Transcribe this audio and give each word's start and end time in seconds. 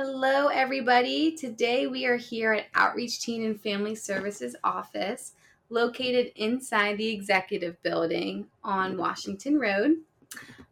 Hello, 0.00 0.46
everybody. 0.46 1.32
Today 1.32 1.88
we 1.88 2.06
are 2.06 2.16
here 2.16 2.52
at 2.52 2.66
Outreach 2.76 3.20
Teen 3.20 3.44
and 3.44 3.60
Family 3.60 3.96
Services 3.96 4.54
office, 4.62 5.32
located 5.70 6.30
inside 6.36 6.98
the 6.98 7.08
executive 7.08 7.82
building 7.82 8.46
on 8.62 8.96
Washington 8.96 9.58
Road. 9.58 9.96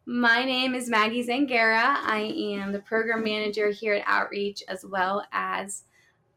My 0.05 0.45
name 0.45 0.73
is 0.73 0.89
Maggie 0.89 1.27
Zangara. 1.27 1.97
I 2.05 2.33
am 2.37 2.71
the 2.71 2.79
program 2.79 3.21
manager 3.21 3.69
here 3.69 3.95
at 3.95 4.07
Outreach 4.07 4.63
as 4.69 4.85
well 4.85 5.25
as 5.33 5.83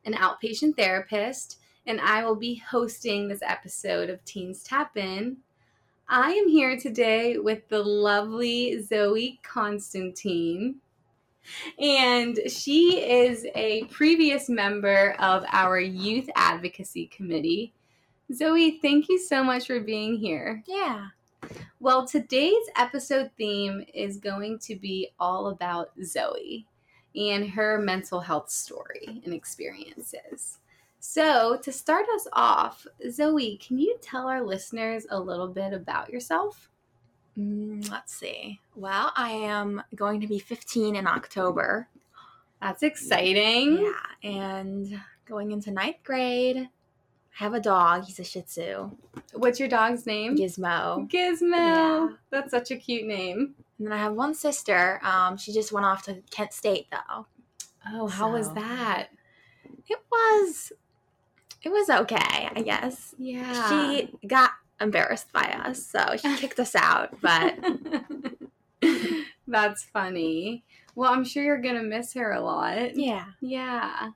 an 0.05 0.15
outpatient 0.15 0.77
therapist, 0.77 1.61
and 1.87 2.01
I 2.01 2.25
will 2.25 2.35
be 2.35 2.57
hosting 2.57 3.29
this 3.29 3.43
episode 3.43 4.11
of 4.11 4.25
Teens 4.25 4.65
Tap 4.65 4.97
In. 4.97 5.37
I 6.09 6.33
am 6.33 6.49
here 6.49 6.77
today 6.77 7.39
with 7.39 7.69
the 7.69 7.85
lovely 7.85 8.83
Zoe 8.83 9.39
Constantine. 9.45 10.81
And 11.79 12.39
she 12.49 13.01
is 13.01 13.47
a 13.55 13.85
previous 13.85 14.49
member 14.49 15.13
of 15.19 15.45
our 15.51 15.79
Youth 15.79 16.29
Advocacy 16.35 17.07
Committee. 17.07 17.73
Zoe, 18.33 18.79
thank 18.81 19.09
you 19.09 19.19
so 19.19 19.43
much 19.43 19.67
for 19.67 19.81
being 19.81 20.17
here. 20.17 20.63
Yeah. 20.67 21.09
Well, 21.81 22.07
today's 22.07 22.67
episode 22.77 23.31
theme 23.37 23.85
is 23.95 24.19
going 24.19 24.59
to 24.61 24.77
be 24.77 25.11
all 25.19 25.49
about 25.49 25.91
Zoe 26.05 26.67
and 27.17 27.49
her 27.51 27.79
mental 27.79 28.21
health 28.21 28.51
story 28.51 29.23
and 29.25 29.35
experiences. 29.35 30.59
So, 31.01 31.59
to 31.63 31.73
start 31.73 32.05
us 32.15 32.29
off, 32.35 32.87
Zoe, 33.11 33.57
can 33.57 33.79
you 33.79 33.97
tell 34.03 34.29
our 34.29 34.43
listeners 34.43 35.07
a 35.11 35.19
little 35.19 35.49
bit 35.49 35.73
about 35.73 36.11
yourself? 36.11 36.69
Mm, 37.39 37.91
let's 37.91 38.15
see. 38.15 38.61
Well, 38.75 39.13
I 39.17 39.31
am 39.31 39.83
going 39.95 40.21
to 40.21 40.27
be 40.27 40.39
15 40.39 40.97
in 40.97 41.07
October. 41.07 41.89
That's 42.61 42.83
exciting. 42.83 43.79
Yeah. 43.79 44.31
And 44.31 45.01
going 45.27 45.53
into 45.53 45.71
ninth 45.71 46.03
grade. 46.05 46.57
I 46.57 47.45
have 47.45 47.55
a 47.55 47.61
dog. 47.61 48.05
He's 48.05 48.19
a 48.19 48.25
Shih 48.25 48.43
Tzu. 48.43 48.91
What's 49.35 49.59
your 49.59 49.69
dog's 49.69 50.05
name? 50.05 50.37
Gizmo. 50.37 51.09
Gizmo. 51.11 51.57
Yeah. 51.57 52.09
That's 52.31 52.51
such 52.51 52.71
a 52.71 52.77
cute 52.77 53.07
name. 53.07 53.55
And 53.79 53.87
then 53.87 53.93
I 53.93 53.99
have 53.99 54.13
one 54.13 54.35
sister. 54.35 55.01
Um, 55.03 55.39
she 55.39 55.53
just 55.53 55.73
went 55.73 55.87
off 55.87 56.03
to 56.05 56.23
Kent 56.31 56.53
State 56.53 56.89
though. 56.91 57.27
Oh, 57.89 58.09
how 58.09 58.33
was 58.33 58.53
that? 58.53 59.09
It 59.89 59.99
was 60.11 60.73
it 61.63 61.71
was 61.71 61.89
okay, 61.89 62.49
I 62.55 62.63
guess. 62.63 63.15
Yeah. 63.19 63.69
She 63.69 64.11
got 64.27 64.51
embarrassed 64.81 65.33
by 65.33 65.43
us, 65.43 65.85
so 65.85 66.17
she 66.17 66.35
kicked 66.39 66.59
us 66.61 66.75
out, 66.75 67.21
but 67.21 67.57
That's 69.47 69.83
funny. 69.83 70.65
Well, 70.95 71.13
I'm 71.13 71.25
sure 71.25 71.43
you're 71.43 71.61
going 71.61 71.75
to 71.77 71.83
miss 71.83 72.15
her 72.15 72.33
a 72.33 72.41
lot. 72.41 72.97
yeah. 72.97 73.27
Yeah. 73.41 74.11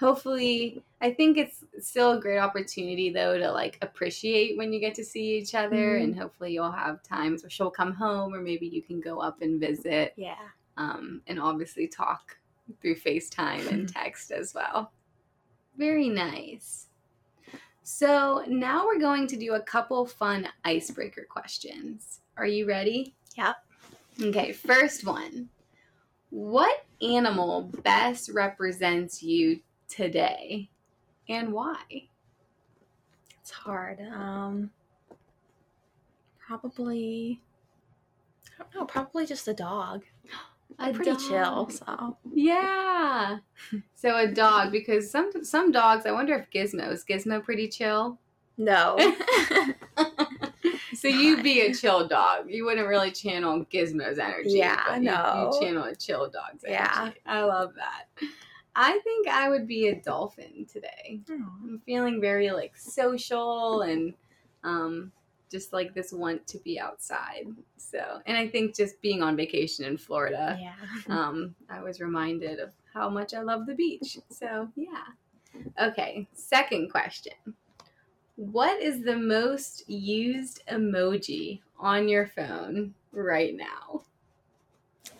Hopefully, 0.00 0.82
I 1.02 1.12
think 1.12 1.36
it's 1.36 1.62
still 1.80 2.12
a 2.12 2.20
great 2.20 2.38
opportunity 2.38 3.10
though 3.10 3.36
to 3.38 3.52
like 3.52 3.76
appreciate 3.82 4.56
when 4.56 4.72
you 4.72 4.80
get 4.80 4.94
to 4.94 5.04
see 5.04 5.36
each 5.36 5.54
other 5.54 5.98
Mhm. 5.98 6.02
and 6.04 6.18
hopefully 6.18 6.52
you'll 6.54 6.72
have 6.72 7.02
times 7.02 7.42
where 7.42 7.50
she'll 7.50 7.70
come 7.70 7.92
home 7.92 8.34
or 8.34 8.40
maybe 8.40 8.66
you 8.66 8.80
can 8.82 8.98
go 9.00 9.20
up 9.20 9.42
and 9.42 9.60
visit 9.60 10.14
Yeah. 10.16 10.36
um, 10.78 11.20
and 11.26 11.38
obviously 11.38 11.86
talk 11.86 12.38
through 12.80 12.96
FaceTime 12.96 13.70
and 13.70 13.88
text 13.94 14.30
as 14.32 14.54
well. 14.54 14.90
Very 15.76 16.08
nice. 16.08 16.86
So 17.82 18.44
now 18.46 18.86
we're 18.86 19.00
going 19.00 19.26
to 19.28 19.36
do 19.36 19.54
a 19.54 19.60
couple 19.60 20.06
fun 20.06 20.48
icebreaker 20.64 21.26
questions. 21.28 22.20
Are 22.36 22.46
you 22.46 22.66
ready? 22.66 23.14
Yep. 23.36 23.56
Okay, 24.22 24.52
first 24.52 25.04
one. 25.06 25.48
What 26.30 26.84
animal 27.02 27.70
best 27.82 28.30
represents 28.32 29.22
you 29.22 29.60
today 29.88 30.68
and 31.28 31.52
why? 31.52 31.76
It's 33.40 33.50
hard. 33.50 34.00
Um 34.00 34.70
probably 36.46 37.40
I 38.58 38.62
don't 38.62 38.74
know, 38.74 38.84
probably 38.84 39.26
just 39.26 39.48
a 39.48 39.54
dog. 39.54 40.02
A 40.78 40.92
Pretty 40.92 41.16
chill, 41.16 41.68
so 41.70 42.16
Yeah. 42.32 43.38
So 43.94 44.16
a 44.16 44.26
dog 44.26 44.72
because 44.72 45.10
some 45.10 45.30
some 45.44 45.70
dogs, 45.72 46.06
I 46.06 46.12
wonder 46.12 46.34
if 46.36 46.50
Gizmo 46.50 46.90
is 46.90 47.04
Gizmo 47.04 47.42
pretty 47.44 47.68
chill. 47.68 48.18
no. 48.56 48.96
So 50.94 51.08
you'd 51.08 51.42
be 51.42 51.60
a 51.62 51.72
chill 51.72 52.06
dog. 52.08 52.50
You 52.50 52.66
wouldn't 52.66 52.86
really 52.86 53.10
channel 53.10 53.64
Gizmo's 53.72 54.18
energy. 54.18 54.50
Yeah, 54.58 54.82
but 54.86 54.96
you- 54.98 55.10
no. 55.10 55.50
You, 55.54 55.60
channel 55.66 55.84
a 55.84 55.94
chill 55.94 56.28
dog's 56.28 56.64
energy. 56.64 56.72
Yeah. 56.82 57.10
I 57.24 57.42
love 57.42 57.72
that. 57.76 58.06
I 58.76 58.98
think 59.02 59.26
I 59.28 59.48
would 59.48 59.66
be 59.66 59.88
a 59.88 59.94
dolphin 60.00 60.66
today. 60.70 61.20
I'm 61.30 61.80
feeling 61.86 62.20
very 62.20 62.50
like 62.50 62.76
social 62.76 63.82
and 63.82 64.12
um 64.64 65.10
just 65.50 65.72
like 65.72 65.94
this 65.94 66.12
want 66.12 66.46
to 66.46 66.58
be 66.58 66.78
outside. 66.78 67.46
So, 67.76 68.20
and 68.26 68.36
I 68.36 68.48
think 68.48 68.76
just 68.76 69.00
being 69.02 69.22
on 69.22 69.36
vacation 69.36 69.84
in 69.84 69.96
Florida, 69.96 70.58
yeah. 70.60 70.74
um, 71.08 71.54
I 71.68 71.80
was 71.82 72.00
reminded 72.00 72.60
of 72.60 72.70
how 72.94 73.08
much 73.08 73.34
I 73.34 73.40
love 73.40 73.66
the 73.66 73.74
beach. 73.74 74.18
So, 74.30 74.68
yeah. 74.76 75.04
Okay, 75.80 76.26
second 76.32 76.90
question. 76.90 77.32
What 78.36 78.80
is 78.80 79.02
the 79.02 79.16
most 79.16 79.88
used 79.88 80.62
emoji 80.70 81.60
on 81.78 82.08
your 82.08 82.26
phone 82.28 82.94
right 83.12 83.54
now? 83.54 84.02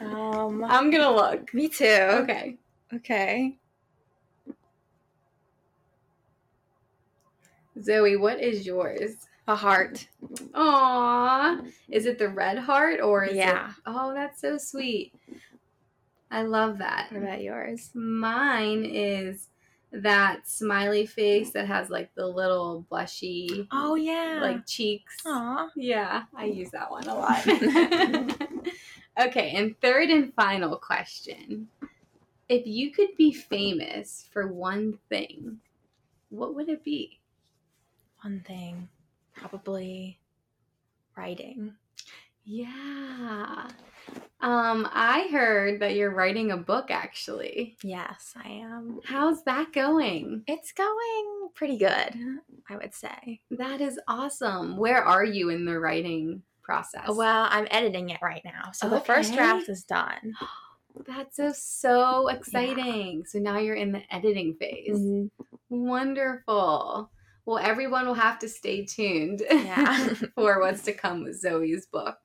Um 0.01 0.65
I'm 0.65 0.91
going 0.91 1.03
to 1.03 1.11
look. 1.11 1.53
me 1.53 1.69
too. 1.69 1.85
Okay. 1.85 2.57
Okay. 2.95 3.57
Zoe, 7.83 8.17
what 8.17 8.41
is 8.41 8.67
yours? 8.67 9.29
A 9.51 9.57
heart. 9.57 10.07
Aw. 10.55 11.61
Is 11.89 12.07
it 12.07 12.19
the 12.21 12.29
red 12.29 12.57
heart 12.57 13.01
or 13.01 13.25
is 13.25 13.37
Yeah. 13.37 13.71
it? 13.71 13.75
Oh, 13.85 14.15
that's 14.15 14.41
so 14.41 14.59
sweet. 14.59 15.13
I 16.31 16.43
love 16.43 16.79
that. 16.79 17.11
What 17.11 17.25
about 17.25 17.43
yours? 17.43 17.91
Mine 17.93 18.85
is 18.85 19.49
that 19.91 20.47
smiley 20.49 21.05
face 21.05 21.51
that 21.51 21.67
has 21.67 21.91
like 21.91 22.15
the 22.15 22.29
little 22.29 22.87
blushy 22.93 23.67
Oh 23.73 23.97
yeah. 23.97 24.39
like 24.41 24.65
cheeks. 24.69 25.17
Aw. 25.27 25.69
Yeah, 25.75 26.23
I 26.33 26.45
use 26.45 26.71
that 26.71 26.89
one 26.89 27.09
a 27.09 27.15
lot. 27.17 27.45
okay, 29.21 29.51
and 29.57 29.75
third 29.81 30.11
and 30.11 30.33
final 30.35 30.77
question. 30.77 31.67
If 32.49 32.69
you 32.69 32.93
could 32.93 33.17
be 33.19 33.33
famous 33.33 34.29
for 34.33 34.47
one 34.47 35.01
thing, 35.09 35.59
what 36.29 36.55
would 36.55 36.69
it 36.69 36.85
be? 36.85 37.19
One 38.23 38.45
thing. 38.47 38.89
Probably 39.41 40.19
writing. 41.17 41.73
Yeah. 42.45 43.69
Um, 44.43 44.89
I 44.93 45.29
heard 45.31 45.81
that 45.81 45.95
you're 45.95 46.15
writing 46.15 46.51
a 46.51 46.57
book 46.57 46.91
actually. 46.91 47.77
Yes, 47.83 48.35
I 48.43 48.49
am. 48.49 49.01
How's 49.05 49.43
that 49.45 49.73
going? 49.73 50.43
It's 50.47 50.73
going 50.73 51.49
pretty 51.55 51.79
good, 51.79 52.15
I 52.69 52.77
would 52.77 52.95
say. 52.95 53.41
That 53.51 53.81
is 53.81 53.99
awesome. 54.09 54.77
Where 54.77 55.03
are 55.03 55.25
you 55.25 55.51
in 55.51 55.65
the 55.65 55.79
writing 55.79 56.43
process? 56.63 57.09
Well, 57.09 57.47
I'm 57.51 57.67
editing 57.71 58.11
it 58.11 58.21
right 58.23 58.43
now. 58.45 58.71
So 58.73 58.89
the 58.89 59.01
first 59.01 59.35
draft 59.35 59.69
is 59.69 59.85
done. 59.85 60.35
That's 61.07 61.37
so 61.37 61.53
so 61.53 62.29
exciting. 62.29 63.25
So 63.27 63.39
now 63.39 63.59
you're 63.59 63.77
in 63.77 63.93
the 63.93 64.03
editing 64.15 64.55
phase. 64.55 64.99
Mhm. 64.99 65.31
Wonderful. 65.69 67.11
Well, 67.51 67.59
everyone 67.59 68.07
will 68.07 68.15
have 68.15 68.39
to 68.39 68.49
stay 68.49 68.85
tuned 68.85 69.43
Yeah. 69.51 70.15
for 70.37 70.61
what's 70.61 70.85
to 70.85 70.93
come 70.93 71.25
with 71.25 71.41
Zoe's 71.41 71.85
book. 71.85 72.17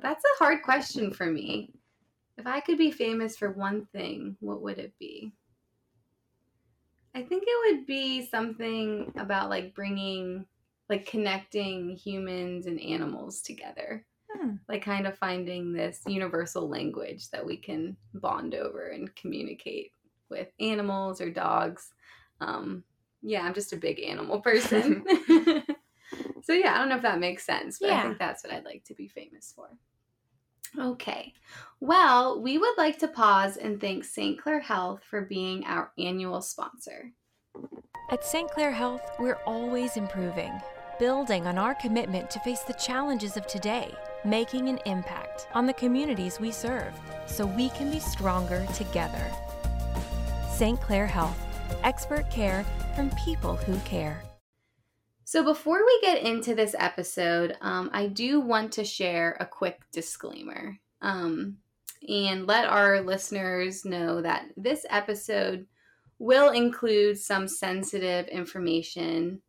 That's 0.00 0.22
a 0.24 0.38
hard 0.38 0.62
question 0.62 1.10
for 1.10 1.26
me. 1.26 1.72
If 2.38 2.46
I 2.46 2.60
could 2.60 2.78
be 2.78 2.92
famous 2.92 3.36
for 3.36 3.50
one 3.50 3.86
thing, 3.86 4.36
what 4.38 4.62
would 4.62 4.78
it 4.78 4.92
be? 5.00 5.32
I 7.16 7.22
think 7.22 7.42
it 7.48 7.74
would 7.74 7.84
be 7.84 8.24
something 8.24 9.12
about 9.16 9.50
like 9.50 9.74
bringing, 9.74 10.46
like 10.88 11.04
connecting 11.04 11.96
humans 11.96 12.66
and 12.66 12.80
animals 12.80 13.42
together. 13.42 14.06
Hmm. 14.32 14.50
Like 14.68 14.84
kind 14.84 15.04
of 15.04 15.18
finding 15.18 15.72
this 15.72 16.00
universal 16.06 16.68
language 16.68 17.28
that 17.30 17.44
we 17.44 17.56
can 17.56 17.96
bond 18.14 18.54
over 18.54 18.90
and 18.90 19.12
communicate 19.16 19.90
with 20.30 20.46
animals 20.60 21.20
or 21.20 21.28
dogs. 21.28 21.92
Um, 22.40 22.84
yeah, 23.24 23.42
I'm 23.42 23.54
just 23.54 23.72
a 23.72 23.76
big 23.76 24.00
animal 24.00 24.40
person. 24.48 25.04
so 26.42 26.52
yeah, 26.52 26.74
I 26.74 26.78
don't 26.78 26.88
know 26.90 26.96
if 26.96 27.02
that 27.02 27.18
makes 27.18 27.44
sense, 27.44 27.78
but 27.80 27.90
I 27.90 28.02
think 28.02 28.18
that's 28.18 28.44
what 28.44 28.52
I'd 28.52 28.64
like 28.64 28.84
to 28.84 28.94
be 28.94 29.08
famous 29.08 29.52
for. 29.54 29.68
Okay. 30.78 31.32
Well, 31.80 32.42
we 32.42 32.58
would 32.58 32.76
like 32.76 32.98
to 32.98 33.08
pause 33.08 33.56
and 33.56 33.80
thank 33.80 34.04
St. 34.04 34.40
Clair 34.40 34.60
Health 34.60 35.02
for 35.08 35.22
being 35.22 35.64
our 35.64 35.92
annual 35.98 36.42
sponsor. 36.42 37.12
At 38.10 38.24
St. 38.24 38.50
Clair 38.50 38.72
Health, 38.72 39.02
we're 39.18 39.38
always 39.46 39.96
improving. 39.96 40.52
building 40.98 41.46
on 41.46 41.58
our 41.58 41.74
commitment 41.74 42.30
to 42.30 42.40
face 42.40 42.60
the 42.60 42.72
challenges 42.74 43.36
of 43.36 43.46
today, 43.46 43.92
making 44.24 44.68
an 44.68 44.78
impact 44.86 45.48
on 45.54 45.66
the 45.66 45.72
communities 45.72 46.40
we 46.40 46.50
serve 46.50 46.92
so 47.26 47.46
we 47.46 47.68
can 47.70 47.90
be 47.90 47.98
stronger 47.98 48.66
together. 48.74 49.30
St. 50.50 50.80
Clair 50.80 51.06
Health, 51.06 51.43
expert 51.82 52.30
care 52.30 52.64
from 52.94 53.10
people 53.24 53.56
who 53.56 53.78
care. 53.80 54.22
So, 55.24 55.42
before 55.42 55.84
we 55.84 56.00
get 56.02 56.22
into 56.22 56.54
this 56.54 56.74
episode, 56.78 57.56
um, 57.60 57.90
I 57.92 58.08
do 58.08 58.40
want 58.40 58.72
to 58.72 58.84
share 58.84 59.36
a 59.40 59.46
quick 59.46 59.80
disclaimer 59.90 60.78
um, 61.00 61.56
and 62.06 62.46
let 62.46 62.66
our 62.66 63.00
listeners 63.00 63.84
know 63.84 64.20
that 64.20 64.46
this 64.56 64.84
episode 64.90 65.66
will 66.18 66.50
include 66.50 67.18
some 67.18 67.48
sensitive 67.48 68.28
information 68.28 69.40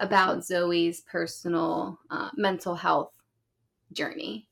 about 0.00 0.44
Zoe's 0.44 1.00
personal 1.00 1.98
uh, 2.10 2.30
mental 2.36 2.74
health 2.74 3.12
journey. 3.92 4.48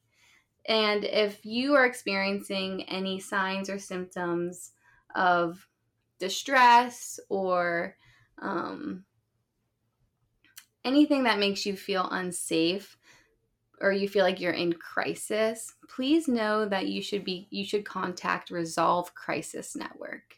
And 0.66 1.04
if 1.04 1.44
you 1.44 1.74
are 1.74 1.86
experiencing 1.86 2.84
any 2.84 3.19
signs 3.19 3.69
or 3.69 3.78
symptoms 3.78 4.72
of 5.14 5.66
distress 6.22 7.19
or 7.28 7.96
um, 8.40 9.04
anything 10.84 11.24
that 11.24 11.40
makes 11.40 11.66
you 11.66 11.76
feel 11.76 12.08
unsafe 12.12 12.96
or 13.80 13.90
you 13.90 14.08
feel 14.08 14.24
like 14.24 14.38
you're 14.38 14.52
in 14.52 14.72
crisis, 14.72 15.74
please 15.88 16.28
know 16.28 16.64
that 16.64 16.86
you 16.86 17.02
should 17.02 17.24
be 17.24 17.48
you 17.50 17.64
should 17.64 17.84
contact 17.84 18.52
Resolve 18.52 19.12
Crisis 19.16 19.74
Network. 19.74 20.36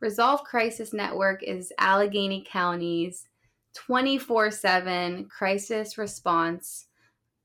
Resolve 0.00 0.42
Crisis 0.42 0.92
Network 0.92 1.44
is 1.44 1.72
Allegheny 1.78 2.44
County's 2.44 3.28
24/7 3.76 5.28
crisis 5.30 5.96
response 5.96 6.86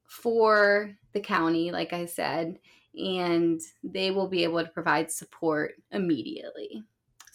for 0.08 0.98
the 1.14 1.22
county, 1.22 1.72
like 1.72 1.94
I 1.94 2.06
said, 2.06 2.58
and 2.98 3.62
they 3.84 4.10
will 4.10 4.28
be 4.28 4.44
able 4.44 4.64
to 4.64 4.72
provide 4.72 5.12
support 5.12 5.76
immediately. 5.92 6.84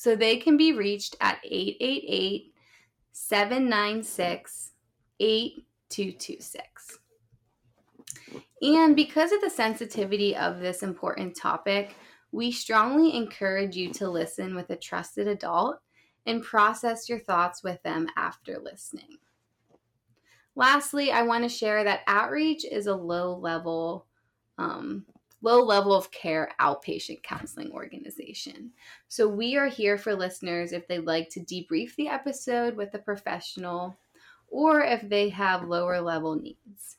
So 0.00 0.16
they 0.16 0.38
can 0.38 0.56
be 0.56 0.72
reached 0.72 1.14
at 1.20 1.40
888 1.44 2.54
796 3.12 4.70
8226. 5.20 6.98
And 8.62 8.96
because 8.96 9.30
of 9.30 9.42
the 9.42 9.50
sensitivity 9.50 10.34
of 10.34 10.58
this 10.58 10.82
important 10.82 11.36
topic, 11.36 11.96
we 12.32 12.50
strongly 12.50 13.14
encourage 13.14 13.76
you 13.76 13.92
to 13.92 14.08
listen 14.08 14.54
with 14.54 14.70
a 14.70 14.76
trusted 14.76 15.28
adult 15.28 15.76
and 16.24 16.42
process 16.42 17.06
your 17.06 17.18
thoughts 17.18 17.62
with 17.62 17.82
them 17.82 18.08
after 18.16 18.58
listening. 18.58 19.18
Lastly, 20.56 21.12
I 21.12 21.24
want 21.24 21.42
to 21.44 21.48
share 21.50 21.84
that 21.84 22.04
outreach 22.06 22.64
is 22.64 22.86
a 22.86 22.94
low 22.94 23.36
level, 23.36 24.06
um, 24.56 25.04
low 25.42 25.62
level 25.62 25.94
of 25.94 26.10
care 26.10 26.52
outpatient 26.60 27.22
counseling 27.22 27.70
organization. 27.72 28.70
So 29.08 29.26
we 29.26 29.56
are 29.56 29.66
here 29.66 29.96
for 29.96 30.14
listeners 30.14 30.72
if 30.72 30.86
they'd 30.86 31.06
like 31.06 31.30
to 31.30 31.40
debrief 31.40 31.94
the 31.96 32.08
episode 32.08 32.76
with 32.76 32.94
a 32.94 32.98
professional 32.98 33.96
or 34.48 34.80
if 34.80 35.08
they 35.08 35.28
have 35.30 35.68
lower 35.68 36.00
level 36.00 36.34
needs. 36.34 36.98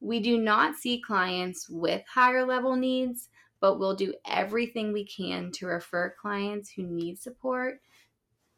We 0.00 0.20
do 0.20 0.38
not 0.38 0.76
see 0.76 1.00
clients 1.00 1.68
with 1.68 2.02
higher 2.06 2.44
level 2.44 2.76
needs, 2.76 3.28
but 3.60 3.78
we'll 3.78 3.94
do 3.96 4.14
everything 4.26 4.92
we 4.92 5.04
can 5.04 5.50
to 5.52 5.66
refer 5.66 6.14
clients 6.20 6.70
who 6.70 6.82
need 6.82 7.18
support 7.18 7.80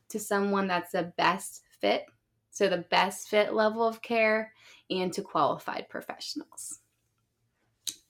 to 0.08 0.19
someone 0.19 0.66
that's 0.66 0.92
the 0.92 1.12
best 1.16 1.62
fit, 1.80 2.04
so 2.50 2.69
the 2.69 2.84
best 2.90 3.28
fit 3.28 3.54
level 3.54 3.86
of 3.86 4.02
care, 4.02 4.52
and 4.90 5.12
to 5.12 5.22
qualified 5.22 5.88
professionals. 5.88 6.80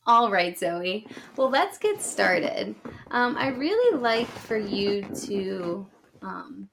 All 0.08 0.30
right, 0.30 0.58
Zoe. 0.58 1.06
Well, 1.36 1.50
let's 1.50 1.76
get 1.76 2.00
started. 2.00 2.74
Um, 3.10 3.36
I 3.36 3.48
really 3.48 3.98
like 3.98 4.26
for 4.26 4.56
you 4.56 5.02
to 5.26 5.86
um, 6.22 6.70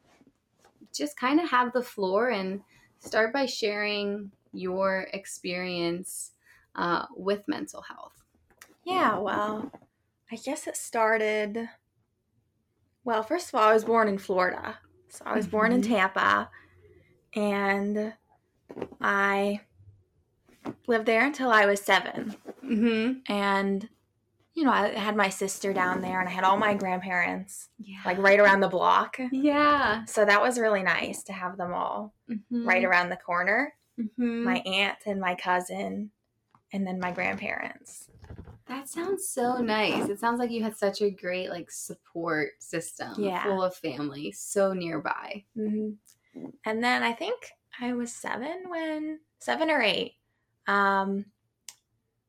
just 0.94 1.18
kind 1.18 1.42
of 1.42 1.50
have 1.50 1.74
the 1.74 1.84
floor 1.84 2.30
and 2.30 2.62
start 3.00 3.34
by 3.34 3.46
sharing 3.46 4.32
your 4.54 5.08
experience 5.12 6.32
uh, 6.78 7.08
with 7.14 7.46
mental 7.46 7.82
health. 7.82 8.24
Yeah, 8.86 9.18
well, 9.18 9.70
I 10.32 10.38
guess 10.38 10.66
it 10.66 10.78
started. 10.78 11.68
Well, 13.04 13.22
first 13.22 13.50
of 13.50 13.56
all, 13.56 13.68
I 13.68 13.74
was 13.74 13.84
born 13.84 14.08
in 14.08 14.18
Florida. 14.18 14.78
So 15.10 15.26
I 15.26 15.36
was 15.36 15.46
mm-hmm. 15.46 15.52
born 15.52 15.72
in 15.74 15.82
mm-hmm. 15.82 15.94
Tampa 15.94 16.50
and 17.36 18.14
I 19.02 19.60
lived 20.88 21.06
there 21.06 21.26
until 21.26 21.50
I 21.50 21.66
was 21.66 21.82
7 21.82 22.36
mm-hmm. 22.64 23.14
And, 23.32 23.90
you 24.54 24.64
know, 24.64 24.72
I 24.72 24.90
had 24.90 25.16
my 25.16 25.30
sister 25.30 25.74
down 25.74 26.02
there 26.02 26.20
and 26.20 26.30
I 26.30 26.32
had 26.32 26.44
all 26.44 26.58
my 26.58 26.74
grandparents 26.74 27.70
yeah. 27.80 28.00
like 28.06 28.18
right 28.18 28.40
around 28.40 28.62
the 28.62 28.68
block. 28.68 29.18
Yeah. 29.32 30.06
So 30.06 30.26
that 30.26 30.42
was 30.42 30.60
really 30.60 30.84
nice 30.84 31.24
to 31.24 31.34
have 31.34 31.58
them 31.58 31.74
all 31.74 32.14
mm-hmm. 32.30 32.68
right 32.68 32.84
around 32.84 33.10
the 33.10 33.18
corner. 33.18 33.74
Mm-hmm. 34.00 34.44
My 34.44 34.58
aunt 34.60 34.98
and 35.06 35.20
my 35.20 35.36
cousin 35.36 36.12
and 36.74 36.86
then 36.86 37.00
my 37.00 37.12
grandparents. 37.12 38.10
That 38.68 38.90
sounds 38.90 39.28
so 39.28 39.58
nice. 39.58 40.10
It 40.10 40.20
sounds 40.20 40.40
like 40.40 40.50
you 40.50 40.64
had 40.64 40.76
such 40.76 41.02
a 41.02 41.12
great 41.12 41.50
like 41.50 41.70
support 41.70 42.52
system, 42.60 43.14
yeah. 43.18 43.44
full 43.44 43.62
of 43.62 43.76
family, 43.76 44.32
so 44.32 44.74
nearby. 44.74 45.44
Mm-hmm. 45.58 46.40
And 46.66 46.84
then 46.84 47.04
I 47.04 47.14
think 47.14 47.52
I 47.80 47.94
was 47.94 48.12
seven 48.12 48.64
when 48.68 49.20
seven 49.40 49.70
or 49.70 49.82
eight. 49.82 50.14
Um, 50.68 51.26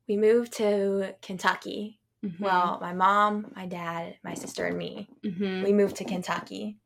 we 0.07 0.17
moved 0.17 0.53
to 0.53 1.15
Kentucky. 1.21 1.99
Mm-hmm. 2.25 2.43
Well, 2.43 2.79
my 2.81 2.93
mom, 2.93 3.51
my 3.55 3.67
dad, 3.67 4.17
my 4.23 4.33
sister, 4.33 4.65
and 4.65 4.77
me. 4.77 5.09
Mm-hmm. 5.23 5.63
We 5.63 5.73
moved 5.73 5.97
to 5.97 6.03
Kentucky, 6.03 6.77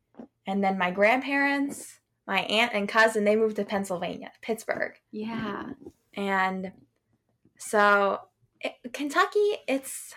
and 0.46 0.62
then 0.62 0.76
my 0.76 0.90
grandparents, 0.90 2.00
my 2.26 2.40
aunt 2.40 2.72
and 2.74 2.88
cousin, 2.88 3.24
they 3.24 3.36
moved 3.36 3.56
to 3.56 3.64
Pennsylvania, 3.64 4.32
Pittsburgh. 4.42 4.94
Yeah, 5.10 5.70
and 6.14 6.72
so 7.58 8.20
it, 8.60 8.74
Kentucky, 8.92 9.56
it's 9.66 10.14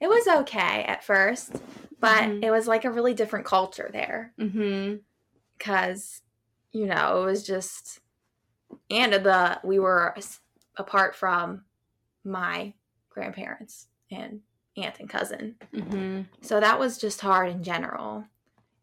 it 0.00 0.08
was 0.08 0.26
okay 0.26 0.84
at 0.84 1.04
first, 1.04 1.52
but 2.00 2.22
mm-hmm. 2.22 2.44
it 2.44 2.50
was 2.50 2.66
like 2.66 2.84
a 2.84 2.90
really 2.90 3.14
different 3.14 3.46
culture 3.46 3.90
there. 3.92 4.32
Mm-hmm. 4.40 4.96
Because 5.58 6.22
you 6.72 6.86
know 6.86 7.22
it 7.22 7.26
was 7.26 7.46
just, 7.46 8.00
and 8.90 9.12
the 9.12 9.60
we 9.62 9.78
were 9.78 10.14
apart 10.76 11.14
from 11.14 11.64
my 12.24 12.74
grandparents 13.10 13.86
and 14.10 14.40
aunt 14.76 14.98
and 14.98 15.08
cousin, 15.08 15.56
mm-hmm. 15.72 16.22
so 16.40 16.60
that 16.60 16.78
was 16.78 16.98
just 16.98 17.20
hard 17.20 17.50
in 17.50 17.62
general. 17.62 18.24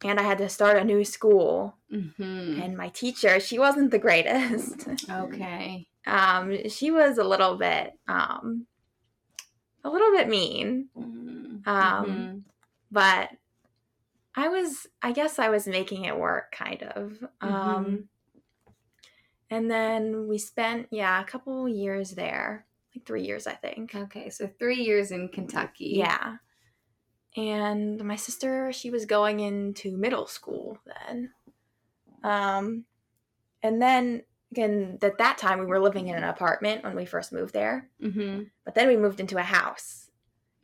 And 0.03 0.19
I 0.19 0.24
had 0.24 0.39
to 0.39 0.50
start 0.50 0.77
a 0.77 0.83
new 0.83 1.05
school, 1.05 1.75
mm-hmm. 1.93 2.60
and 2.62 2.75
my 2.75 2.89
teacher, 2.89 3.39
she 3.39 3.60
wasn't 3.60 3.91
the 3.91 4.00
greatest. 4.00 4.88
okay. 5.10 5.88
Um, 6.07 6.67
she 6.69 6.89
was 6.89 7.19
a 7.19 7.24
little 7.24 7.57
bit 7.57 7.93
um 8.07 8.65
a 9.83 9.89
little 9.89 10.12
bit 10.12 10.29
mean. 10.29 10.89
Mm-hmm. 10.98 11.69
Um, 11.69 12.45
but 12.91 13.29
I 14.36 14.48
was, 14.48 14.88
I 15.01 15.12
guess 15.12 15.39
I 15.39 15.50
was 15.50 15.67
making 15.67 16.05
it 16.05 16.17
work 16.17 16.51
kind 16.51 16.83
of. 16.83 17.24
Um, 17.41 17.51
mm-hmm. 17.51 17.95
And 19.51 19.70
then 19.70 20.29
we 20.29 20.38
spent, 20.38 20.88
yeah, 20.91 21.20
a 21.20 21.25
couple 21.25 21.67
years 21.67 22.12
there, 22.12 22.65
like 22.96 23.05
three 23.05 23.24
years, 23.24 23.46
I 23.46 23.53
think. 23.53 23.93
Okay, 23.93 24.29
so 24.29 24.50
three 24.58 24.81
years 24.81 25.12
in 25.12 25.27
Kentucky. 25.27 25.91
Yeah. 25.98 26.38
And 27.36 28.01
my 28.03 28.15
sister, 28.15 28.72
she 28.72 28.89
was 28.89 29.05
going 29.05 29.41
into 29.41 29.98
middle 29.98 30.25
school 30.25 30.79
then. 30.86 31.31
Um, 32.24 32.86
and 33.62 33.81
then 33.81 34.24
again, 34.51 34.98
at 35.01 35.17
that 35.17 35.38
time 35.38 35.60
we 35.60 35.65
were 35.65 35.81
living 35.81 36.08
in 36.08 36.15
an 36.15 36.24
apartment 36.24 36.86
when 36.86 36.96
we 36.96 37.05
first 37.05 37.34
moved 37.34 37.53
there. 37.53 37.89
Mm-hmm. 38.01 38.43
But 38.63 38.75
then 38.75 38.88
we 38.88 38.96
moved 38.96 39.20
into 39.20 39.38
a 39.38 39.43
house. 39.43 40.10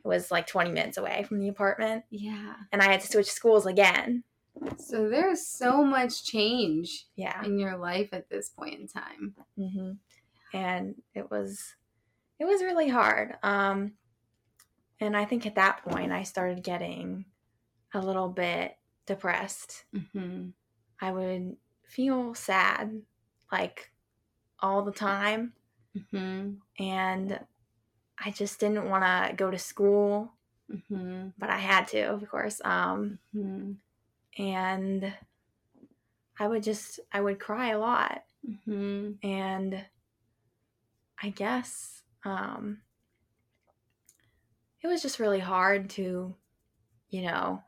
It 0.02 0.08
was 0.08 0.30
like 0.30 0.46
20 0.46 0.70
minutes 0.70 0.96
away 0.96 1.24
from 1.28 1.40
the 1.40 1.48
apartment. 1.48 2.04
Yeah. 2.08 2.54
And 2.72 2.80
I 2.80 2.90
had 2.90 3.02
to 3.02 3.06
switch 3.06 3.30
schools 3.30 3.66
again. 3.66 4.24
So 4.78 5.08
there's 5.08 5.46
so 5.46 5.84
much 5.84 6.24
change 6.24 7.06
yeah. 7.16 7.44
in 7.44 7.58
your 7.58 7.76
life 7.76 8.08
at 8.12 8.28
this 8.28 8.48
point 8.48 8.80
in 8.80 8.88
time. 8.88 9.34
Mm-hmm. 9.58 9.90
And 10.56 10.94
it 11.14 11.30
was, 11.30 11.74
it 12.38 12.44
was 12.44 12.62
really 12.62 12.88
hard. 12.88 13.36
Um, 13.42 13.92
and 15.00 15.16
I 15.16 15.24
think 15.24 15.46
at 15.46 15.56
that 15.56 15.84
point 15.84 16.12
I 16.12 16.22
started 16.22 16.62
getting 16.62 17.26
a 17.94 18.00
little 18.00 18.28
bit 18.28 18.76
depressed. 19.06 19.84
Mm-hmm. 19.94 20.48
I 21.00 21.12
would 21.12 21.56
feel 21.86 22.34
sad 22.34 23.02
like 23.52 23.90
all 24.60 24.82
the 24.82 24.92
time. 24.92 25.52
Mm-hmm. 25.96 26.84
And 26.84 27.40
I 28.18 28.30
just 28.30 28.60
didn't 28.60 28.88
want 28.88 29.04
to 29.04 29.34
go 29.36 29.50
to 29.50 29.58
school, 29.58 30.32
mm-hmm. 30.70 31.28
but 31.38 31.50
I 31.50 31.58
had 31.58 31.88
to, 31.88 32.02
of 32.02 32.28
course. 32.28 32.60
Um, 32.64 33.18
mm-hmm. 33.34 33.72
And 34.36 35.12
I 36.38 36.46
would 36.46 36.62
just, 36.62 37.00
I 37.12 37.20
would 37.20 37.40
cry 37.40 37.70
a 37.70 37.78
lot. 37.78 38.22
Mm-hmm. 38.48 39.26
And 39.26 39.84
I 41.20 41.30
guess 41.30 42.02
um, 42.24 42.78
it 44.80 44.86
was 44.86 45.02
just 45.02 45.18
really 45.18 45.40
hard 45.40 45.90
to, 45.90 46.34
you 47.10 47.22
know, 47.22 47.62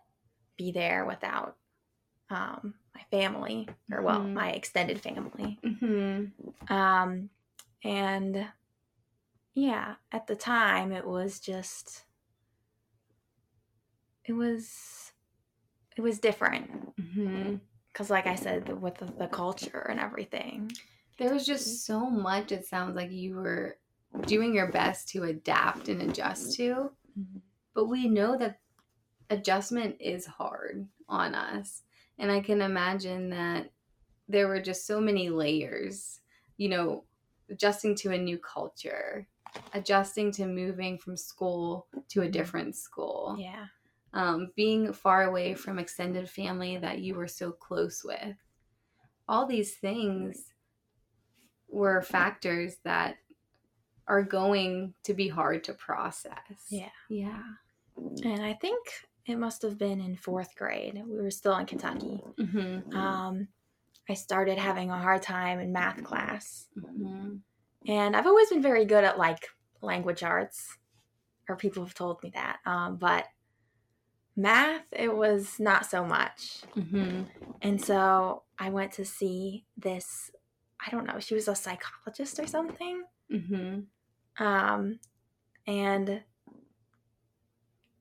be 0.57 0.71
there 0.71 1.05
without 1.05 1.57
um, 2.29 2.75
my 2.95 3.03
family, 3.11 3.69
or 3.91 4.03
well, 4.03 4.21
Mhm. 4.21 4.35
my 4.35 4.51
extended 4.51 5.01
family. 5.01 5.59
Mm-hmm. 5.65 6.73
Um, 6.73 7.31
and 7.83 8.47
yeah, 9.55 9.97
at 10.13 10.29
the 10.29 10.37
time, 10.37 10.93
it 10.93 11.05
was 11.05 11.41
just, 11.41 12.05
it 14.25 14.35
was, 14.35 15.00
it 16.01 16.03
was 16.03 16.19
different 16.19 16.71
Mm-hmm. 16.99 17.57
because, 17.93 18.09
like 18.09 18.27
I 18.27 18.35
said, 18.35 18.81
with 18.81 18.97
the, 18.97 19.07
the 19.07 19.27
culture 19.27 19.87
and 19.91 20.01
everything. 20.01 20.71
There 21.19 21.33
was 21.33 21.45
just 21.45 21.85
so 21.85 22.09
much. 22.09 22.53
It 22.53 22.67
sounds 22.67 22.97
like 22.97 23.11
you 23.11 23.35
were 23.35 23.77
doing 24.27 24.55
your 24.55 24.71
best 24.71 25.09
to 25.11 25.25
adapt 25.25 25.89
and 25.89 26.01
adjust 26.03 26.55
to, 26.57 26.93
but 27.75 27.87
we 27.87 28.09
know 28.09 28.39
that 28.39 28.61
adjustment 29.29 29.97
is 30.01 30.25
hard 30.25 30.87
on 31.09 31.35
us, 31.35 31.83
and 32.19 32.31
I 32.31 32.41
can 32.41 32.63
imagine 32.63 33.31
that 33.31 33.71
there 34.29 34.49
were 34.49 34.61
just 34.61 34.87
so 34.87 35.01
many 35.01 35.29
layers. 35.29 36.21
You 36.57 36.69
know, 36.71 37.05
adjusting 37.51 37.95
to 37.97 38.13
a 38.13 38.19
new 38.19 38.39
culture, 38.39 39.27
adjusting 39.75 40.33
to 40.33 40.47
moving 40.47 40.97
from 40.99 41.17
school 41.17 41.87
to 42.11 42.23
a 42.23 42.29
different 42.29 42.77
school. 42.77 43.37
Yeah. 43.39 43.67
Um, 44.13 44.51
being 44.57 44.93
far 44.93 45.25
away 45.25 45.55
from 45.55 45.79
extended 45.79 46.29
family 46.29 46.77
that 46.77 47.01
you 47.01 47.15
were 47.15 47.29
so 47.29 47.53
close 47.53 48.03
with. 48.05 48.37
All 49.29 49.47
these 49.47 49.75
things 49.75 50.53
were 51.69 52.03
factors 52.03 52.77
that 52.85 53.17
are 54.09 54.23
going 54.25 54.95
to 55.05 55.15
be 55.15 55.29
hard 55.29 55.63
to 55.65 55.73
process. 55.73 56.67
Yeah. 56.69 56.89
Yeah. 57.09 57.43
And 58.25 58.43
I 58.43 58.55
think 58.55 58.89
it 59.27 59.37
must 59.37 59.63
have 59.63 59.79
been 59.79 60.01
in 60.01 60.17
fourth 60.17 60.57
grade. 60.57 61.01
We 61.07 61.23
were 61.23 61.31
still 61.31 61.57
in 61.57 61.67
Kentucky. 61.67 62.21
Mm-hmm. 62.39 62.97
Um, 62.97 63.49
I 64.09 64.15
started 64.15 64.59
having 64.59 64.91
a 64.91 64.99
hard 64.99 65.23
time 65.23 65.61
in 65.61 65.73
math 65.73 66.03
class. 66.03 66.67
Mm-hmm. 66.77 67.37
And 67.87 68.17
I've 68.17 68.27
always 68.27 68.49
been 68.49 68.63
very 68.63 68.85
good 68.85 69.05
at 69.05 69.19
like 69.19 69.47
language 69.81 70.25
arts, 70.25 70.77
or 71.49 71.57
people 71.57 71.85
have 71.85 71.95
told 71.95 72.23
me 72.23 72.33
that. 72.35 72.59
Um, 72.67 72.97
but 72.97 73.27
math, 74.41 74.85
it 74.93 75.15
was 75.15 75.59
not 75.59 75.87
so 75.87 76.05
much. 76.05 76.63
Mm-hmm. 76.77 77.23
And 77.63 77.83
so 77.83 78.43
I 78.59 78.71
went 78.71 78.93
to 78.93 79.05
see 79.05 79.67
this, 79.77 80.31
I 80.85 80.91
don't 80.91 81.07
know, 81.07 81.21
she 81.21 81.35
was 81.35 81.49
a 81.49 81.55
psychologist 81.55 82.39
or 82.39 82.47
something. 82.47 83.03
Mm-hmm. 83.33 84.45
Um, 84.45 85.01
and 85.67 86.23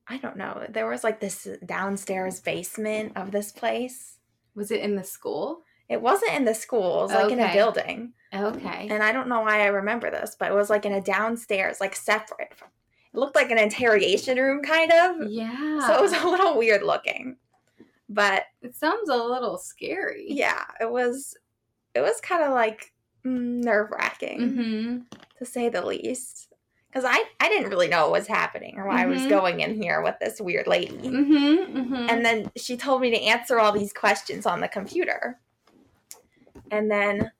I 0.07 0.17
don't 0.17 0.37
know, 0.37 0.65
there 0.69 0.89
was 0.89 1.03
like 1.03 1.19
this 1.19 1.47
downstairs 1.65 2.39
basement 2.39 3.13
of 3.15 3.31
this 3.31 3.51
place. 3.51 4.17
Was 4.55 4.71
it 4.71 4.81
in 4.81 4.95
the 4.95 5.03
school? 5.03 5.61
It 5.87 6.01
wasn't 6.01 6.33
in 6.33 6.45
the 6.45 6.55
school, 6.55 6.99
it 6.99 7.03
was 7.03 7.13
like 7.13 7.31
in 7.31 7.39
a 7.39 7.53
building. 7.53 8.13
Okay. 8.33 8.87
And 8.89 9.01
I 9.01 9.11
don't 9.11 9.27
know 9.27 9.41
why 9.41 9.61
I 9.61 9.67
remember 9.67 10.11
this, 10.11 10.35
but 10.39 10.51
it 10.51 10.55
was 10.55 10.69
like 10.69 10.85
in 10.85 10.93
a 10.93 11.01
downstairs, 11.01 11.79
like 11.79 11.95
separate. 11.95 12.53
It 13.13 13.17
looked 13.17 13.35
like 13.35 13.51
an 13.51 13.57
interrogation 13.57 14.37
room, 14.37 14.61
kind 14.61 14.91
of. 14.91 15.29
yeah. 15.31 15.85
So 15.87 15.95
it 15.97 16.01
was 16.01 16.13
a 16.13 16.27
little 16.27 16.57
weird 16.57 16.83
looking. 16.83 17.37
But 18.07 18.43
it 18.61 18.75
sounds 18.75 19.09
a 19.09 19.15
little 19.15 19.57
scary. 19.57 20.25
yeah, 20.29 20.63
it 20.81 20.89
was. 20.91 21.35
It 21.95 22.01
was 22.01 22.19
kind 22.21 22.43
of 22.43 22.51
like 22.53 22.93
nerve 23.23 23.89
wracking, 23.91 24.39
Mm-hmm. 24.39 24.97
to 25.39 25.45
say 25.45 25.69
the 25.69 25.85
least. 25.85 26.47
Because 26.87 27.03
I 27.05 27.23
I 27.39 27.49
didn't 27.49 27.69
really 27.69 27.87
know 27.87 28.03
what 28.03 28.19
was 28.21 28.27
happening 28.27 28.77
or 28.79 28.87
why 28.87 29.03
I 29.03 29.05
was 29.05 29.21
Mhm. 29.21 29.29
going 29.29 29.59
in 29.59 29.79
here 29.79 30.01
with 30.01 30.15
this 30.19 30.39
weird 30.41 30.65
lady. 30.65 30.97
Mm-hmm. 30.97 31.77
Mm-hmm. 31.77 31.93
And 32.09 32.25
then 32.25 32.51
she 32.55 32.77
told 32.77 33.01
me 33.01 33.11
to 33.11 33.21
answer 33.21 33.59
all 33.59 33.71
these 33.71 33.93
questions 33.93 34.45
on 34.47 34.59
the 34.59 34.67
computer. 34.67 35.39
And 36.71 36.89
then 36.89 37.31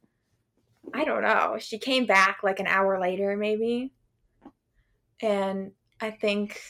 I 0.94 1.04
don't 1.04 1.22
know, 1.24 1.58
she 1.60 1.78
came 1.80 2.06
back 2.06 2.40
like 2.44 2.60
an 2.60 2.68
hour 2.68 3.00
later 3.00 3.36
maybe. 3.38 3.92
And 5.22 5.72
I 6.02 6.12
think 6.12 6.62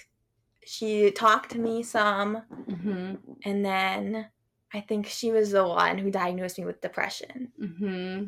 she 0.65 1.11
talked 1.11 1.51
to 1.51 1.59
me 1.59 1.83
some 1.83 2.43
mm-hmm. 2.69 3.15
and 3.43 3.65
then 3.65 4.27
I 4.73 4.81
think 4.81 5.07
she 5.07 5.31
was 5.31 5.51
the 5.51 5.67
one 5.67 5.97
who 5.97 6.11
diagnosed 6.11 6.59
me 6.59 6.65
with 6.65 6.81
depression. 6.81 7.51
Mm-hmm. 7.59 8.25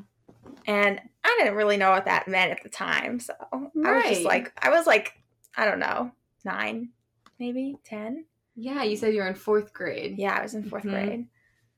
And 0.66 1.02
I 1.24 1.38
didn't 1.40 1.56
really 1.56 1.78
know 1.78 1.92
what 1.92 2.06
that 2.06 2.28
meant 2.28 2.52
at 2.52 2.64
the 2.64 2.70
time. 2.70 3.20
So 3.20 3.34
I 3.54 3.96
was 3.96 4.06
just 4.06 4.26
like 4.26 4.52
I 4.60 4.70
was 4.70 4.88
like, 4.88 5.14
I 5.56 5.66
don't 5.66 5.80
know, 5.80 6.12
nine, 6.44 6.90
maybe 7.40 7.78
ten. 7.84 8.26
Yeah, 8.56 8.84
you 8.84 8.98
said 8.98 9.14
you 9.14 9.22
were 9.22 9.28
in 9.28 9.36
fourth 9.36 9.74
grade. 9.74 10.16
Yeah, 10.18 10.36
I 10.36 10.42
was 10.42 10.56
in 10.56 10.64
4th 10.64 10.84
Mhm. 10.84 10.90
grade. 10.90 11.28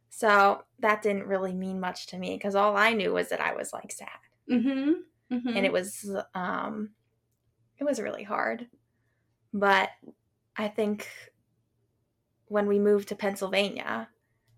So 0.10 0.64
that 0.80 1.02
didn't 1.02 1.28
really 1.28 1.54
mean 1.54 1.80
much 1.80 2.08
to 2.08 2.18
me 2.18 2.36
because 2.36 2.56
all 2.56 2.76
I 2.76 2.94
knew 2.94 3.14
was 3.14 3.30
that 3.30 3.42
I 3.42 3.54
was 3.54 3.74
like 3.74 3.92
sad. 3.92 4.10
Mm-hmm. 4.50 5.36
mm-hmm. 5.36 5.58
And 5.58 5.66
it 5.66 5.72
was 5.72 6.16
um 6.34 6.92
it 7.84 7.90
was 7.90 8.00
really 8.00 8.24
hard. 8.24 8.68
But 9.54 9.90
I 10.58 10.68
think 10.68 11.08
when 12.48 12.68
we 12.68 12.80
moved 12.80 13.10
to 13.10 13.16
Pennsylvania 13.16 14.08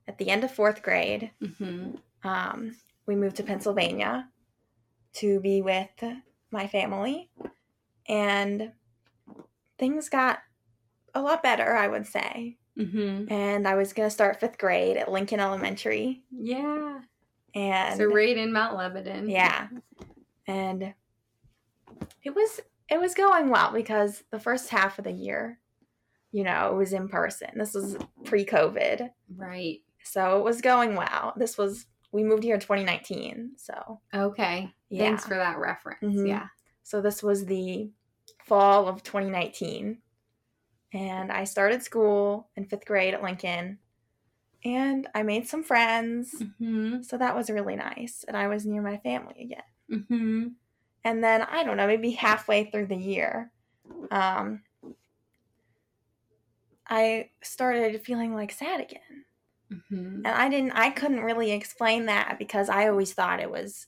at 0.08 0.18
the 0.18 0.30
end 0.30 0.44
of 0.44 0.52
fourth 0.54 0.82
grade, 0.84 1.32
Mm-hmm. 1.42 1.96
um, 2.28 2.76
we 3.08 3.16
moved 3.16 3.38
to 3.38 3.44
Pennsylvania 3.44 4.30
to 5.14 5.40
be 5.40 5.62
with 5.62 5.90
my 6.52 6.68
family. 6.68 7.30
And 8.08 8.72
things 9.78 10.10
got 10.10 10.40
a 11.14 11.22
lot 11.22 11.42
better, 11.44 11.76
I 11.76 11.88
would 11.88 12.06
say. 12.08 12.58
Mm-hmm. 12.78 13.32
and 13.32 13.66
I 13.66 13.76
was 13.76 13.94
gonna 13.94 14.10
start 14.10 14.42
fifth 14.42 14.58
grade 14.58 14.98
at 14.98 15.10
Lincoln 15.10 15.40
Elementary, 15.40 16.24
Yeah. 16.30 17.00
and 17.54 17.98
so 17.98 18.04
right 18.08 18.36
in 18.36 18.52
Mount 18.52 18.76
Lebanon. 18.76 19.30
yeah, 19.30 19.70
and 20.46 20.94
it 22.22 22.36
was 22.36 22.60
it 22.90 23.00
was 23.00 23.14
going 23.14 23.50
well 23.50 23.72
because 23.74 24.24
the 24.32 24.40
first 24.40 24.70
half 24.70 24.98
of 25.00 25.06
the 25.06 25.12
year, 25.12 25.60
you 26.32 26.44
know, 26.44 26.72
it 26.72 26.76
was 26.76 26.94
in 26.94 27.08
person. 27.08 27.50
This 27.56 27.74
was 27.74 27.98
pre-COVID, 28.26 29.10
Right. 29.36 29.80
so 30.04 30.38
it 30.40 30.44
was 30.44 30.62
going 30.62 30.96
well. 30.96 31.34
This 31.38 31.58
was 31.58 31.86
we 32.12 32.24
moved 32.24 32.44
here 32.44 32.56
in 32.56 32.62
2019, 32.62 33.52
so 33.58 34.00
Okay. 34.14 34.72
yeah, 34.90 35.04
Thanks 35.04 35.26
for 35.26 35.36
that 35.36 35.58
reference. 35.58 36.02
Mhm. 36.16 36.28
Yeah. 36.30 36.48
so 36.84 37.02
this 37.02 37.22
was 37.24 37.46
the 37.46 37.92
fall 38.46 38.88
of 38.88 39.02
2019, 39.04 39.98
and 40.94 41.32
I 41.32 41.44
started 41.44 41.84
school 41.84 42.50
in 42.56 42.66
fifth 42.66 42.86
grade 42.86 43.14
at 43.14 43.24
Lincoln, 43.24 43.80
and 44.64 45.08
I 45.14 45.24
made 45.24 45.48
some 45.48 45.64
friends. 45.64 46.34
Mm-hmm. 46.42 47.02
So 47.02 47.18
that 47.18 47.36
was 47.36 47.50
really 47.50 47.76
nice. 47.76 48.24
And 48.28 48.38
I 48.38 48.48
was 48.48 48.66
near 48.66 48.82
my 48.82 48.98
family 48.98 49.36
again. 49.42 49.64
Mm-hmm. 49.92 50.48
And 51.06 51.24
then, 51.24 51.44
I 51.44 51.64
don't 51.64 51.78
know, 51.78 51.88
maybe 51.88 52.12
halfway 52.12 52.66
through 52.66 52.88
the 52.88 52.98
year, 52.98 53.52
um, 54.10 54.64
I 56.88 57.30
started 57.42 58.02
feeling 58.02 58.34
like 58.34 58.52
sad 58.52 58.82
again. 58.82 59.26
Mm-hmm. 59.72 60.26
And 60.26 60.28
I 60.28 60.50
didn't, 60.50 60.72
I 60.72 60.90
couldn't 60.90 61.22
really 61.22 61.52
explain 61.52 62.08
that 62.08 62.38
because 62.40 62.70
I 62.70 62.90
always 62.90 63.14
thought 63.14 63.40
it 63.40 63.50
was, 63.50 63.86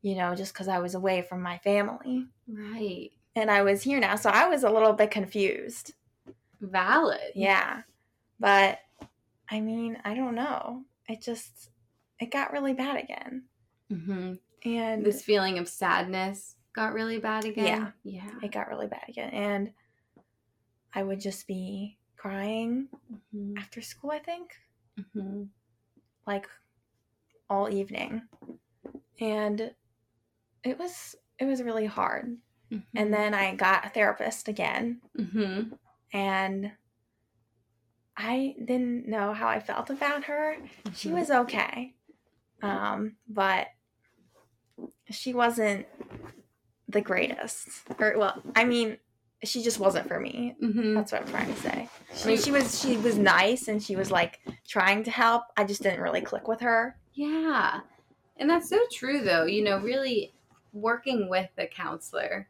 you 0.00 0.14
know, 0.16 0.34
just 0.34 0.54
because 0.54 0.68
I 0.68 0.78
was 0.78 0.94
away 0.94 1.20
from 1.20 1.42
my 1.42 1.58
family. 1.58 2.26
Right. 2.48 3.10
And 3.36 3.50
I 3.50 3.62
was 3.62 3.82
here 3.82 4.00
now. 4.00 4.16
So 4.16 4.30
I 4.30 4.48
was 4.48 4.64
a 4.64 4.70
little 4.70 4.94
bit 4.94 5.10
confused. 5.10 5.92
Valid. 6.60 7.32
Yeah. 7.34 7.82
But 8.40 8.78
I 9.50 9.60
mean, 9.60 9.98
I 10.04 10.14
don't 10.14 10.34
know. 10.34 10.84
It 11.08 11.20
just, 11.20 11.70
it 12.20 12.30
got 12.30 12.52
really 12.52 12.72
bad 12.72 12.96
again. 13.02 13.44
Mm-hmm. 13.92 14.34
And 14.64 15.04
This 15.04 15.22
feeling 15.22 15.58
of 15.58 15.68
sadness 15.68 16.56
got 16.74 16.92
really 16.94 17.18
bad 17.18 17.44
again. 17.44 17.66
Yeah. 17.66 17.90
Yeah. 18.22 18.30
it 18.42 18.52
got 18.52 18.68
really 18.68 18.86
bad 18.86 19.04
again 19.08 19.30
and 19.30 19.72
i 20.94 21.02
would 21.02 21.20
just 21.20 21.46
be 21.46 21.98
crying 22.16 22.88
Mm-hmm. 23.12 23.56
after 23.58 23.80
school 23.82 24.10
i 24.10 24.18
think 24.18 24.52
Mm-hmm. 24.98 25.44
like 26.26 26.48
all 27.50 27.68
evening 27.70 28.22
and 29.20 29.72
it 30.64 30.78
was 30.78 31.14
it 31.38 31.44
was 31.46 31.62
really 31.62 31.86
hard 31.86 32.36
and 32.94 33.12
then 33.14 33.34
i 33.34 33.54
got 33.54 33.86
a 33.86 33.88
therapist 33.88 34.48
again 34.48 35.00
Mm-hmm. 35.18 35.74
and 36.12 36.70
i 38.16 38.54
didn't 38.64 39.08
know 39.08 39.32
how 39.32 39.48
i 39.48 39.60
felt 39.60 39.90
about 39.90 40.24
her 40.24 40.56
she 40.94 41.10
was 41.10 41.30
okay 41.30 41.94
um 42.62 43.16
but 43.28 43.68
she 45.10 45.34
wasn't 45.34 45.86
the 46.88 47.00
greatest 47.00 47.68
or 47.98 48.14
well 48.16 48.42
i 48.56 48.64
mean 48.64 48.96
she 49.44 49.62
just 49.62 49.78
wasn't 49.78 50.06
for 50.08 50.18
me 50.18 50.56
Mm-hmm. 50.62 50.94
That's 50.94 51.12
what 51.12 51.22
I'm 51.22 51.28
trying 51.28 51.54
to 51.54 51.60
say. 51.60 51.88
I 52.24 52.26
mean, 52.26 52.38
she 52.38 52.50
was 52.50 52.80
she 52.80 52.96
was 52.96 53.16
nice 53.16 53.68
and 53.68 53.80
she 53.80 53.94
was 53.94 54.10
like 54.10 54.40
trying 54.66 55.04
to 55.04 55.12
help. 55.12 55.44
I 55.56 55.62
just 55.62 55.80
didn't 55.80 56.00
really 56.00 56.20
click 56.22 56.48
with 56.48 56.58
her. 56.60 56.96
Yeah. 57.14 57.80
And 58.38 58.50
that's 58.50 58.68
so 58.68 58.80
true 58.92 59.20
though. 59.22 59.44
You 59.44 59.62
know, 59.62 59.78
really 59.78 60.32
working 60.72 61.28
with 61.28 61.50
a 61.56 61.68
counselor, 61.68 62.48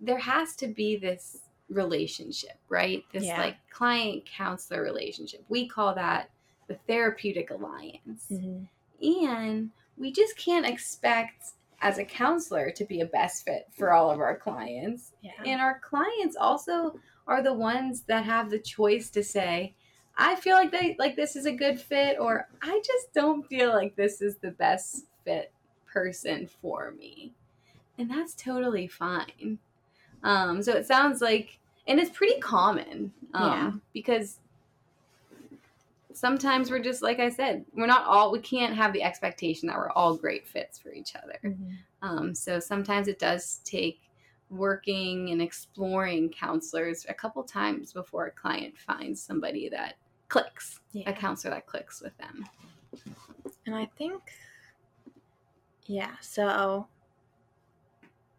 there 0.00 0.18
has 0.18 0.54
to 0.56 0.68
be 0.68 0.96
this 0.96 1.38
relationship, 1.68 2.58
right? 2.68 3.02
This 3.12 3.24
Yeah. 3.24 3.38
like 3.40 3.56
client 3.70 4.24
counselor 4.24 4.82
relationship. 4.82 5.44
We 5.48 5.66
call 5.68 5.96
that 5.96 6.30
the 6.68 6.76
therapeutic 6.86 7.50
alliance. 7.50 8.26
Mm-hmm. 8.30 9.26
And 9.26 9.70
we 10.02 10.10
just 10.12 10.36
can't 10.36 10.66
expect 10.66 11.52
as 11.80 11.98
a 11.98 12.04
counselor 12.04 12.70
to 12.72 12.84
be 12.84 13.00
a 13.00 13.06
best 13.06 13.44
fit 13.44 13.68
for 13.70 13.92
all 13.92 14.10
of 14.10 14.18
our 14.20 14.36
clients. 14.36 15.12
Yeah. 15.22 15.30
And 15.46 15.60
our 15.60 15.78
clients 15.78 16.36
also 16.36 16.98
are 17.28 17.40
the 17.40 17.54
ones 17.54 18.02
that 18.02 18.24
have 18.24 18.50
the 18.50 18.58
choice 18.58 19.10
to 19.10 19.22
say, 19.22 19.74
I 20.16 20.34
feel 20.34 20.56
like 20.56 20.72
they 20.72 20.96
like 20.98 21.14
this 21.14 21.36
is 21.36 21.46
a 21.46 21.52
good 21.52 21.80
fit 21.80 22.18
or 22.20 22.48
I 22.60 22.82
just 22.84 23.14
don't 23.14 23.46
feel 23.46 23.70
like 23.70 23.94
this 23.94 24.20
is 24.20 24.36
the 24.36 24.50
best 24.50 25.06
fit 25.24 25.52
person 25.86 26.48
for 26.60 26.92
me. 26.98 27.32
And 27.96 28.10
that's 28.10 28.34
totally 28.34 28.88
fine. 28.88 29.58
Um 30.24 30.62
so 30.62 30.72
it 30.72 30.86
sounds 30.86 31.20
like 31.20 31.58
and 31.86 32.00
it's 32.00 32.10
pretty 32.10 32.40
common 32.40 33.12
um 33.34 33.50
Yeah. 33.50 33.72
because 33.92 34.38
sometimes 36.14 36.70
we're 36.70 36.82
just 36.82 37.02
like 37.02 37.20
I 37.20 37.28
said, 37.28 37.64
we're 37.74 37.86
not 37.86 38.06
all 38.06 38.30
we 38.32 38.40
can't 38.40 38.74
have 38.74 38.92
the 38.92 39.02
expectation 39.02 39.68
that 39.68 39.76
we're 39.76 39.90
all 39.90 40.16
great 40.16 40.46
fits 40.46 40.78
for 40.78 40.92
each 40.92 41.14
other. 41.16 41.38
Mm-hmm. 41.44 41.72
Um, 42.02 42.34
so 42.34 42.58
sometimes 42.60 43.08
it 43.08 43.18
does 43.18 43.60
take 43.64 44.00
working 44.50 45.30
and 45.30 45.40
exploring 45.40 46.28
counselors 46.30 47.06
a 47.08 47.14
couple 47.14 47.42
times 47.42 47.92
before 47.92 48.26
a 48.26 48.30
client 48.30 48.76
finds 48.78 49.22
somebody 49.22 49.68
that 49.70 49.94
clicks, 50.28 50.80
Yeah. 50.92 51.08
a 51.08 51.12
counselor 51.12 51.54
that 51.54 51.66
clicks 51.66 52.02
with 52.02 52.16
them. 52.18 52.46
And 53.66 53.74
I 53.74 53.86
think, 53.96 54.22
yeah, 55.86 56.12
so 56.20 56.86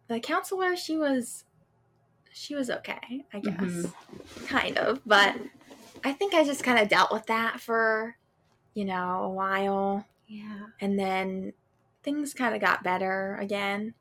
the 0.08 0.20
counselor, 0.20 0.75
she 0.75 0.98
was, 0.98 1.46
she 2.32 2.56
was 2.56 2.70
okay, 2.70 3.25
I 3.34 3.39
guess, 3.39 3.56
Mhm. 3.56 4.48
kind 4.48 4.77
of. 4.77 5.01
But 5.06 5.36
I 6.04 6.12
think 6.12 6.34
I 6.34 6.44
just 6.44 6.64
kind 6.64 6.80
of 6.80 6.90
dealt 6.90 7.12
with 7.12 7.26
that 7.28 7.60
for, 7.60 8.16
you 8.74 8.86
know, 8.86 9.24
a 9.24 9.30
while. 9.30 10.06
Yeah. 10.28 10.66
And 10.82 10.98
then 11.00 11.54
things 12.04 12.34
kind 12.34 12.54
of 12.56 12.62
got 12.62 12.84
better 12.84 13.38
again. 13.40 13.94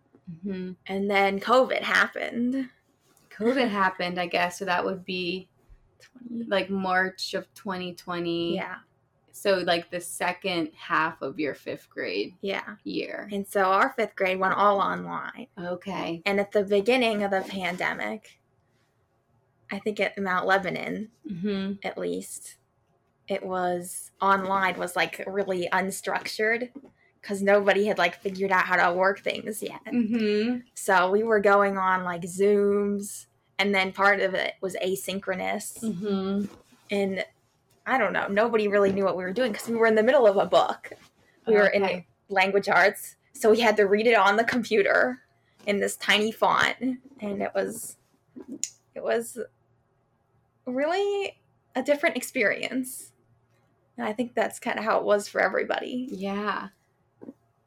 hmm 0.43 0.73
And 0.87 1.11
then 1.11 1.41
COVID 1.41 1.83
happened. 1.83 2.69
COVID 3.31 3.69
happened, 3.69 4.19
I 4.21 4.27
guess, 4.27 4.59
so 4.59 4.65
that 4.65 4.85
would 4.85 5.05
be 5.05 5.49
20, 6.29 6.45
like 6.49 6.71
March 6.71 7.35
of 7.35 7.53
2020. 7.55 8.55
yeah, 8.57 8.77
So 9.33 9.59
like 9.59 9.91
the 9.91 10.01
second 10.01 10.71
half 10.77 11.23
of 11.23 11.39
your 11.39 11.55
fifth 11.55 11.89
grade 11.89 12.35
yeah. 12.43 12.77
year. 12.85 13.29
And 13.33 13.47
so 13.47 13.63
our 13.65 13.95
fifth 13.97 14.17
grade 14.17 14.39
went 14.39 14.55
all 14.55 14.81
online. 14.81 15.47
Okay. 15.59 16.23
And 16.27 16.41
at 16.41 16.53
the 16.53 16.65
beginning 16.65 17.23
of 17.23 17.31
the 17.31 17.41
pandemic, 17.49 18.39
I 19.73 19.79
think 19.79 19.99
at 20.01 20.17
Mount 20.19 20.47
Lebanon, 20.47 21.09
hmm 21.27 21.73
at 21.83 21.99
least 21.99 22.57
it 23.29 23.45
was 23.45 24.11
online 24.21 24.79
was 24.79 24.95
like 24.95 25.25
really 25.27 25.69
unstructured 25.73 26.69
because 27.21 27.41
nobody 27.41 27.87
had 27.87 27.97
like 27.99 28.21
figured 28.21 28.51
out 28.53 28.65
how 28.65 28.77
to 28.77 28.97
work 28.97 29.21
things 29.21 29.63
yet. 29.63 29.81
Hmm 29.89 30.59
so 30.75 31.11
we 31.11 31.23
were 31.23 31.41
going 31.41 31.79
on 31.79 32.05
like 32.05 32.23
zooms 32.23 33.27
and 33.59 33.75
then 33.75 33.93
part 33.93 34.21
of 34.21 34.35
it 34.35 34.55
was 34.61 34.77
asynchronous. 34.85 35.79
Hmm 35.81 36.45
and 36.91 37.25
i 37.87 37.97
don't 37.97 38.13
know 38.13 38.27
nobody 38.29 38.69
really 38.69 38.93
knew 38.93 39.05
what 39.05 39.17
we 39.17 39.25
were 39.25 39.33
doing 39.33 39.51
because 39.53 39.69
we 39.69 39.77
were 39.77 39.87
in 39.87 39.95
the 39.95 40.03
middle 40.03 40.27
of 40.27 40.37
a 40.37 40.47
book. 40.47 40.93
We 41.47 41.55
were 41.55 41.69
in 41.69 42.05
language 42.29 42.69
arts 42.69 43.17
so 43.33 43.51
we 43.51 43.61
had 43.61 43.77
to 43.79 43.85
read 43.85 44.07
it 44.07 44.15
on 44.15 44.37
the 44.37 44.45
computer 44.45 45.21
in 45.67 45.81
this 45.81 45.97
tiny 45.97 46.31
font 46.33 46.77
and 47.21 47.41
it 47.43 47.51
was 47.55 47.97
it 48.95 49.03
was 49.03 49.39
really 50.67 51.39
a 51.75 51.83
different 51.83 52.17
experience 52.17 53.13
and 53.97 54.07
i 54.07 54.13
think 54.13 54.35
that's 54.35 54.59
kind 54.59 54.79
of 54.79 54.85
how 54.85 54.99
it 54.99 55.05
was 55.05 55.29
for 55.29 55.41
everybody 55.41 56.09
Yeah. 56.13 56.69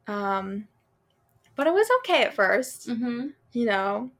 um 0.06 0.68
but 1.54 1.66
it 1.66 1.72
was 1.74 1.88
okay 2.00 2.22
at 2.22 2.34
1st 2.36 2.90
hmm 2.90 3.26
you 3.52 3.64
know 3.66 4.10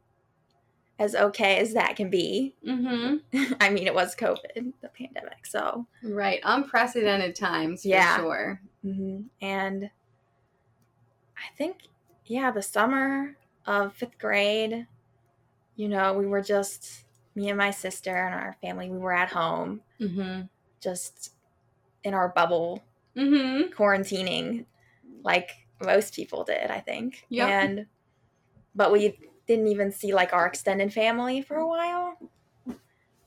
as 0.98 1.14
okay 1.14 1.58
as 1.58 1.74
that 1.74 1.94
can 1.96 2.10
be 2.10 2.54
Mm-hmm. 2.66 3.52
i 3.60 3.70
mean 3.70 3.86
it 3.86 3.94
was 3.94 4.14
covid 4.16 4.72
the 4.80 4.88
pandemic 4.88 5.46
so 5.46 5.86
Right. 6.02 6.40
Unprecedented 6.44 7.34
times 7.34 7.82
for 7.82 7.88
Yeah. 7.88 8.16
sure. 8.16 8.60
hmm 8.82 9.22
And 9.40 9.90
I 11.36 11.54
think, 11.56 11.82
yeah, 12.26 12.50
the 12.50 12.62
summer 12.62 13.36
of 13.66 13.92
fifth 13.94 14.18
grade, 14.18 14.86
you 15.74 15.88
know, 15.88 16.14
we 16.14 16.26
were 16.26 16.42
just 16.42 17.04
me 17.36 17.48
and 17.50 17.58
my 17.58 17.70
sister 17.70 18.16
and 18.16 18.34
our 18.34 18.56
family. 18.60 18.90
We 18.90 18.98
were 18.98 19.12
at 19.12 19.28
home, 19.30 19.80
Mm-hmm. 20.00 20.42
just 20.80 21.32
in 22.02 22.14
our 22.14 22.28
bubble, 22.30 22.82
Mm-hmm. 23.16 23.72
quarantining, 23.72 24.66
like 25.22 25.50
most 25.82 26.14
people 26.14 26.42
did. 26.44 26.70
I 26.70 26.80
think. 26.80 27.24
Yeah. 27.28 27.46
And 27.48 27.86
but 28.74 28.90
we 28.92 29.16
didn't 29.46 29.68
even 29.68 29.92
see 29.92 30.12
like 30.12 30.32
our 30.32 30.46
extended 30.46 30.92
family 30.92 31.40
for 31.40 31.56
a 31.56 31.66
while, 31.68 32.18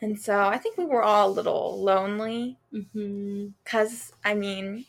and 0.02 0.20
so 0.20 0.38
I 0.48 0.58
think 0.58 0.78
we 0.78 0.86
were 0.86 1.02
all 1.04 1.30
a 1.30 1.32
little 1.32 1.82
lonely. 1.84 2.58
Mm-hmm. 2.74 3.48
because 3.64 4.12
I 4.24 4.34
mean, 4.36 4.86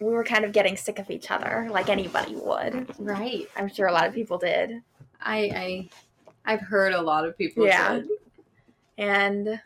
we 0.00 0.10
were 0.10 0.24
kind 0.24 0.44
of 0.44 0.52
getting 0.52 0.76
sick 0.76 0.98
of 0.98 1.10
each 1.10 1.30
other, 1.30 1.66
like 1.70 1.88
anybody 1.88 2.36
would. 2.36 2.94
Right. 2.98 3.46
I'm 3.56 3.68
sure 3.68 3.86
a 3.88 3.92
lot 3.92 4.06
of 4.06 4.14
people 4.14 4.38
did, 4.38 4.82
I 5.20 5.88
I 6.46 6.52
I've 6.52 6.60
heard 6.60 6.92
a 6.92 7.02
lot 7.02 7.26
of 7.26 7.36
people 7.36 7.66
Yeah. 7.66 7.94
did. 7.96 8.08
And 8.98 9.60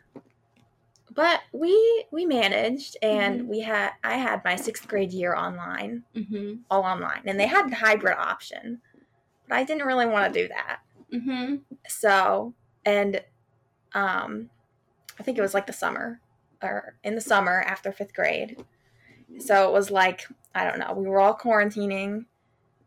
but 1.11 1.41
we 1.51 2.05
we 2.11 2.25
managed, 2.25 2.97
and 3.01 3.41
Mhm. 3.41 3.47
we 3.47 3.59
had 3.61 3.91
I 4.03 4.15
had 4.17 4.43
my 4.45 4.55
sixth 4.55 4.87
grade 4.87 5.11
year 5.11 5.35
online, 5.35 6.03
Mm-hmm. 6.15 6.61
all 6.69 6.83
online, 6.83 7.23
and 7.25 7.39
they 7.39 7.47
had 7.47 7.69
the 7.69 7.75
hybrid 7.75 8.17
option, 8.17 8.81
but 9.47 9.57
I 9.57 9.63
didn't 9.63 9.87
really 9.87 10.05
want 10.05 10.31
to 10.33 10.41
do 10.41 10.47
that. 10.49 10.79
Mm-hmm. 11.11 11.55
So, 11.87 12.53
and 12.85 13.23
um, 13.93 14.49
I 15.19 15.23
think 15.23 15.37
it 15.37 15.41
was 15.41 15.53
like 15.55 15.65
the 15.67 15.73
summer 15.73 16.21
or 16.61 16.95
in 17.03 17.15
the 17.15 17.21
summer 17.21 17.61
after 17.61 17.91
fifth 17.91 18.13
grade. 18.13 18.63
So 19.39 19.67
it 19.67 19.71
was 19.73 19.89
like, 19.89 20.27
I 20.53 20.63
don't 20.65 20.77
know, 20.79 20.93
we 20.93 21.07
were 21.07 21.19
all 21.19 21.35
quarantining. 21.35 22.25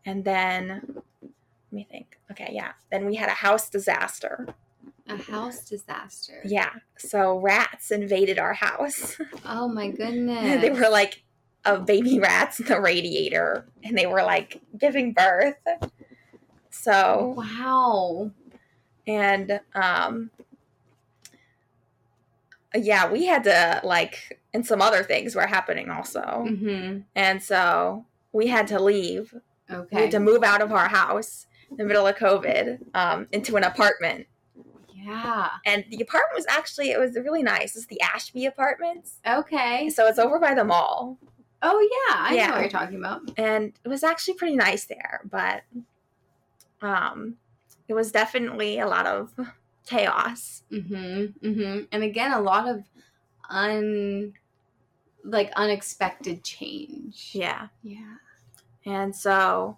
And 0.05 0.23
then, 0.23 0.81
let 1.21 1.71
me 1.71 1.87
think. 1.89 2.19
Okay, 2.31 2.51
yeah. 2.53 2.73
Then 2.91 3.05
we 3.05 3.15
had 3.15 3.29
a 3.29 3.33
house 3.33 3.69
disaster. 3.69 4.47
A 5.07 5.17
house 5.17 5.65
disaster. 5.67 6.41
Yeah. 6.45 6.69
So 6.97 7.37
rats 7.39 7.91
invaded 7.91 8.39
our 8.39 8.53
house. 8.53 9.17
Oh 9.45 9.67
my 9.67 9.89
goodness. 9.89 10.61
they 10.61 10.69
were 10.69 10.89
like 10.89 11.23
uh, 11.65 11.77
baby 11.77 12.19
rats 12.19 12.59
in 12.59 12.65
the 12.67 12.79
radiator 12.79 13.65
and 13.83 13.97
they 13.97 14.05
were 14.05 14.23
like 14.23 14.61
giving 14.77 15.13
birth. 15.13 15.55
So, 16.69 17.35
Wow. 17.37 18.31
and 19.05 19.59
um 19.75 20.31
yeah 22.75 23.11
we 23.11 23.25
had 23.25 23.43
to 23.43 23.81
like 23.83 24.39
and 24.53 24.65
some 24.65 24.81
other 24.81 25.03
things 25.03 25.35
were 25.35 25.45
happening 25.45 25.89
also 25.91 26.21
Mm-hmm. 26.21 26.99
and 27.15 27.43
so 27.43 28.05
we 28.31 28.47
had 28.47 28.67
to 28.67 28.79
leave 28.81 29.33
Okay. 29.69 29.95
we 29.95 30.01
had 30.03 30.11
to 30.11 30.19
move 30.19 30.43
out 30.43 30.61
of 30.61 30.71
our 30.71 30.87
house 30.87 31.45
in 31.69 31.77
the 31.77 31.85
middle 31.85 32.07
of 32.07 32.15
covid 32.15 32.79
um, 32.95 33.27
into 33.31 33.55
an 33.57 33.63
apartment 33.63 34.25
yeah. 35.03 35.49
and 35.65 35.83
the 35.89 36.01
apartment 36.01 36.35
was 36.35 36.45
actually 36.49 36.91
it 36.91 36.99
was 36.99 37.15
really 37.15 37.43
nice 37.43 37.75
it's 37.75 37.85
the 37.87 37.99
ashby 38.01 38.45
apartments 38.45 39.19
Okay. 39.27 39.89
so 39.89 40.07
it's 40.07 40.19
over 40.19 40.39
by 40.39 40.53
the 40.53 40.63
mall 40.63 41.17
Oh 41.65 41.79
yeah, 41.79 42.15
I 42.19 42.35
Yeah. 42.35 42.47
know 42.47 42.53
what 42.55 42.61
you're 42.61 42.69
talking 42.69 42.97
about. 42.97 43.21
and 43.37 43.71
it 43.83 43.87
was 43.87 44.03
actually 44.03 44.33
pretty 44.35 44.55
nice 44.55 44.85
there 44.85 45.21
but 45.29 45.63
um 46.81 47.35
it 47.87 47.93
was 47.93 48.11
definitely 48.11 48.79
a 48.79 48.87
lot 48.87 49.05
of 49.05 49.33
chaos 49.85 50.63
Mm-hmm. 50.71 51.47
Mm-hmm. 51.47 51.79
And 51.91 52.03
again, 52.03 52.31
a 52.31 52.41
lot 52.41 52.67
of 52.67 52.83
un 53.49 54.33
like 55.23 55.51
unexpected 55.55 56.43
change. 56.43 57.29
yeah 57.33 57.67
Yeah. 57.83 58.15
And 58.85 59.15
so 59.15 59.77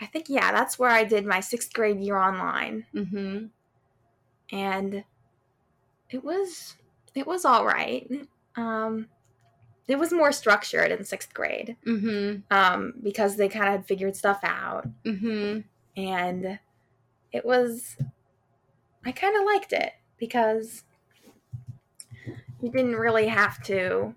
I 0.00 0.06
think, 0.06 0.26
yeah, 0.28 0.50
that's 0.52 0.78
where 0.78 0.90
I 0.90 1.04
did 1.04 1.24
my 1.26 1.40
sixth 1.40 1.72
grade 1.72 2.00
year 2.00 2.16
online. 2.16 2.86
Mm-hmm. 2.94 3.46
And 4.54 5.04
it 6.10 6.22
was, 6.22 6.76
it 7.14 7.26
was 7.26 7.44
all 7.44 7.66
right. 7.66 8.08
Um, 8.56 9.08
it 9.88 9.98
was 9.98 10.12
more 10.12 10.32
structured 10.32 10.92
in 10.92 11.04
sixth 11.04 11.34
grade 11.34 11.76
Mm-hmm. 11.86 12.40
um, 12.56 12.94
because 13.02 13.36
they 13.36 13.48
kind 13.48 13.66
of 13.66 13.72
had 13.72 13.86
figured 13.86 14.16
stuff 14.16 14.38
out. 14.44 14.88
Mm-hmm. 15.04 15.60
And 16.00 16.58
it 17.32 17.44
was, 17.44 17.96
I 19.04 19.12
kind 19.12 19.36
of 19.36 19.44
liked 19.44 19.72
it 19.72 19.92
because 20.18 20.84
you 22.62 22.70
didn't 22.70 22.96
really 22.96 23.26
have 23.26 23.62
to, 23.64 24.14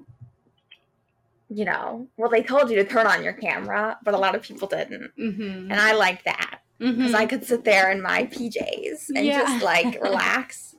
you 1.50 1.66
know, 1.66 2.08
well, 2.16 2.30
they 2.30 2.44
told 2.44 2.70
you 2.70 2.76
to 2.78 2.86
turn 2.86 3.08
on 3.08 3.24
your 3.24 3.34
camera, 3.34 3.98
but 4.04 4.14
a 4.14 4.18
lot 4.18 4.36
of 4.36 4.42
people 4.44 4.68
didn't. 4.68 5.12
Mm-hmm. 5.18 5.72
and 5.72 5.74
I 5.74 5.94
liked 5.94 6.26
that. 6.26 6.60
Because 6.80 7.14
I 7.14 7.26
could 7.26 7.44
sit 7.46 7.64
there 7.64 7.92
in 7.92 8.02
my 8.02 8.26
PJs 8.26 9.10
and 9.16 9.26
Yeah. 9.26 9.40
just 9.42 9.64
like 9.64 10.00
relax. 10.02 10.76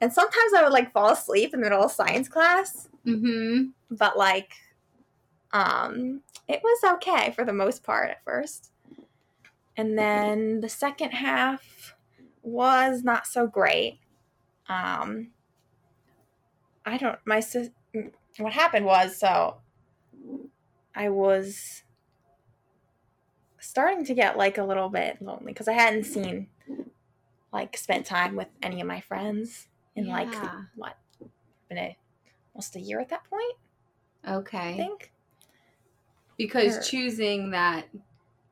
And 0.00 0.12
sometimes 0.12 0.52
I 0.56 0.62
would 0.62 0.72
like 0.72 0.92
fall 0.92 1.10
asleep 1.10 1.52
in 1.54 1.60
the 1.60 1.66
middle 1.66 1.84
of 1.84 1.92
science 1.92 2.28
class, 2.28 2.88
Mm-hmm. 3.06 3.66
but 3.90 4.16
like, 4.16 4.52
um, 5.52 6.22
it 6.48 6.60
was 6.62 6.94
okay 6.94 7.32
for 7.32 7.44
the 7.44 7.52
most 7.52 7.82
part 7.82 8.10
at 8.10 8.24
first. 8.24 8.70
And 9.76 9.98
then 9.98 10.60
the 10.60 10.68
second 10.68 11.10
half 11.10 11.94
was 12.42 13.02
not 13.04 13.26
so 13.26 13.46
great. 13.46 14.00
Um, 14.68 15.28
I 16.84 16.96
don't, 16.96 17.18
my 17.24 17.40
sis, 17.40 17.70
what 18.38 18.52
happened 18.52 18.86
was 18.86 19.18
so 19.18 19.58
I 20.94 21.08
was 21.10 21.81
starting 23.62 24.04
to 24.04 24.14
get 24.14 24.36
like 24.36 24.58
a 24.58 24.64
little 24.64 24.88
bit 24.88 25.20
lonely 25.22 25.52
because 25.52 25.68
I 25.68 25.72
hadn't 25.72 26.04
seen 26.04 26.48
like 27.52 27.76
spent 27.76 28.04
time 28.06 28.34
with 28.36 28.48
any 28.62 28.80
of 28.80 28.86
my 28.86 29.00
friends 29.00 29.68
in 29.94 30.06
like 30.08 30.34
what 30.74 30.96
been 31.68 31.78
a, 31.78 31.96
almost 32.54 32.76
a 32.76 32.80
year 32.80 32.98
at 33.00 33.08
that 33.10 33.24
point 33.30 33.54
I 34.24 34.34
Okay. 34.34 34.76
think 34.76 35.10
Because 36.38 36.78
Or- 36.78 36.82
choosing 36.82 37.50
that 37.50 37.86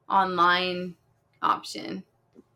online 0.09 0.95
option, 1.43 2.05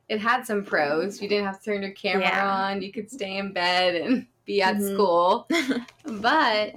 it 0.09 0.21
had 0.21 0.47
some 0.47 0.65
pros. 0.65 1.21
You 1.23 1.29
didn't 1.29 1.47
have 1.47 1.59
to 1.61 1.65
turn 1.65 1.83
your 1.83 1.93
camera 1.93 2.25
Yeah. 2.29 2.55
on. 2.67 2.83
You 2.83 2.93
could 2.93 3.11
stay 3.11 3.39
in 3.39 3.53
bed 3.53 3.95
and 3.97 4.27
be 4.45 4.61
at 4.63 4.77
Mhm. 4.77 4.93
school. 4.95 5.49
but 6.23 6.75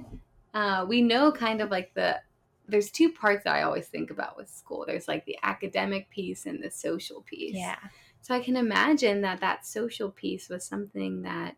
uh, 0.54 0.86
we 0.88 1.02
know 1.02 1.30
kind 1.30 1.60
of 1.60 1.70
like 1.70 1.92
the 1.94 2.20
there's 2.68 2.90
two 2.90 3.10
parts 3.12 3.44
that 3.44 3.56
I 3.56 3.62
always 3.62 3.88
think 3.88 4.10
about 4.10 4.36
with 4.36 4.48
school. 4.50 4.84
There's 4.86 5.08
like 5.08 5.24
the 5.24 5.38
academic 5.42 6.10
piece 6.10 6.46
and 6.46 6.62
the 6.62 6.70
social 6.70 7.22
piece. 7.22 7.54
yeah 7.56 7.78
So 8.20 8.34
I 8.34 8.40
can 8.40 8.56
imagine 8.56 9.22
that 9.22 9.40
that 9.40 9.66
social 9.66 10.10
piece 10.10 10.48
was 10.48 10.64
something 10.64 11.22
that 11.22 11.56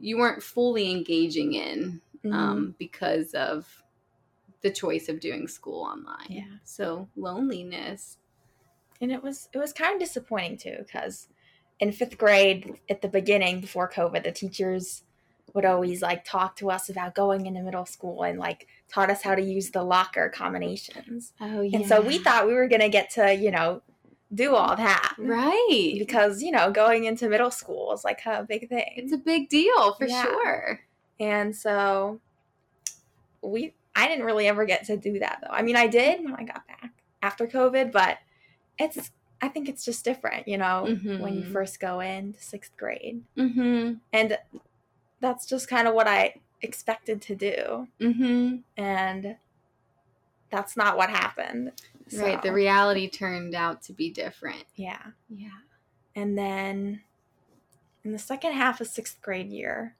you 0.00 0.18
weren't 0.18 0.42
fully 0.42 0.90
engaging 0.90 1.54
in 1.54 2.00
Mhm. 2.24 2.32
um, 2.32 2.74
because 2.78 3.34
of 3.34 3.82
the 4.62 4.70
choice 4.70 5.08
of 5.08 5.20
doing 5.20 5.46
school 5.48 5.82
online. 5.84 6.26
Yeah. 6.28 6.56
So 6.64 7.08
loneliness. 7.16 8.18
and 9.00 9.12
it 9.12 9.22
was 9.22 9.48
it 9.52 9.58
was 9.58 9.72
kind 9.72 9.94
of 9.94 10.00
disappointing 10.00 10.56
too 10.58 10.76
because 10.78 11.28
in 11.78 11.92
fifth 11.92 12.18
grade 12.18 12.80
at 12.90 13.00
the 13.00 13.06
beginning 13.08 13.60
before 13.60 13.88
covid 13.88 14.24
the 14.24 14.32
teachers 14.32 15.04
would 15.54 15.64
always 15.64 16.02
like 16.02 16.24
talk 16.24 16.56
to 16.56 16.70
us 16.70 16.88
about 16.88 17.14
going 17.14 17.46
into 17.46 17.62
middle 17.62 17.86
school 17.86 18.22
and 18.22 18.38
like 18.38 18.66
taught 18.88 19.10
us 19.10 19.22
how 19.22 19.34
to 19.34 19.42
use 19.42 19.70
the 19.70 19.82
locker 19.82 20.28
combinations 20.28 21.32
Oh 21.40 21.60
yeah. 21.62 21.78
and 21.78 21.86
so 21.86 22.00
we 22.00 22.18
thought 22.18 22.46
we 22.46 22.54
were 22.54 22.68
going 22.68 22.80
to 22.82 22.88
get 22.88 23.10
to 23.10 23.34
you 23.34 23.50
know 23.50 23.82
do 24.34 24.54
all 24.54 24.76
that 24.76 25.14
right. 25.18 25.94
because 25.98 26.42
you 26.42 26.50
know 26.50 26.70
going 26.70 27.04
into 27.04 27.28
middle 27.28 27.50
school 27.50 27.92
is 27.94 28.04
like 28.04 28.20
a 28.26 28.44
big 28.44 28.68
thing 28.68 28.92
It's 28.96 29.12
a 29.12 29.16
big 29.18 29.48
deal 29.48 29.94
for 29.94 30.06
Yeah. 30.06 30.22
sure. 30.22 30.80
and 31.18 31.56
so 31.56 32.20
we 33.42 33.74
i 33.96 34.06
didn't 34.08 34.24
really 34.24 34.46
ever 34.46 34.64
get 34.64 34.84
to 34.84 34.96
do 34.96 35.18
that 35.20 35.38
though 35.42 35.52
i 35.52 35.62
mean 35.62 35.76
i 35.76 35.86
did 35.86 36.22
when 36.24 36.34
i 36.34 36.42
got 36.44 36.66
back 36.66 36.92
after 37.22 37.46
covid 37.46 37.92
but 37.92 38.18
it's 38.78 39.10
i 39.40 39.48
think 39.48 39.68
it's 39.68 39.84
just 39.84 40.04
different 40.04 40.46
you 40.48 40.58
know 40.58 40.84
when 40.84 41.34
you 41.34 41.44
Mhm. 41.44 41.52
first 41.52 41.80
go 41.80 42.00
into 42.00 42.40
sixth 42.42 42.76
grade 42.76 43.22
Mm-hmm. 43.36 43.94
and 44.12 44.38
that's 45.20 45.46
just 45.46 45.68
kind 45.68 45.86
of 45.88 45.94
what 45.94 46.06
i 46.08 46.34
expected 46.62 47.20
to 47.22 47.34
do 47.36 47.86
Mm-hmm. 48.00 48.56
and 48.76 49.36
that's 50.50 50.76
not 50.76 50.96
what 50.96 51.10
happened 51.10 51.72
Right. 52.16 52.40
The 52.40 52.52
reality 52.54 53.06
turned 53.10 53.54
out 53.54 53.82
to 53.82 53.92
be 53.92 54.10
different. 54.10 54.64
yeah 54.74 55.02
Yeah. 55.28 55.50
and 56.16 56.36
then 56.38 57.02
in 58.04 58.12
the 58.12 58.18
second 58.18 58.52
half 58.52 58.80
of 58.80 58.86
sixth 58.86 59.20
grade 59.20 59.50
year 59.50 59.94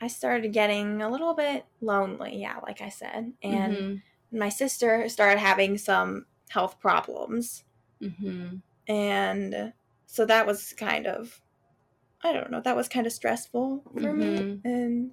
i 0.00 0.06
started 0.08 0.52
getting 0.52 1.02
a 1.02 1.08
little 1.08 1.34
bit 1.34 1.64
lonely 1.80 2.36
yeah 2.36 2.56
like 2.66 2.80
i 2.80 2.88
said 2.88 3.32
and 3.42 3.76
Mhm. 3.76 4.02
my 4.32 4.48
sister 4.48 5.08
started 5.08 5.38
having 5.38 5.78
some 5.78 6.26
health 6.50 6.78
problems 6.80 7.64
Mhm. 8.02 8.62
and 8.88 9.72
so 10.06 10.24
that 10.26 10.46
was 10.46 10.72
kind 10.72 11.06
of 11.06 11.40
i 12.22 12.32
don't 12.32 12.50
know 12.50 12.60
that 12.60 12.76
was 12.76 12.88
kind 12.88 13.06
of 13.06 13.12
stressful 13.12 13.82
for 14.00 14.12
me 14.12 14.38
Mhm. 14.38 14.60
and 14.64 15.10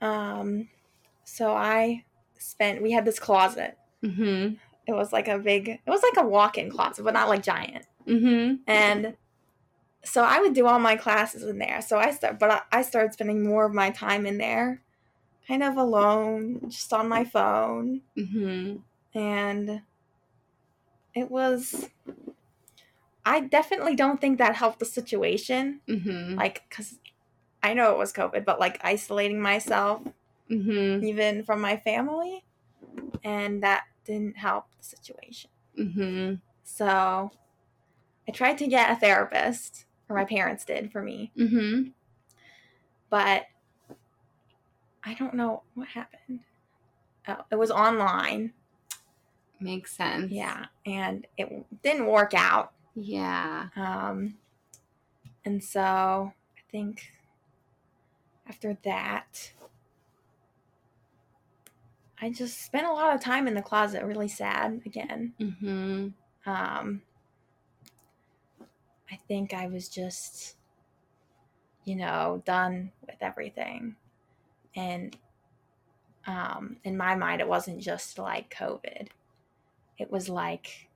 um 0.00 0.68
so 1.24 1.52
i 1.54 2.04
spent 2.38 2.82
we 2.82 2.90
had 2.92 3.04
this 3.04 3.18
closet 3.18 3.76
Mhm. 4.02 4.58
it 4.86 4.92
was 4.92 5.12
like 5.12 5.28
a 5.28 5.38
big 5.38 5.68
it 5.68 5.80
was 5.86 6.02
like 6.02 6.24
a 6.24 6.26
walk-in 6.28 6.70
closet 6.70 7.02
but 7.04 7.14
not 7.14 7.28
like 7.28 7.42
giant 7.42 7.86
Mhm. 8.06 8.60
and 8.66 9.16
so 10.02 10.22
i 10.24 10.40
would 10.40 10.54
do 10.54 10.66
all 10.66 10.78
my 10.78 10.96
classes 10.96 11.42
in 11.44 11.58
there 11.58 11.82
so 11.82 11.98
i 11.98 12.10
start 12.10 12.38
but 12.38 12.50
I- 12.50 12.78
i 12.78 12.82
started 12.82 13.12
spending 13.12 13.44
more 13.44 13.66
of 13.66 13.74
my 13.74 13.90
time 13.90 14.24
in 14.26 14.38
there 14.38 14.82
kind 15.46 15.62
of 15.62 15.76
alone 15.76 16.60
just 16.70 16.92
on 16.92 17.08
my 17.08 17.24
phone 17.24 18.00
Mhm. 18.16 18.82
and 19.14 19.82
it 21.14 21.30
was 21.30 21.90
i 23.30 23.38
definitely 23.40 23.94
don't 23.94 24.20
think 24.20 24.38
that 24.38 24.56
helped 24.56 24.78
the 24.80 24.84
situation 24.84 25.80
Mhm. 25.88 26.36
like 26.36 26.64
because 26.68 26.98
i 27.62 27.72
know 27.74 27.92
it 27.92 27.98
was 27.98 28.12
covid 28.12 28.44
but 28.44 28.58
like 28.58 28.78
isolating 28.84 29.40
myself 29.40 30.02
Mhm. 30.50 31.02
even 31.04 31.44
from 31.44 31.60
my 31.60 31.76
family 31.76 32.44
and 33.24 33.62
that 33.62 33.84
didn't 34.04 34.36
help 34.36 34.64
the 34.78 34.82
situation 34.84 35.50
Mhm. 35.78 36.40
so 36.64 37.30
i 38.28 38.32
tried 38.32 38.58
to 38.58 38.66
get 38.66 38.90
a 38.90 38.96
therapist 38.96 39.86
or 40.08 40.16
my 40.16 40.24
parents 40.24 40.64
did 40.64 40.90
for 40.90 41.02
me 41.02 41.30
Mhm. 41.36 41.92
but 43.08 43.46
i 45.04 45.14
don't 45.14 45.34
know 45.34 45.62
what 45.74 45.88
happened 45.88 46.40
oh, 47.28 47.44
it 47.50 47.56
was 47.56 47.70
online 47.70 48.52
Makes 49.62 49.92
sense. 49.92 50.32
yeah 50.32 50.66
and 50.86 51.26
it 51.36 51.48
didn't 51.82 52.06
work 52.06 52.32
out 52.34 52.72
Yeah. 52.94 53.68
Um, 53.76 54.34
and 55.44 55.62
so 55.62 55.80
I 55.80 56.60
think 56.70 57.12
after 58.48 58.76
that, 58.84 59.52
I 62.20 62.30
just 62.30 62.62
spent 62.62 62.86
a 62.86 62.92
lot 62.92 63.14
of 63.14 63.20
time 63.22 63.48
in 63.48 63.54
the 63.54 63.62
closet, 63.62 64.04
really 64.04 64.28
sad 64.28 64.82
again. 64.84 65.32
Mm-hmm. 65.40 66.08
Um, 66.50 67.02
I 69.10 69.18
think 69.26 69.54
I 69.54 69.68
was 69.68 69.88
just, 69.88 70.56
you 71.84 71.96
know, 71.96 72.42
done 72.44 72.92
with 73.06 73.16
everything. 73.22 73.96
And 74.76 75.16
um, 76.26 76.76
in 76.84 76.96
my 76.96 77.14
mind, 77.14 77.40
it 77.40 77.48
wasn't 77.48 77.80
just 77.80 78.18
like 78.18 78.54
COVID, 78.54 79.08
it 79.98 80.10
was 80.10 80.28
like, 80.28 80.89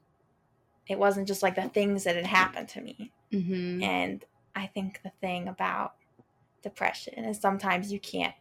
it 0.86 0.98
wasn't 0.98 1.26
just 1.28 1.42
like 1.42 1.54
the 1.54 1.68
things 1.68 2.04
that 2.04 2.16
had 2.16 2.26
happened 2.26 2.68
to 2.70 2.80
me. 2.80 3.12
Mhm. 3.32 3.82
And 3.82 4.24
I 4.54 4.66
think 4.66 5.00
the 5.02 5.10
thing 5.20 5.48
about 5.48 5.94
depression 6.62 7.24
is 7.24 7.38
sometimes 7.40 7.92
you 7.92 8.00
can't 8.00 8.34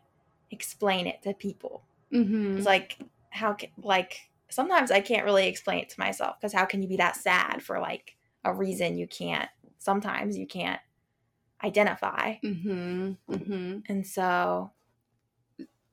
explain 0.51 1.07
it 1.07 1.21
to 1.23 1.33
people. 1.33 1.83
Mhm. 2.11 2.57
It's 2.57 2.65
like 2.65 2.97
how 3.29 3.53
can 3.53 3.69
like 3.77 4.29
sometimes 4.49 4.91
I 4.91 5.01
can't 5.01 5.25
really 5.25 5.47
explain 5.47 5.79
it 5.79 5.89
to 5.89 5.99
myself 5.99 6.39
because 6.39 6.53
how 6.53 6.65
can 6.65 6.81
you 6.83 6.87
be 6.87 6.97
that 6.97 7.15
sad 7.15 7.63
for 7.63 7.79
like 7.79 8.15
a 8.43 8.53
reason 8.53 8.97
you 8.97 9.07
can't 9.07 9.49
sometimes 9.79 10.37
you 10.37 10.45
can't 10.47 10.79
identify. 11.63 12.35
Mhm. 12.43 13.17
Mhm. 13.29 13.83
And 13.89 14.05
so 14.05 14.71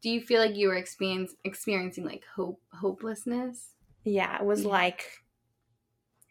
Do 0.03 0.09
you 0.11 0.21
feel 0.23 0.41
like 0.41 0.57
you 0.57 0.69
were 0.69 0.77
experience, 0.77 1.35
experiencing 1.45 2.05
like 2.05 2.25
hope 2.35 2.61
hopelessness? 2.73 3.75
yeah, 4.05 4.39
it 4.41 4.45
was 4.47 4.63
Yeah. 4.65 4.71
like 4.71 5.23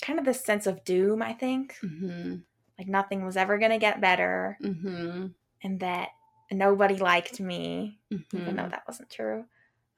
kind 0.02 0.20
of 0.20 0.26
this 0.26 0.44
sense 0.44 0.66
of 0.68 0.84
doom, 0.84 1.22
I 1.22 1.34
think. 1.34 1.76
Mhm. 1.82 2.44
Like 2.78 2.88
nothing 2.88 3.26
was 3.26 3.36
ever 3.38 3.58
going 3.58 3.72
to 3.72 3.78
get 3.78 4.00
better 4.02 4.58
Mhm. 4.62 5.34
and 5.62 5.80
that 5.82 6.10
nobody 6.52 6.96
liked 6.98 7.40
me. 7.40 8.00
even 8.12 8.56
though 8.56 8.64
Mhm. 8.64 8.72
that 8.72 8.88
wasn't 8.88 9.10
true. 9.10 9.46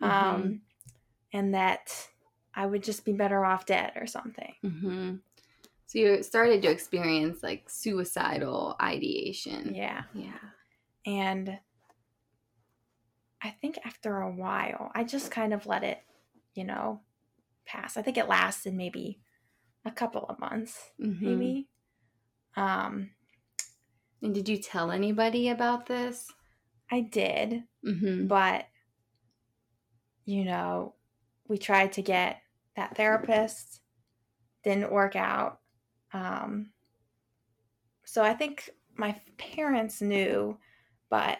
Mhm. 0.02 0.08
Um, 0.10 0.62
and 1.32 1.54
that 1.54 2.10
I 2.54 2.66
would 2.66 2.84
just 2.84 3.06
be 3.06 3.14
better 3.14 3.46
off 3.46 3.66
dead 3.66 3.94
or 3.96 4.06
something. 4.08 4.56
Mhm. 4.64 5.22
So 5.86 6.00
you 6.00 6.24
started 6.24 6.62
to 6.64 6.70
experience 6.72 7.42
like 7.44 7.70
suicidal 7.70 8.76
ideation. 8.82 9.74
Yeah. 9.76 10.04
Yeah. 10.14 10.40
And 11.06 11.60
I 13.42 13.50
think 13.52 13.80
after 13.86 14.18
a 14.22 14.32
while, 14.32 14.92
I 14.94 15.04
just 15.04 15.32
kind 15.32 15.54
of 15.54 15.66
let 15.66 15.84
it, 15.84 16.04
you 16.54 16.64
know, 16.64 17.02
pass. 17.66 17.98
I 17.98 18.02
think 18.02 18.18
it 18.18 18.28
lasted 18.28 18.74
maybe 18.74 19.20
a 19.86 19.92
couple 19.92 20.26
of 20.26 20.40
months, 20.40 20.92
Mhm. 21.00 21.22
maybe. 21.22 21.70
Um, 22.56 23.12
And 24.24 24.36
did 24.36 24.48
you 24.48 24.58
tell 24.58 24.92
anybody 24.92 25.50
about 25.50 25.88
this? 25.88 26.32
I 26.92 27.02
did, 27.02 27.64
Mhm. 27.84 28.28
but 28.28 28.68
you 30.26 30.46
know, 30.46 30.96
we 31.48 31.58
tried 31.58 31.94
to 31.94 32.02
get 32.02 32.42
that 32.76 32.96
therapist 32.96 33.82
didn't 34.64 34.92
work 34.92 35.16
out. 35.16 35.60
Um, 36.14 36.72
so 38.06 38.24
I 38.24 38.34
think 38.34 38.70
my 38.96 39.20
parents 39.38 40.02
knew, 40.02 40.60
but 41.10 41.40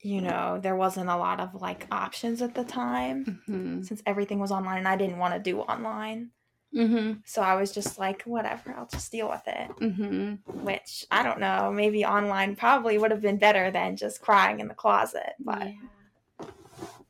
you 0.00 0.20
know, 0.20 0.60
there 0.60 0.76
wasn't 0.76 1.10
a 1.10 1.16
lot 1.16 1.40
of 1.40 1.54
like 1.60 1.88
options 1.90 2.40
at 2.42 2.54
the 2.54 2.64
time 2.64 3.24
Mm-hmm. 3.24 3.82
since 3.82 4.02
everything 4.06 4.38
was 4.38 4.52
online 4.52 4.78
and 4.78 4.88
I 4.88 4.96
didn't 4.96 5.18
want 5.18 5.34
to 5.34 5.40
do 5.40 5.60
online. 5.60 6.30
Mm-hmm. 6.74 7.20
So 7.24 7.40
I 7.40 7.54
was 7.54 7.72
just 7.72 7.98
like, 7.98 8.22
whatever, 8.22 8.74
I'll 8.76 8.86
just 8.86 9.10
deal 9.10 9.28
with 9.28 9.42
it. 9.46 9.70
Mm-hmm. 9.80 10.64
Which 10.64 11.06
I 11.10 11.22
don't 11.22 11.40
know, 11.40 11.72
maybe 11.72 12.04
online 12.04 12.56
probably 12.56 12.98
would 12.98 13.10
have 13.10 13.22
been 13.22 13.38
better 13.38 13.70
than 13.70 13.96
just 13.96 14.20
crying 14.20 14.60
in 14.60 14.68
the 14.68 14.74
closet. 14.74 15.32
But 15.40 15.68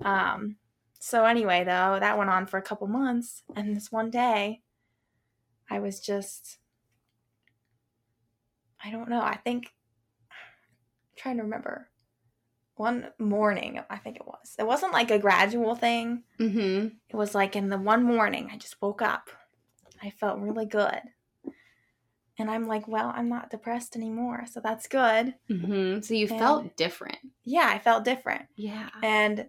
um 0.05 0.57
so 1.01 1.25
anyway 1.25 1.65
though, 1.65 1.99
that 2.01 2.19
went 2.19 2.31
on 2.31 2.47
for 2.47 2.59
a 2.59 2.63
couple 2.63 2.87
months 2.87 3.43
and 3.57 3.77
this 3.77 3.91
one 3.91 4.11
day 4.11 4.63
I 5.71 5.81
was 5.81 6.01
just 6.01 6.59
I 8.83 8.91
don't 8.91 9.09
know, 9.09 9.21
I 9.21 9.37
think 9.37 9.75
I'm 10.31 11.17
trying 11.17 11.37
to 11.39 11.43
remember. 11.43 11.89
One 12.77 13.09
morning, 13.19 13.81
I 13.91 13.97
think 13.97 14.15
it 14.15 14.25
was. 14.27 14.55
It 14.57 14.65
wasn't 14.65 14.93
like 14.93 15.11
a 15.11 15.19
gradual 15.19 15.75
thing. 15.75 16.23
Mm-hmm. 16.39 16.95
It 17.09 17.17
was 17.17 17.35
like 17.35 17.57
in 17.57 17.71
the 17.71 17.77
one 17.77 18.05
morning 18.05 18.51
I 18.53 18.57
just 18.57 18.81
woke 18.81 19.03
up. 19.03 19.31
I 20.03 20.11
felt 20.11 20.39
really 20.41 20.67
good. 20.67 21.01
And 22.41 22.51
I'm 22.51 22.69
like, 22.69 22.87
well, 22.87 23.13
I'm 23.15 23.29
not 23.29 23.51
depressed 23.51 23.97
anymore, 23.97 24.45
so 24.51 24.61
that's 24.63 24.87
good. 24.87 25.35
Mm-hmm. 25.51 26.01
So 26.03 26.15
you 26.15 26.29
And- 26.29 26.39
felt 26.39 26.77
different. 26.77 27.19
Yeah, 27.45 27.67
I 27.69 27.79
felt 27.81 28.05
different. 28.05 28.47
Yeah. 28.57 28.89
And 29.03 29.47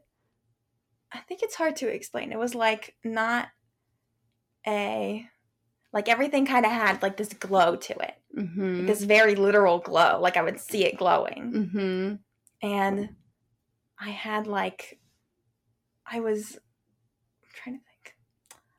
I 1.12 1.20
think 1.20 1.44
it's 1.44 1.56
hard 1.56 1.76
to 1.78 1.88
explain. 1.88 2.32
It 2.32 2.40
was 2.40 2.56
like 2.56 2.96
not 3.04 3.50
a 4.68 5.26
like 5.92 6.08
everything 6.10 6.46
kind 6.46 6.66
of 6.66 6.72
had 6.72 7.02
like 7.02 7.18
this 7.18 7.30
glow 7.30 7.76
to 7.76 7.94
it. 7.98 8.14
Mm-hmm. 8.38 8.86
This 8.86 9.04
very 9.04 9.36
literal 9.36 9.80
glow. 9.80 10.20
Like 10.22 10.38
I 10.38 10.44
would 10.44 10.60
see 10.60 10.86
it 10.86 10.98
glowing. 10.98 11.52
Mm-hmm. 11.54 12.68
And 12.68 13.10
I 14.00 14.10
had 14.10 14.48
like 14.48 15.00
I 16.06 16.20
was 16.20 16.56
I'm 16.56 17.50
trying 17.54 17.76
to 17.80 17.84
think. 17.86 18.16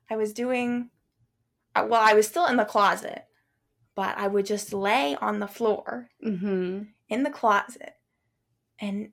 I 0.09 0.15
was 0.15 0.33
doing 0.33 0.89
well, 1.75 2.01
I 2.01 2.13
was 2.13 2.27
still 2.27 2.45
in 2.47 2.57
the 2.57 2.65
closet, 2.65 3.23
but 3.95 4.17
I 4.17 4.27
would 4.27 4.45
just 4.45 4.73
lay 4.73 5.15
on 5.15 5.39
the 5.39 5.47
floor 5.47 6.09
Mm-hmm. 6.25 6.83
in 7.09 7.23
the 7.23 7.29
closet 7.29 7.93
and 8.79 9.09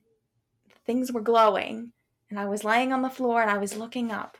things 0.85 1.11
were 1.11 1.21
glowing 1.21 1.91
and 2.29 2.39
I 2.39 2.45
was 2.45 2.63
laying 2.63 2.93
on 2.93 3.01
the 3.01 3.09
floor 3.09 3.41
and 3.41 3.49
I 3.49 3.57
was 3.57 3.77
looking 3.77 4.11
up 4.11 4.37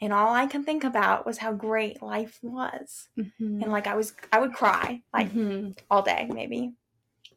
and 0.00 0.12
all 0.12 0.34
I 0.34 0.46
can 0.46 0.64
think 0.64 0.82
about 0.82 1.24
was 1.24 1.38
how 1.38 1.52
great 1.52 2.02
life 2.02 2.38
was. 2.42 3.08
Mm-hmm. 3.18 3.62
And 3.62 3.72
like 3.72 3.86
I 3.86 3.94
was 3.94 4.12
I 4.32 4.40
would 4.40 4.52
cry 4.52 5.02
like 5.14 5.32
mm-hmm. 5.32 5.70
all 5.90 6.02
day 6.02 6.28
maybe 6.32 6.72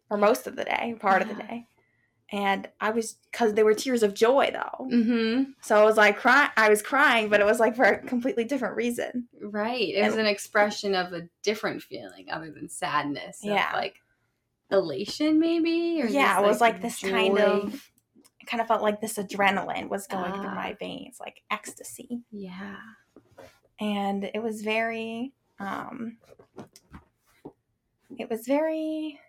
or 0.10 0.18
most 0.18 0.48
of 0.48 0.56
the 0.56 0.64
day, 0.64 0.96
part 1.00 1.22
of 1.22 1.28
the 1.28 1.36
day. 1.36 1.68
And 2.32 2.68
I 2.82 2.90
was 2.90 3.18
cuz 3.32 3.54
they 3.54 3.64
were 3.64 3.74
tears 3.76 4.02
of 4.04 4.14
joy 4.14 4.50
though. 4.52 4.86
Mm-hmm. 4.88 5.52
So 5.62 5.80
I 5.80 5.86
was 5.86 5.96
like 5.98 6.18
cry 6.18 6.50
I 6.58 6.70
was 6.70 6.82
crying 6.82 7.30
but 7.30 7.40
it 7.40 7.46
was 7.46 7.60
like 7.60 7.76
for 7.76 7.84
a 7.86 8.00
completely 8.00 8.44
different 8.46 8.76
reason. 8.76 9.28
Right. 9.42 9.94
It 9.94 10.04
was 10.06 10.16
an 10.16 10.26
expression 10.26 10.96
of 10.96 11.14
a 11.14 11.30
different 11.44 11.84
feeling 11.84 12.32
other 12.32 12.52
than 12.52 12.68
sadness. 12.70 13.40
Yeah. 13.44 13.70
like 13.74 14.02
elation, 14.72 15.40
maybe. 15.40 16.02
Or 16.02 16.08
yeah, 16.08 16.34
just, 16.36 16.44
it 16.44 16.48
was 16.48 16.62
like 16.62 16.82
this 16.82 17.00
kind 17.00 17.38
of 17.38 17.92
kind 18.48 18.60
of 18.62 18.68
felt 18.68 18.82
like 18.82 19.02
this 19.02 19.18
adrenaline 19.18 19.90
was 19.90 20.08
going 20.08 20.32
through 20.34 20.48
Ah. 20.48 20.56
my 20.56 20.74
veins 20.80 21.18
like 21.20 21.42
ecstasy. 21.52 22.22
Yeah. 22.32 22.78
and 23.80 24.24
it 24.34 24.42
was 24.42 24.62
very 24.64 25.34
um 25.60 26.18
it 28.18 28.30
was 28.30 28.46
very 28.48 29.20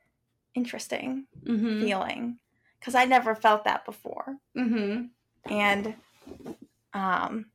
interesting 0.54 1.26
Mm-hmm. 1.44 1.80
feeling 1.82 2.38
because 2.78 2.94
i 2.94 3.04
never 3.04 3.34
felt 3.34 3.64
that 3.64 3.84
before 3.84 4.36
Mm-hmm. 4.56 5.04
and 5.52 5.94
um 6.94 7.46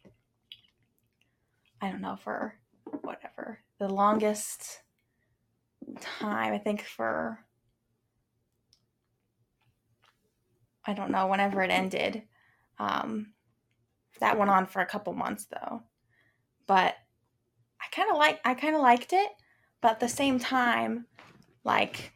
i 1.82 1.90
don't 1.90 2.02
know 2.02 2.16
for 2.16 2.56
whatever 3.02 3.60
the 3.80 3.88
longest 3.88 4.82
time 6.00 6.54
i 6.54 6.58
think 6.58 6.84
for 6.84 7.40
i 10.86 10.94
don't 10.94 11.12
know 11.12 11.28
whenever 11.28 11.62
it 11.62 11.72
ended 11.72 12.24
um 12.80 13.34
that 14.20 14.38
went 14.38 14.52
on 14.52 14.66
for 14.68 14.82
a 14.82 14.86
couple 14.86 15.14
months 15.14 15.46
though 15.52 15.82
but 16.68 16.96
i 17.82 17.86
kind 17.96 18.10
of 18.12 18.18
like 18.18 18.40
i 18.46 18.54
kind 18.54 18.76
of 18.76 18.82
liked 18.82 19.14
it 19.14 19.30
but 19.82 19.92
at 19.94 20.00
the 20.00 20.08
same 20.10 20.38
time 20.40 21.06
like 21.64 22.12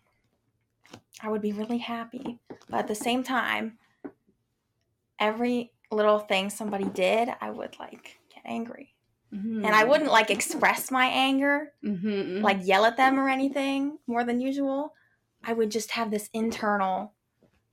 i 1.22 1.30
would 1.30 1.42
be 1.42 1.52
really 1.54 1.78
happy. 1.80 2.40
But 2.70 2.80
at 2.80 2.88
the 2.88 2.96
same 2.96 3.24
time 3.24 3.78
every 5.20 5.72
little 5.92 6.20
thing 6.20 6.50
somebody 6.50 6.86
did 6.86 7.30
i 7.42 7.50
would 7.50 7.78
like 7.80 8.18
get 8.34 8.44
angry. 8.46 8.92
And 9.32 9.66
i 9.68 9.84
wouldn't 9.84 10.12
like 10.12 10.30
express 10.32 10.90
my 10.92 11.08
anger 11.08 11.74
Mm-hmm. 11.84 12.42
like 12.42 12.60
yell 12.66 12.86
at 12.86 12.96
them 12.98 13.20
or 13.20 13.28
anything 13.30 13.98
more 14.08 14.24
than 14.24 14.40
usual. 14.40 14.94
I 15.44 15.52
would 15.54 15.70
just 15.72 15.92
have 15.92 16.10
this 16.10 16.30
internal 16.34 17.12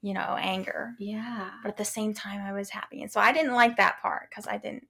you 0.03 0.12
know 0.14 0.37
anger. 0.38 0.94
Yeah. 0.98 1.51
but 1.62 1.68
at 1.70 1.77
the 1.77 1.85
same 1.85 2.14
time 2.14 2.40
i 2.44 2.53
was 2.53 2.70
happy. 2.70 3.01
And 3.03 3.11
so 3.12 3.20
i 3.20 3.33
didn't 3.33 3.55
like 3.55 3.77
that 3.77 4.01
part 4.03 4.29
because 4.31 4.46
i 4.48 4.57
didn't 4.59 4.87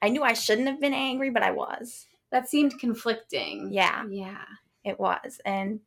i 0.00 0.08
knew 0.08 0.22
i 0.22 0.32
shouldn't 0.32 0.68
have 0.68 0.80
been 0.80 0.94
angry 0.94 1.30
but 1.30 1.42
i 1.42 1.50
was. 1.50 2.06
That 2.30 2.48
seemed 2.48 2.78
conflicting. 2.78 3.70
yeah. 3.72 4.04
Yeah. 4.08 4.44
it 4.84 4.98
was. 5.00 5.40
And 5.46 5.80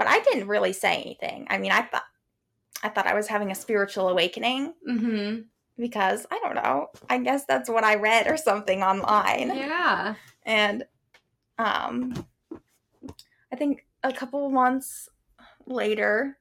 but 0.00 0.08
i 0.08 0.18
didn't 0.20 0.48
really 0.48 0.72
say 0.72 0.94
anything 1.02 1.46
i 1.50 1.58
mean 1.58 1.70
i 1.72 1.82
thought 1.82 2.04
i 2.82 2.88
thought 2.88 3.06
i 3.06 3.12
was 3.14 3.28
having 3.28 3.50
a 3.50 3.54
spiritual 3.54 4.08
awakening 4.08 4.72
Mm-hmm. 4.88 5.42
because 5.78 6.26
i 6.30 6.38
don't 6.42 6.54
know 6.56 6.88
i 7.10 7.18
guess 7.18 7.44
that's 7.44 7.68
what 7.68 7.84
i 7.84 7.94
read 7.96 8.26
or 8.26 8.36
something 8.38 8.82
online 8.82 9.48
Yeah. 9.54 10.14
and 10.44 10.84
um 11.58 12.14
i 13.52 13.56
think 13.56 13.84
a 14.02 14.12
couple 14.12 14.48
months 14.50 15.08
later 15.66 16.38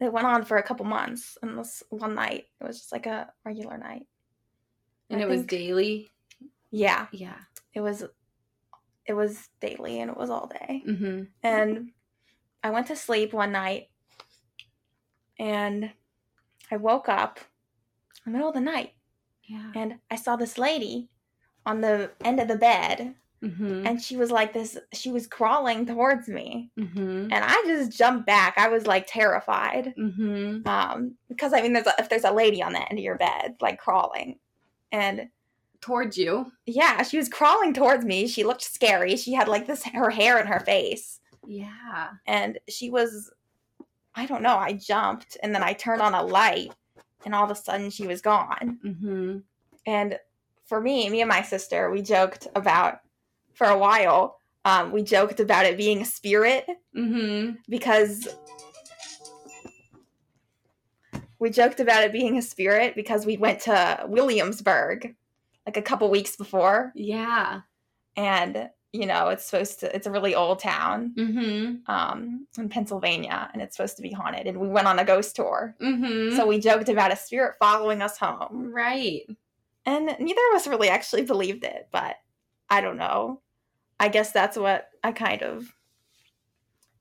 it 0.00 0.12
went 0.12 0.26
on 0.26 0.44
for 0.44 0.58
a 0.58 0.62
couple 0.62 0.84
months 0.84 1.38
and 1.40 1.56
this 1.58 1.82
one 1.88 2.14
night 2.14 2.44
it 2.60 2.64
was 2.66 2.78
just 2.78 2.92
like 2.92 3.06
a 3.06 3.32
regular 3.46 3.78
night 3.78 4.06
And 5.08 5.20
I 5.20 5.24
it 5.24 5.28
was 5.28 5.42
daily. 5.46 6.10
yeah 6.70 7.06
Yeah. 7.12 7.38
it 7.72 7.80
was 7.80 8.04
it 9.06 9.14
was 9.14 9.48
daily 9.60 10.00
and 10.00 10.10
it 10.10 10.16
was 10.16 10.28
all 10.30 10.46
day 10.48 10.82
Mm-hmm. 10.86 11.22
and 11.42 11.90
i 12.64 12.70
went 12.70 12.88
to 12.88 12.96
sleep 12.96 13.32
one 13.32 13.52
night 13.52 13.88
and 15.38 15.90
i 16.70 16.76
woke 16.76 17.08
up 17.08 17.38
in 18.26 18.32
the 18.32 18.36
middle 18.38 18.48
of 18.48 18.54
the 18.54 18.60
night 18.60 18.92
Yeah. 19.44 19.70
and 19.74 19.94
i 20.10 20.16
saw 20.16 20.36
this 20.36 20.58
lady 20.58 21.08
on 21.66 21.80
the 21.80 22.10
end 22.24 22.40
of 22.40 22.48
the 22.48 22.56
bed 22.56 23.14
Mm-hmm. 23.42 23.86
and 23.86 24.00
she 24.00 24.16
was 24.16 24.30
like 24.30 24.54
this 24.54 24.78
she 24.94 25.10
was 25.12 25.26
crawling 25.26 25.84
towards 25.84 26.28
me 26.28 26.70
Mm-hmm. 26.78 27.30
and 27.30 27.34
i 27.34 27.62
just 27.66 27.92
jumped 27.92 28.24
back 28.26 28.54
i 28.56 28.68
was 28.68 28.86
like 28.86 29.04
terrified 29.06 29.92
Mm-hmm. 29.98 30.66
um 30.66 31.16
because 31.28 31.52
i 31.52 31.60
mean 31.60 31.74
there's 31.74 31.86
a, 31.86 31.92
if 31.98 32.08
there's 32.08 32.24
a 32.24 32.32
lady 32.32 32.62
on 32.62 32.72
the 32.72 32.80
end 32.80 32.98
of 32.98 33.04
your 33.04 33.18
bed 33.18 33.56
like 33.60 33.78
crawling 33.78 34.38
and 34.92 35.28
Towards 35.82 36.16
you. 36.16 36.50
yeah 36.64 37.02
she 37.02 37.18
was 37.18 37.28
crawling 37.28 37.74
towards 37.74 38.06
me 38.06 38.26
she 38.28 38.44
looked 38.44 38.62
scary 38.62 39.16
she 39.16 39.34
had 39.34 39.46
like 39.46 39.66
this 39.66 39.84
her 39.92 40.08
hair 40.08 40.38
in 40.40 40.46
her 40.46 40.60
face 40.60 41.20
Yeah. 41.48 42.10
and 42.26 42.58
she 42.68 42.90
was 42.90 43.30
i 44.14 44.26
don't 44.26 44.42
know 44.42 44.56
i 44.56 44.72
jumped 44.72 45.36
and 45.42 45.54
then 45.54 45.62
i 45.62 45.72
turned 45.72 46.02
on 46.02 46.14
a 46.14 46.22
light 46.22 46.72
and 47.24 47.34
all 47.34 47.44
of 47.44 47.50
a 47.50 47.54
sudden 47.54 47.90
she 47.90 48.06
was 48.06 48.20
gone 48.20 48.78
Mm-hmm. 48.84 49.38
and 49.86 50.18
for 50.66 50.80
me 50.80 51.08
me 51.10 51.20
and 51.20 51.28
my 51.28 51.42
sister 51.42 51.90
we 51.90 52.02
joked 52.02 52.46
about 52.54 53.00
for 53.54 53.66
a 53.66 53.78
while 53.78 54.38
um, 54.66 54.92
we 54.92 55.02
joked 55.02 55.40
about 55.40 55.66
it 55.66 55.76
being 55.76 56.00
a 56.02 56.04
spirit 56.06 56.64
Mm-hmm. 56.96 57.56
because 57.68 58.28
we 61.38 61.50
joked 61.50 61.80
about 61.80 62.02
it 62.04 62.12
being 62.12 62.38
a 62.38 62.42
spirit 62.42 62.94
because 62.94 63.26
we 63.26 63.36
went 63.36 63.60
to 63.60 64.04
Williamsburg 64.06 65.14
like 65.66 65.76
a 65.76 65.82
couple 65.82 66.10
weeks 66.10 66.36
before 66.36 66.92
Yeah. 66.94 67.60
and 68.16 68.70
you 68.94 69.06
know 69.06 69.28
it's 69.28 69.44
supposed 69.44 69.80
to 69.80 69.94
it's 69.96 70.06
a 70.06 70.10
really 70.10 70.34
old 70.36 70.60
town 70.60 71.12
Mm-hmm. 71.18 71.90
um 71.90 72.46
in 72.56 72.68
Pennsylvania 72.68 73.50
and 73.52 73.60
it's 73.60 73.76
supposed 73.76 73.96
to 73.96 74.02
be 74.02 74.12
haunted 74.12 74.46
and 74.46 74.56
we 74.58 74.68
went 74.68 74.86
on 74.86 74.98
a 75.00 75.04
ghost 75.04 75.34
tour 75.36 75.74
Mm-hmm. 75.80 76.36
so 76.36 76.46
we 76.46 76.58
joked 76.60 76.88
about 76.88 77.12
a 77.12 77.16
spirit 77.16 77.56
following 77.58 78.00
us 78.02 78.16
home 78.18 78.72
right. 78.72 79.22
and 79.84 80.06
neither 80.06 80.40
of 80.50 80.54
us 80.56 80.66
really 80.68 80.88
actually 80.88 81.22
believed 81.22 81.64
it 81.64 81.88
but 81.90 82.16
I 82.70 82.80
don't 82.80 82.96
know 82.96 83.40
I 83.98 84.08
guess 84.08 84.30
that's 84.32 84.56
what 84.56 84.88
I 85.02 85.10
kind 85.12 85.42
of 85.42 85.74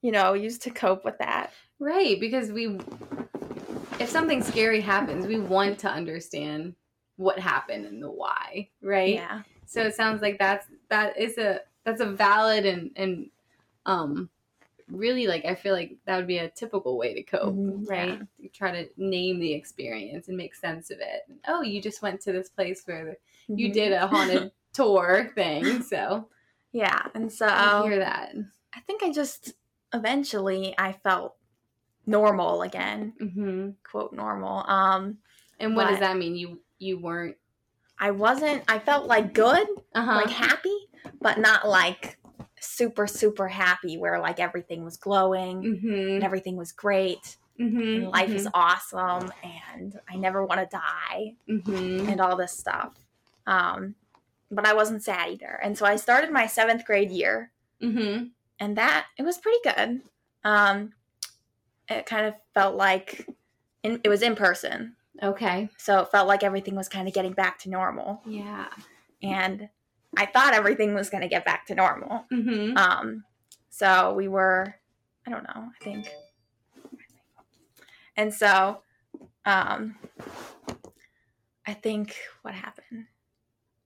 you 0.01 0.12
know 0.12 0.34
used 0.34 0.63
to 0.63 0.71
cope 0.71 1.06
with 1.06 1.17
that 1.19 1.51
Right. 1.79 2.17
Because 2.17 2.49
we 2.49 2.79
if 3.99 4.10
something 4.10 4.41
scary 4.41 4.79
happens, 4.79 5.27
we 5.27 5.38
want 5.39 5.79
to 5.79 5.89
understand 5.89 6.75
what 7.17 7.38
happened 7.38 7.86
and 7.86 8.01
the 8.01 8.10
why. 8.10 8.69
Right. 8.82 9.15
yeah 9.15 9.41
So 9.65 9.82
it 9.84 9.93
sounds 9.95 10.21
like 10.21 10.39
that's 10.39 10.65
that 10.89 11.17
is 11.19 11.38
a 11.38 11.60
that's 11.86 12.02
a 12.02 12.06
valid 12.06 12.65
and 12.65 12.91
and 12.96 13.30
um 13.86 14.30
really 14.89 15.28
like 15.28 15.46
I 15.46 15.56
feel 15.56 15.74
like 15.74 15.98
that 16.06 16.17
would 16.17 16.28
be 16.28 16.38
a 16.38 16.50
typical 16.50 16.98
way 16.98 17.13
to 17.13 17.24
cope, 17.24 17.56
mm-hmm, 17.56 17.86
right? 17.86 18.19
Yeah. 18.19 18.24
You 18.39 18.50
try 18.50 18.72
to 18.72 18.89
name 18.98 19.39
the 19.39 19.54
experience 19.54 20.28
and 20.28 20.38
make 20.38 20.56
sense 20.56 20.89
of 20.91 21.00
it. 21.00 21.24
Oh, 21.48 21.62
you 21.62 21.82
just 21.82 22.02
went 22.02 22.22
to 22.22 22.32
this 22.32 22.50
place 22.50 22.84
where 22.86 23.06
mm-hmm. 23.50 23.58
you 23.58 23.74
did 23.74 23.91
a 23.91 24.08
haunted 24.08 24.52
tour 24.74 25.32
thing, 25.36 25.82
so 25.84 26.28
yeah. 26.72 27.04
And 27.13 27.32
so 27.32 27.48
I 27.48 27.84
hear 27.84 28.00
that. 28.00 28.34
I 28.74 28.80
think 28.82 29.04
I 29.04 29.12
just 29.12 29.54
eventually 29.93 30.74
I 30.78 30.93
felt 30.93 31.36
normal 32.06 32.63
again, 32.63 33.13
mm-hmm. 33.22 33.69
quote 33.89 34.13
normal. 34.13 34.65
Um, 34.67 35.17
and 35.60 35.76
what 35.76 35.88
does 35.88 36.00
that 36.00 36.17
mean? 36.17 36.36
You 36.36 36.60
you 36.80 37.00
weren't. 37.00 37.38
I 37.98 38.12
wasn't. 38.12 38.63
I 38.67 38.80
felt 38.80 39.08
like 39.08 39.34
good, 39.34 39.67
uh-huh. 39.93 40.15
like 40.15 40.30
happy, 40.30 40.76
but 41.22 41.38
not 41.39 41.68
like 41.68 42.18
super 42.60 43.08
super 43.08 43.48
happy 43.48 43.98
where 43.98 44.20
like 44.20 44.39
everything 44.39 44.84
was 44.84 44.98
glowing 44.98 45.62
mm-hmm. 45.62 46.16
and 46.16 46.24
everything 46.24 46.56
was 46.56 46.72
great 46.72 47.38
mm-hmm. 47.60 47.78
and 47.78 48.10
life 48.10 48.28
mm-hmm. 48.28 48.38
is 48.38 48.48
awesome 48.54 49.32
and 49.44 50.00
i 50.10 50.16
never 50.16 50.46
want 50.46 50.62
to 50.62 50.78
die 50.78 51.34
mm-hmm. 51.50 52.08
and 52.08 52.22
all 52.22 52.38
this 52.38 52.54
stuff 52.54 52.94
um 53.48 53.96
but 54.50 54.66
i 54.66 54.74
wasn't 54.74 55.04
sad 55.04 55.30
either 55.30 55.60
and 55.62 55.78
so 55.78 55.86
i 55.86 55.96
started 55.96 56.32
my 56.32 56.48
seventh 56.48 56.86
grade 56.86 57.12
year 57.12 57.52
mm-hmm. 57.82 58.26
and 58.60 58.78
that 58.78 59.08
it 59.18 59.24
was 59.24 59.38
pretty 59.38 59.60
good 59.63 60.02
um 60.46 60.94
it 61.89 62.06
kind 62.06 62.26
of 62.26 62.34
felt 62.54 62.76
like 62.76 63.28
in, 63.84 64.00
it 64.06 64.10
was 64.10 64.22
in 64.22 64.36
person 64.36 64.96
okay 65.22 65.70
so 65.78 66.00
it 66.00 66.12
felt 66.12 66.30
like 66.30 66.44
everything 66.44 66.76
was 66.76 66.88
kind 66.88 67.10
of 67.10 67.13
getting 67.13 67.34
back 67.34 67.60
to 67.60 67.70
normal 67.70 68.22
yeah 68.26 68.68
and 69.22 69.70
I 70.17 70.26
thought 70.26 70.54
everything 70.54 70.93
was 70.93 71.10
going 71.10 71.21
to 71.21 71.30
get 71.30 71.45
back 71.45 71.65
to 71.67 71.76
normal. 71.76 72.26
Mm-hmm. 72.32 72.78
Um, 72.78 73.23
so 73.69 74.13
we 74.13 74.28
were, 74.28 74.76
I 75.26 75.32
don't 75.32 75.43
know, 75.43 75.69
I 75.69 75.84
think. 75.84 76.08
And 78.15 78.34
so, 78.34 78.82
um, 79.45 79.95
I 81.65 81.73
think 81.73 82.15
what 82.43 82.54
happened? 82.54 83.06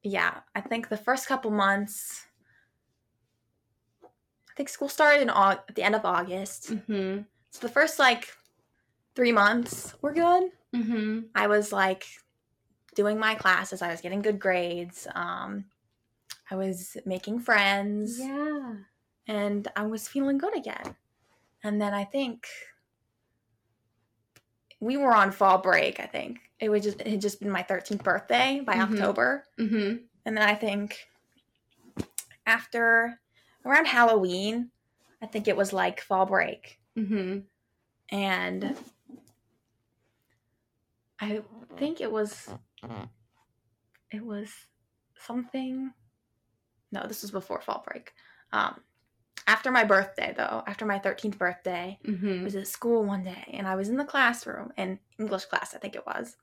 Yeah, 0.03 0.39
I 0.55 0.61
think 0.61 0.89
the 0.89 0.97
first 0.97 1.27
couple 1.27 1.51
months, 1.51 2.25
I 4.03 4.53
think 4.55 4.69
school 4.69 4.89
started 4.89 5.21
in 5.21 5.29
Aug- 5.29 5.61
at 5.69 5.75
the 5.75 5.83
end 5.83 5.95
of 5.95 6.05
August. 6.05 6.71
Mm-hmm. 6.71 7.21
So 7.51 7.59
the 7.59 7.73
first 7.73 7.99
like 7.99 8.27
three 9.15 9.31
months 9.31 9.93
were 10.01 10.13
good. 10.13 10.51
Mm-hmm. 10.75 11.19
I 11.35 11.47
was 11.47 11.71
like 11.71 12.05
doing 12.95 13.19
my 13.19 13.35
classes. 13.35 13.81
I 13.81 13.91
was 13.91 14.01
getting 14.01 14.21
good 14.21 14.39
grades. 14.39 15.07
Um, 15.13 15.65
I 16.49 16.55
was 16.55 16.97
making 17.05 17.39
friends. 17.39 18.19
Yeah. 18.19 18.73
And 19.27 19.67
I 19.75 19.85
was 19.85 20.07
feeling 20.07 20.37
good 20.37 20.55
again. 20.55 20.95
And 21.63 21.81
then 21.81 21.93
I 21.93 22.05
think 22.05 22.47
we 24.79 24.97
were 24.97 25.13
on 25.13 25.31
fall 25.31 25.57
break, 25.57 25.99
I 25.99 26.05
think. 26.05 26.39
It 26.59 26.69
was 26.69 26.83
just 26.83 27.01
it 27.01 27.07
had 27.07 27.21
just 27.21 27.39
been 27.39 27.49
my 27.49 27.63
13th 27.63 28.03
birthday 28.03 28.61
by 28.65 28.75
mm-hmm. 28.75 28.93
October. 28.93 29.43
Mm-hmm. 29.59 29.97
And 30.25 30.37
then 30.37 30.47
I 30.47 30.55
think 30.55 30.97
after 32.45 33.19
around 33.65 33.85
Halloween, 33.85 34.69
I 35.21 35.25
think 35.25 35.47
it 35.47 35.57
was 35.57 35.73
like 35.73 36.01
fall 36.01 36.25
break. 36.25 36.79
Mm-hmm. 36.97 37.39
And 38.09 38.77
I 41.19 41.41
think 41.77 41.99
it 42.01 42.11
was 42.11 42.49
it 44.11 44.23
was 44.23 44.49
something 45.19 45.91
no, 46.91 47.05
this 47.07 47.21
was 47.21 47.31
before 47.31 47.61
fall 47.61 47.83
break. 47.87 48.13
Um, 48.51 48.81
after 49.45 49.71
my 49.71 49.83
birthday, 49.83 50.33
though, 50.35 50.63
after 50.67 50.85
my 50.85 50.99
13th 50.99 51.37
birthday, 51.37 51.97
mm-hmm. 52.05 52.41
I 52.41 52.43
was 52.43 52.55
at 52.55 52.67
school 52.67 53.03
one 53.05 53.23
day 53.23 53.51
and 53.53 53.65
I 53.67 53.75
was 53.75 53.89
in 53.89 53.97
the 53.97 54.05
classroom, 54.05 54.73
in 54.77 54.99
English 55.19 55.45
class, 55.45 55.73
I 55.73 55.77
think 55.77 55.95
it 55.95 56.05
was. 56.05 56.35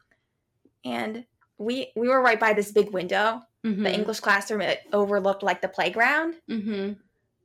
And 0.84 1.24
we 1.58 1.92
we 1.94 2.08
were 2.08 2.20
right 2.20 2.40
by 2.40 2.52
this 2.52 2.72
big 2.72 2.90
window. 2.92 3.42
Mm-hmm. 3.64 3.82
The 3.82 3.94
English 3.94 4.20
classroom 4.20 4.60
it 4.60 4.80
overlooked 4.92 5.42
like 5.42 5.60
the 5.60 5.68
playground. 5.68 6.34
Mm-hmm. 6.50 6.94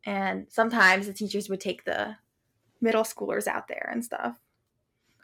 And 0.05 0.47
sometimes 0.49 1.07
the 1.07 1.13
teachers 1.13 1.49
would 1.49 1.59
take 1.59 1.83
the 1.83 2.15
middle 2.81 3.03
schoolers 3.03 3.47
out 3.47 3.67
there 3.67 3.89
and 3.91 4.03
stuff. 4.03 4.39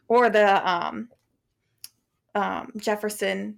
Or 0.07 0.29
the 0.29 0.69
um, 0.69 1.09
um, 2.35 2.71
Jefferson 2.77 3.57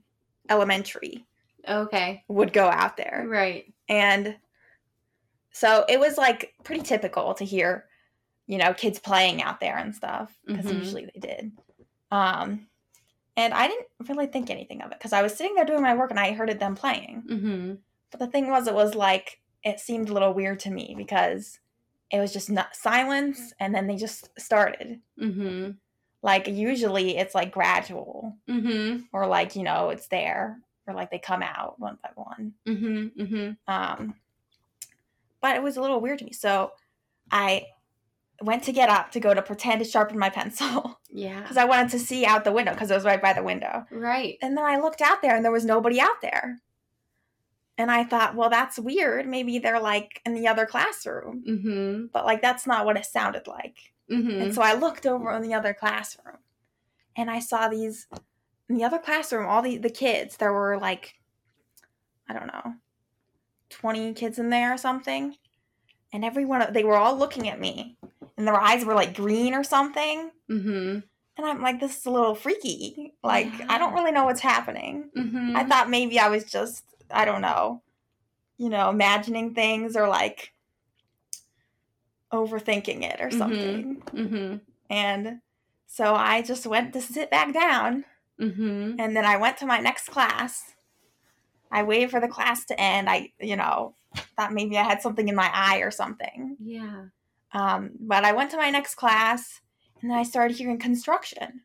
Elementary. 0.49 1.25
Okay. 1.67 2.23
Would 2.29 2.53
go 2.53 2.67
out 2.67 2.95
there. 2.95 3.25
Right. 3.27 3.73
And 3.89 4.35
so 5.51 5.85
it 5.87 5.99
was 5.99 6.17
like 6.17 6.53
pretty 6.63 6.83
typical 6.83 7.33
to 7.35 7.45
hear, 7.45 7.85
you 8.45 8.57
know, 8.57 8.73
kids 8.73 8.99
playing 8.99 9.41
out 9.41 9.59
there 9.59 9.77
and 9.77 9.95
stuff 9.95 10.33
because 10.45 10.65
mm-hmm. 10.65 10.79
usually 10.79 11.09
they 11.13 11.19
did. 11.19 11.51
Um, 12.11 12.67
and 13.35 13.53
I 13.53 13.67
didn't 13.67 13.87
really 14.07 14.27
think 14.27 14.49
anything 14.49 14.81
of 14.81 14.91
it 14.91 14.97
because 14.97 15.13
I 15.13 15.21
was 15.21 15.35
sitting 15.35 15.55
there 15.55 15.65
doing 15.65 15.81
my 15.81 15.95
work 15.95 16.11
and 16.11 16.19
I 16.19 16.33
heard 16.33 16.59
them 16.59 16.75
playing. 16.75 17.23
Mm-hmm. 17.29 17.73
But 18.11 18.19
the 18.19 18.27
thing 18.27 18.49
was, 18.49 18.67
it 18.67 18.73
was 18.73 18.95
like 18.95 19.41
it 19.63 19.79
seemed 19.79 20.09
a 20.09 20.13
little 20.13 20.33
weird 20.33 20.59
to 20.61 20.71
me 20.71 20.95
because 20.97 21.59
it 22.11 22.19
was 22.19 22.31
just 22.33 22.49
not 22.49 22.75
silence 22.75 23.53
and 23.59 23.75
then 23.75 23.87
they 23.87 23.95
just 23.95 24.29
started. 24.39 25.01
Mm-hmm. 25.21 25.71
Like 26.23 26.47
usually 26.47 27.17
it's 27.17 27.35
like 27.35 27.51
gradual 27.51 28.35
mm-hmm. 28.49 29.01
or 29.13 29.27
like 29.27 29.55
you 29.55 29.63
know 29.63 29.89
it's 29.89 30.07
there 30.07 30.59
or 30.87 30.93
like 30.93 31.11
they 31.11 31.19
come 31.19 31.43
out 31.43 31.79
one 31.79 31.97
by 32.01 32.09
one. 32.15 32.53
Mm-hmm, 32.65 33.21
mm-hmm. 33.21 33.51
Um, 33.67 34.15
but 35.41 35.55
it 35.55 35.63
was 35.63 35.77
a 35.77 35.81
little 35.81 36.01
weird 36.01 36.19
to 36.19 36.25
me. 36.25 36.33
So 36.33 36.71
I 37.31 37.67
went 38.41 38.63
to 38.63 38.71
get 38.71 38.89
up 38.89 39.11
to 39.11 39.19
go 39.19 39.33
to 39.33 39.41
pretend 39.41 39.83
to 39.83 39.89
sharpen 39.89 40.17
my 40.17 40.29
pencil. 40.29 40.99
Yeah. 41.09 41.41
Because 41.41 41.57
I 41.57 41.65
wanted 41.65 41.89
to 41.91 41.99
see 41.99 42.25
out 42.25 42.43
the 42.43 42.51
window 42.51 42.73
because 42.73 42.91
it 42.91 42.93
was 42.93 43.05
right 43.05 43.21
by 43.21 43.33
the 43.33 43.41
window. 43.41 43.85
Right. 43.89 44.37
And 44.41 44.55
then 44.55 44.65
I 44.65 44.77
looked 44.77 45.01
out 45.01 45.21
there 45.23 45.35
and 45.35 45.43
there 45.43 45.53
was 45.53 45.65
nobody 45.65 45.99
out 45.99 46.21
there. 46.21 46.59
And 47.77 47.89
I 47.89 48.03
thought, 48.03 48.35
well, 48.35 48.49
that's 48.49 48.77
weird. 48.77 49.25
Maybe 49.25 49.57
they're 49.57 49.79
like 49.79 50.21
in 50.25 50.35
the 50.35 50.47
other 50.47 50.67
classroom. 50.67 51.43
Mm-hmm. 51.47 52.05
But 52.13 52.25
like, 52.25 52.41
that's 52.41 52.67
not 52.67 52.85
what 52.85 52.97
it 52.97 53.05
sounded 53.05 53.47
like. 53.47 53.93
Mm-hmm. 54.11 54.41
And 54.41 54.53
so 54.53 54.61
I 54.61 54.73
looked 54.73 55.07
over 55.07 55.31
in 55.31 55.41
the 55.41 55.55
other 55.55 55.73
classroom 55.73 56.37
and 57.15 57.31
I 57.31 57.39
saw 57.39 57.67
these 57.67 58.05
in 58.69 58.77
the 58.77 58.83
other 58.83 58.99
classroom, 58.99 59.47
all 59.47 59.61
the, 59.61 59.77
the 59.77 59.89
kids, 59.89 60.37
there 60.37 60.53
were 60.53 60.77
like, 60.77 61.15
I 62.29 62.33
don't 62.33 62.47
know, 62.47 62.73
20 63.69 64.13
kids 64.13 64.39
in 64.39 64.49
there 64.49 64.73
or 64.73 64.77
something. 64.77 65.35
And 66.13 66.25
everyone, 66.25 66.65
they 66.73 66.83
were 66.83 66.97
all 66.97 67.17
looking 67.17 67.49
at 67.49 67.59
me. 67.59 67.97
And 68.37 68.47
their 68.47 68.59
eyes 68.59 68.85
were 68.85 68.93
like 68.93 69.15
green 69.15 69.53
or 69.53 69.63
something. 69.63 70.31
Mm-hmm. 70.49 70.99
And 71.37 71.45
I'm 71.45 71.61
like, 71.61 71.79
this 71.79 71.97
is 71.97 72.05
a 72.05 72.11
little 72.11 72.35
freaky. 72.35 73.13
Like, 73.23 73.51
yeah. 73.59 73.65
I 73.69 73.77
don't 73.77 73.93
really 73.93 74.11
know 74.11 74.25
what's 74.25 74.41
happening. 74.41 75.09
Mm-hmm. 75.15 75.55
I 75.55 75.63
thought 75.63 75.89
maybe 75.89 76.19
I 76.19 76.29
was 76.29 76.45
just, 76.45 76.83
I 77.11 77.25
don't 77.25 77.41
know, 77.41 77.81
you 78.57 78.69
know, 78.69 78.89
imagining 78.89 79.53
things 79.53 79.95
or 79.95 80.07
like 80.07 80.53
overthinking 82.33 83.03
it 83.03 83.21
or 83.21 83.27
mm-hmm. 83.27 83.37
something. 83.37 84.01
Mm-hmm. 84.13 84.55
And 84.89 85.39
so 85.87 86.15
I 86.15 86.41
just 86.41 86.65
went 86.65 86.93
to 86.93 87.01
sit 87.01 87.31
back 87.31 87.53
down 87.53 88.03
Mm-hmm. 88.39 88.95
And 88.99 89.15
then 89.15 89.25
I 89.25 89.37
went 89.37 89.57
to 89.57 89.65
my 89.65 89.79
next 89.79 90.09
class. 90.09 90.75
I 91.71 91.83
waited 91.83 92.11
for 92.11 92.19
the 92.19 92.27
class 92.27 92.65
to 92.65 92.79
end. 92.79 93.09
I, 93.09 93.31
you 93.39 93.55
know, 93.55 93.95
thought 94.35 94.53
maybe 94.53 94.77
I 94.77 94.83
had 94.83 95.01
something 95.01 95.27
in 95.27 95.35
my 95.35 95.49
eye 95.53 95.79
or 95.79 95.91
something. 95.91 96.57
Yeah. 96.59 97.05
Um, 97.53 97.91
but 97.99 98.23
I 98.23 98.33
went 98.33 98.51
to 98.51 98.57
my 98.57 98.69
next 98.69 98.95
class 98.95 99.61
and 100.01 100.11
then 100.11 100.17
I 100.17 100.23
started 100.23 100.57
hearing 100.57 100.79
construction 100.79 101.61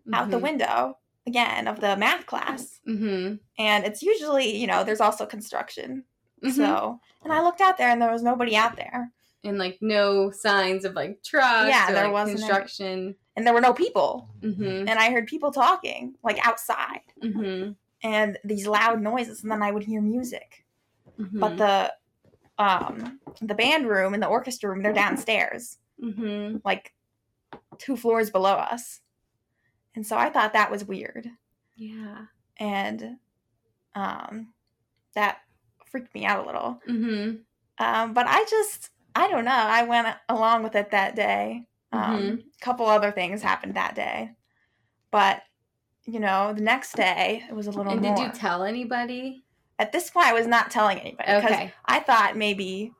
mm-hmm. 0.00 0.14
out 0.14 0.30
the 0.30 0.36
mm-hmm. 0.36 0.44
window 0.44 0.98
again 1.26 1.68
of 1.68 1.80
the 1.80 1.96
math 1.96 2.26
class. 2.26 2.80
Mm-hmm. 2.88 3.36
And 3.58 3.84
it's 3.84 4.02
usually, 4.02 4.56
you 4.56 4.66
know, 4.66 4.84
there's 4.84 5.00
also 5.00 5.26
construction. 5.26 6.04
Mm-hmm. 6.44 6.56
So, 6.56 7.00
and 7.22 7.32
I 7.32 7.42
looked 7.42 7.60
out 7.60 7.78
there 7.78 7.88
and 7.88 8.00
there 8.00 8.12
was 8.12 8.22
nobody 8.22 8.56
out 8.56 8.76
there. 8.76 9.12
And 9.42 9.56
like 9.56 9.78
no 9.80 10.30
signs 10.30 10.84
of 10.84 10.94
like 10.94 11.22
trucks 11.22 11.68
yeah, 11.68 11.90
there 11.92 12.04
like 12.04 12.12
was 12.12 12.28
construction. 12.28 12.98
Any 12.98 13.14
and 13.40 13.46
there 13.46 13.54
were 13.54 13.60
no 13.62 13.72
people. 13.72 14.28
Mm-hmm. 14.42 14.86
And 14.86 14.90
I 14.90 15.10
heard 15.10 15.26
people 15.26 15.50
talking 15.50 16.14
like 16.22 16.46
outside 16.46 17.00
mm-hmm. 17.22 17.72
and 18.02 18.38
these 18.44 18.66
loud 18.66 19.00
noises. 19.00 19.42
And 19.42 19.50
then 19.50 19.62
I 19.62 19.70
would 19.70 19.82
hear 19.82 20.02
music. 20.02 20.66
Mm-hmm. 21.18 21.40
But 21.40 21.56
the 21.56 21.94
um, 22.62 23.18
the 23.40 23.54
band 23.54 23.88
room 23.88 24.12
and 24.12 24.22
the 24.22 24.26
orchestra 24.26 24.68
room, 24.68 24.82
they're 24.82 24.92
downstairs, 24.92 25.78
mm-hmm. 26.02 26.58
like 26.66 26.92
two 27.78 27.96
floors 27.96 28.28
below 28.28 28.52
us. 28.52 29.00
And 29.94 30.06
so 30.06 30.18
I 30.18 30.28
thought 30.28 30.52
that 30.52 30.70
was 30.70 30.84
weird. 30.84 31.26
Yeah. 31.76 32.26
And 32.58 33.16
um, 33.94 34.52
that 35.14 35.38
freaked 35.86 36.14
me 36.14 36.26
out 36.26 36.44
a 36.44 36.46
little. 36.46 36.78
Mm-hmm. 36.86 37.36
Um, 37.82 38.12
but 38.12 38.26
I 38.28 38.44
just, 38.50 38.90
I 39.14 39.28
don't 39.28 39.46
know. 39.46 39.50
I 39.50 39.84
went 39.84 40.08
along 40.28 40.62
with 40.62 40.74
it 40.74 40.90
that 40.90 41.16
day. 41.16 41.64
Um, 41.92 42.00
mm-hmm. 42.02 42.34
A 42.36 42.64
couple 42.64 42.86
other 42.86 43.10
things 43.10 43.42
happened 43.42 43.74
that 43.74 43.94
day, 43.94 44.30
but 45.10 45.42
you 46.06 46.20
know, 46.20 46.52
the 46.52 46.62
next 46.62 46.94
day 46.96 47.44
it 47.48 47.54
was 47.54 47.66
a 47.66 47.70
little. 47.70 47.92
And 47.92 48.00
more. 48.02 48.16
did 48.16 48.22
you 48.22 48.32
tell 48.32 48.62
anybody? 48.64 49.44
at 49.78 49.92
this 49.92 50.10
point, 50.10 50.26
I 50.26 50.34
was 50.34 50.46
not 50.46 50.70
telling 50.70 50.98
anybody 51.00 51.34
because 51.36 51.50
Okay. 51.52 51.72
I 51.86 52.00
thought 52.00 52.36
maybe, 52.36 52.92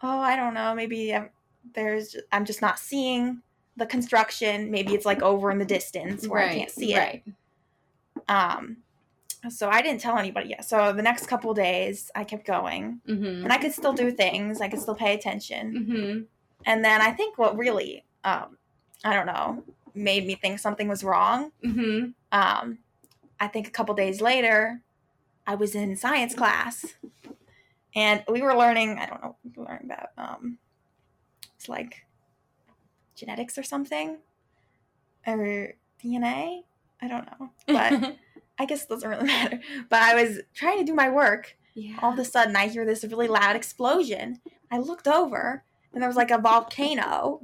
oh, 0.00 0.20
I 0.20 0.36
don't 0.36 0.54
know, 0.54 0.74
maybe 0.76 1.12
I'm, 1.12 1.30
there's 1.74 2.14
I'm 2.30 2.44
just 2.44 2.62
not 2.62 2.78
seeing 2.78 3.42
the 3.76 3.84
construction. 3.84 4.70
Maybe 4.70 4.94
it's 4.94 5.04
like 5.04 5.22
over 5.22 5.50
in 5.50 5.58
the 5.58 5.64
distance 5.64 6.28
where 6.28 6.40
I 6.42 6.54
can't 6.54 6.70
see 6.70 6.94
it. 6.94 6.98
right. 6.98 7.24
Um, 8.28 8.78
so 9.48 9.68
I 9.70 9.82
didn't 9.82 10.00
tell 10.00 10.18
anybody 10.18 10.50
yet. 10.50 10.64
So 10.64 10.92
the 10.92 11.02
next 11.02 11.26
couple 11.26 11.52
days, 11.54 12.10
I 12.14 12.22
kept 12.24 12.46
going, 12.46 13.00
Mm-hmm. 13.08 13.42
and 13.44 13.52
I 13.52 13.58
could 13.58 13.72
still 13.72 13.92
do 13.92 14.12
things. 14.12 14.60
I 14.60 14.68
could 14.68 14.80
still 14.80 14.94
pay 14.94 15.14
attention. 15.14 15.74
Mm-hmm. 15.74 16.20
And 16.66 16.84
then 16.84 17.00
I 17.00 17.10
think 17.10 17.38
what 17.38 17.56
really, 17.56 18.04
um, 18.24 18.56
I 19.04 19.14
don't 19.14 19.26
know, 19.26 19.62
made 19.94 20.26
me 20.26 20.34
think 20.34 20.58
something 20.58 20.88
was 20.88 21.04
wrong. 21.04 21.52
Mm-hmm. 21.64 22.10
Um, 22.32 22.78
I 23.38 23.48
think 23.48 23.66
a 23.66 23.70
couple 23.70 23.94
days 23.94 24.20
later, 24.20 24.80
I 25.46 25.54
was 25.54 25.74
in 25.74 25.96
science 25.96 26.34
class, 26.34 26.84
and 27.94 28.22
we 28.28 28.42
were 28.42 28.54
learning. 28.54 28.98
I 28.98 29.06
don't 29.06 29.22
know, 29.22 29.36
we 29.44 29.50
were 29.56 29.64
learning 29.64 29.90
about 29.90 30.08
um, 30.16 30.58
it's 31.56 31.68
like 31.68 32.04
genetics 33.14 33.56
or 33.58 33.62
something, 33.62 34.18
or 35.26 35.74
DNA. 36.02 36.62
I 37.02 37.08
don't 37.08 37.26
know, 37.26 37.50
but 37.66 38.16
I 38.58 38.66
guess 38.66 38.84
it 38.84 38.90
doesn't 38.90 39.08
really 39.08 39.26
matter. 39.26 39.60
But 39.88 40.02
I 40.02 40.22
was 40.22 40.40
trying 40.54 40.78
to 40.78 40.84
do 40.84 40.94
my 40.94 41.08
work. 41.08 41.56
yeah. 41.74 41.96
All 42.02 42.12
of 42.12 42.18
a 42.18 42.24
sudden, 42.24 42.54
I 42.56 42.68
hear 42.68 42.84
this 42.84 43.04
really 43.04 43.28
loud 43.28 43.56
explosion. 43.56 44.40
I 44.70 44.78
looked 44.78 45.08
over, 45.08 45.64
and 45.92 46.02
there 46.02 46.08
was 46.08 46.16
like 46.16 46.30
a 46.30 46.38
volcano, 46.38 47.40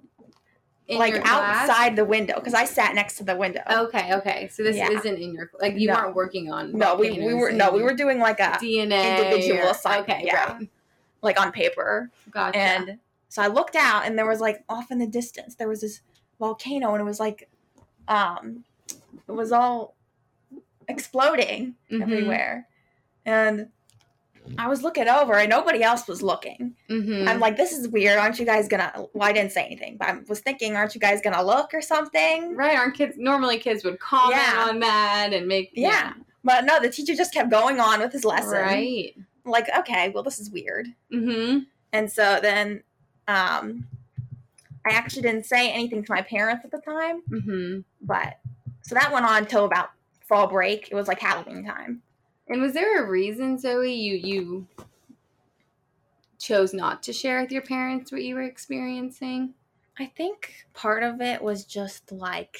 In 0.88 0.98
like 0.98 1.14
outside 1.24 1.96
the 1.96 2.04
window, 2.04 2.34
because 2.36 2.54
I 2.54 2.64
sat 2.64 2.94
next 2.94 3.16
to 3.16 3.24
the 3.24 3.34
window. 3.34 3.60
Okay, 3.68 4.14
okay. 4.14 4.46
So 4.52 4.62
this 4.62 4.76
Yeah. 4.76 4.88
isn't 4.90 5.16
in 5.18 5.34
your 5.34 5.50
like 5.60 5.74
you 5.76 5.88
No. 5.88 5.94
weren't 5.94 6.14
working 6.14 6.52
on 6.52 6.70
no, 6.78 6.94
we, 6.94 7.10
we 7.10 7.34
were 7.34 7.50
no, 7.50 7.72
we 7.72 7.82
were 7.82 7.92
doing 7.94 8.20
like 8.20 8.38
a 8.38 8.56
DNA 8.62 9.18
individual 9.18 9.66
or- 9.66 9.70
assignment, 9.72 10.08
Okay, 10.10 10.22
yeah. 10.26 10.52
right. 10.54 10.68
like 11.22 11.40
on 11.40 11.50
paper. 11.50 12.10
Gotcha. 12.30 12.56
And 12.58 12.98
so 13.28 13.42
I 13.42 13.48
looked 13.48 13.74
out 13.74 14.06
and 14.06 14.16
there 14.16 14.28
was 14.28 14.40
like 14.40 14.62
off 14.68 14.92
in 14.92 14.98
the 14.98 15.08
distance 15.08 15.56
there 15.56 15.66
was 15.68 15.80
this 15.80 16.02
volcano 16.38 16.92
and 16.92 17.00
it 17.00 17.04
was 17.04 17.18
like 17.18 17.48
um 18.06 18.64
it 19.26 19.32
was 19.32 19.50
all 19.50 19.96
exploding 20.88 21.74
Mhm. 21.90 22.02
everywhere. 22.02 22.68
And 23.24 23.70
I 24.58 24.68
was 24.68 24.82
looking 24.82 25.08
over 25.08 25.34
and 25.34 25.50
nobody 25.50 25.82
else 25.82 26.06
was 26.08 26.22
looking. 26.22 26.74
Mhm. 26.88 27.26
I'm 27.28 27.40
like, 27.40 27.56
this 27.56 27.72
is 27.72 27.88
weird. 27.88 28.18
Aren't 28.18 28.38
you 28.38 28.46
guys 28.46 28.68
gonna 28.68 28.92
well, 29.12 29.28
I 29.28 29.32
didn't 29.32 29.52
say 29.52 29.64
anything, 29.64 29.96
but 29.96 30.08
I 30.08 30.18
was 30.28 30.40
thinking, 30.40 30.76
aren't 30.76 30.94
you 30.94 31.00
guys 31.00 31.20
gonna 31.22 31.42
look 31.42 31.72
or 31.74 31.82
something? 31.82 32.54
right. 32.56 32.76
Aren't 32.76 32.94
kids 32.96 33.16
normally 33.18 33.58
kids 33.58 33.84
would 33.84 33.98
comment 33.98 34.36
Yeah. 34.40 34.66
on 34.68 34.80
that 34.80 35.32
and 35.32 35.46
make 35.48 35.70
Yeah. 35.74 36.12
But 36.44 36.64
no, 36.64 36.78
the 36.80 36.88
teacher 36.88 37.14
just 37.14 37.34
kept 37.34 37.50
going 37.50 37.80
on 37.80 38.00
with 38.00 38.12
his 38.12 38.24
lesson. 38.24 38.52
Right. 38.52 39.14
Like, 39.44 39.68
okay, 39.78 40.10
well 40.10 40.22
this 40.22 40.38
is 40.38 40.50
weird. 40.50 40.86
Mm-hmm. 41.12 41.58
And 41.92 42.10
so 42.10 42.38
then 42.40 42.82
um 43.28 43.86
I 44.88 44.94
actually 44.94 45.22
didn't 45.22 45.46
say 45.46 45.70
anything 45.72 46.04
to 46.04 46.12
my 46.12 46.22
parents 46.22 46.64
at 46.64 46.70
the 46.70 46.78
time, 46.80 47.22
Mm-hmm. 47.30 47.80
but 48.02 48.38
so 48.82 48.94
that 48.94 49.12
went 49.12 49.26
on 49.26 49.46
till 49.46 49.64
about 49.64 49.90
fall 50.28 50.46
break. 50.46 50.88
It 50.90 50.94
was 50.94 51.08
like 51.08 51.18
Halloween 51.20 51.64
time. 51.64 52.02
And 52.48 52.62
was 52.62 52.74
there 52.74 53.04
a 53.04 53.08
reason, 53.08 53.58
Zoe, 53.58 53.92
you 53.92 54.14
you 54.14 54.66
chose 56.38 56.72
not 56.72 57.02
to 57.04 57.12
share 57.12 57.40
with 57.40 57.50
your 57.50 57.62
parents 57.62 58.12
what 58.12 58.22
you 58.22 58.34
were 58.34 58.42
experiencing? 58.42 59.54
I 59.98 60.06
think 60.06 60.66
part 60.74 61.02
of 61.02 61.20
it 61.20 61.42
was 61.42 61.64
just 61.64 62.12
like 62.12 62.58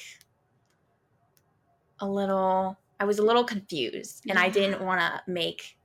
a 1.99 2.07
little 2.07 2.77
I 2.99 3.05
was 3.05 3.19
a 3.19 3.23
little 3.23 3.43
confused 3.43 4.25
and 4.27 4.39
I 4.39 4.49
didn't 4.49 4.81
want 4.83 4.99
to 5.01 5.21
make 5.31 5.77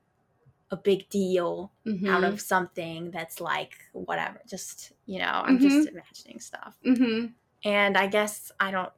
a 0.70 0.76
big 0.76 1.08
deal 1.10 1.70
Mm-hmm. 1.86 2.08
out 2.08 2.24
of 2.24 2.40
something 2.40 3.10
that's 3.10 3.40
like 3.40 3.72
whatever. 3.92 4.40
Just, 4.48 4.92
you 5.04 5.18
know, 5.18 5.42
I'm 5.44 5.58
just 5.58 5.88
imagining 5.88 6.38
stuff. 6.40 6.76
Mm-hmm. 6.86 7.26
And 7.64 7.98
I 7.98 8.06
guess 8.06 8.50
I 8.58 8.70
don't 8.70 8.92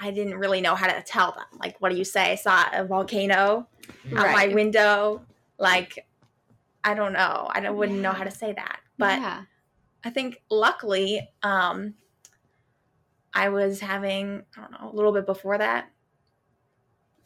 I 0.00 0.10
didn't 0.10 0.38
really 0.38 0.60
know 0.60 0.74
how 0.74 0.86
to 0.86 1.02
tell 1.02 1.32
them. 1.32 1.58
Like 1.58 1.76
what 1.80 1.92
do 1.92 1.98
you 1.98 2.04
say? 2.04 2.32
I 2.32 2.34
saw 2.36 2.64
a 2.72 2.84
volcano 2.84 3.68
out 4.16 4.32
my 4.32 4.48
window. 4.48 5.22
Like, 5.58 6.06
I 6.82 6.94
don't 6.94 7.12
know. 7.12 7.48
I 7.50 7.60
don't, 7.60 7.76
wouldn't 7.76 8.00
know 8.00 8.12
how 8.12 8.24
to 8.24 8.30
say 8.30 8.52
that. 8.54 8.80
But 8.96 9.20
yeah. 9.20 9.42
I 10.02 10.10
think 10.10 10.42
luckily, 10.50 11.28
um, 11.42 11.94
I 13.34 13.50
was 13.50 13.80
having, 13.80 14.42
I 14.56 14.60
don't 14.62 14.72
know, 14.72 14.90
a 14.90 14.94
little 14.94 15.12
bit 15.12 15.26
before 15.26 15.58
that, 15.58 15.90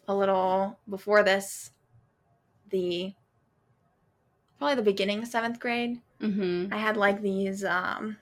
a 0.08 0.14
little 0.14 0.78
before 0.88 1.22
this, 1.22 1.70
the 2.70 3.14
probably 4.58 4.74
the 4.74 4.82
beginning 4.82 5.20
of 5.20 5.28
seventh 5.28 5.60
grade. 5.60 6.00
Mm-hmm. 6.20 6.74
I 6.74 6.76
had 6.76 6.96
like 6.96 7.22
these, 7.22 7.64
um, 7.64 8.16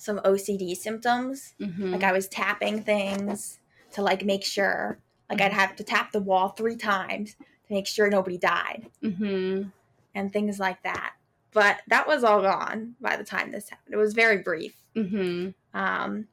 some 0.00 0.18
OCD 0.20 0.74
symptoms. 0.74 1.54
Mm-hmm. 1.60 1.92
Like 1.92 2.02
I 2.04 2.12
was 2.12 2.26
tapping 2.26 2.82
things 2.82 3.58
to 3.92 4.02
like 4.02 4.24
make 4.24 4.44
sure, 4.44 4.98
like 5.28 5.40
I'd 5.42 5.52
have 5.52 5.76
to 5.76 5.84
tap 5.84 6.10
the 6.12 6.20
wall 6.20 6.48
three 6.48 6.76
times 6.76 7.34
to 7.34 7.74
make 7.74 7.86
sure 7.86 8.08
nobody 8.08 8.38
died. 8.38 8.86
mm-hmm. 9.02 9.68
and 10.14 10.32
things 10.32 10.58
like 10.58 10.82
that. 10.84 11.12
But 11.52 11.82
that 11.88 12.06
was 12.06 12.24
all 12.24 12.40
gone 12.40 12.94
by 13.00 13.16
the 13.16 13.24
time 13.24 13.52
this 13.52 13.68
happened. 13.68 13.92
It 13.92 13.98
was 13.98 14.14
very 14.14 14.38
brief. 14.38 14.74
Mm-hmm. 14.96 15.50
Um, 15.78 16.28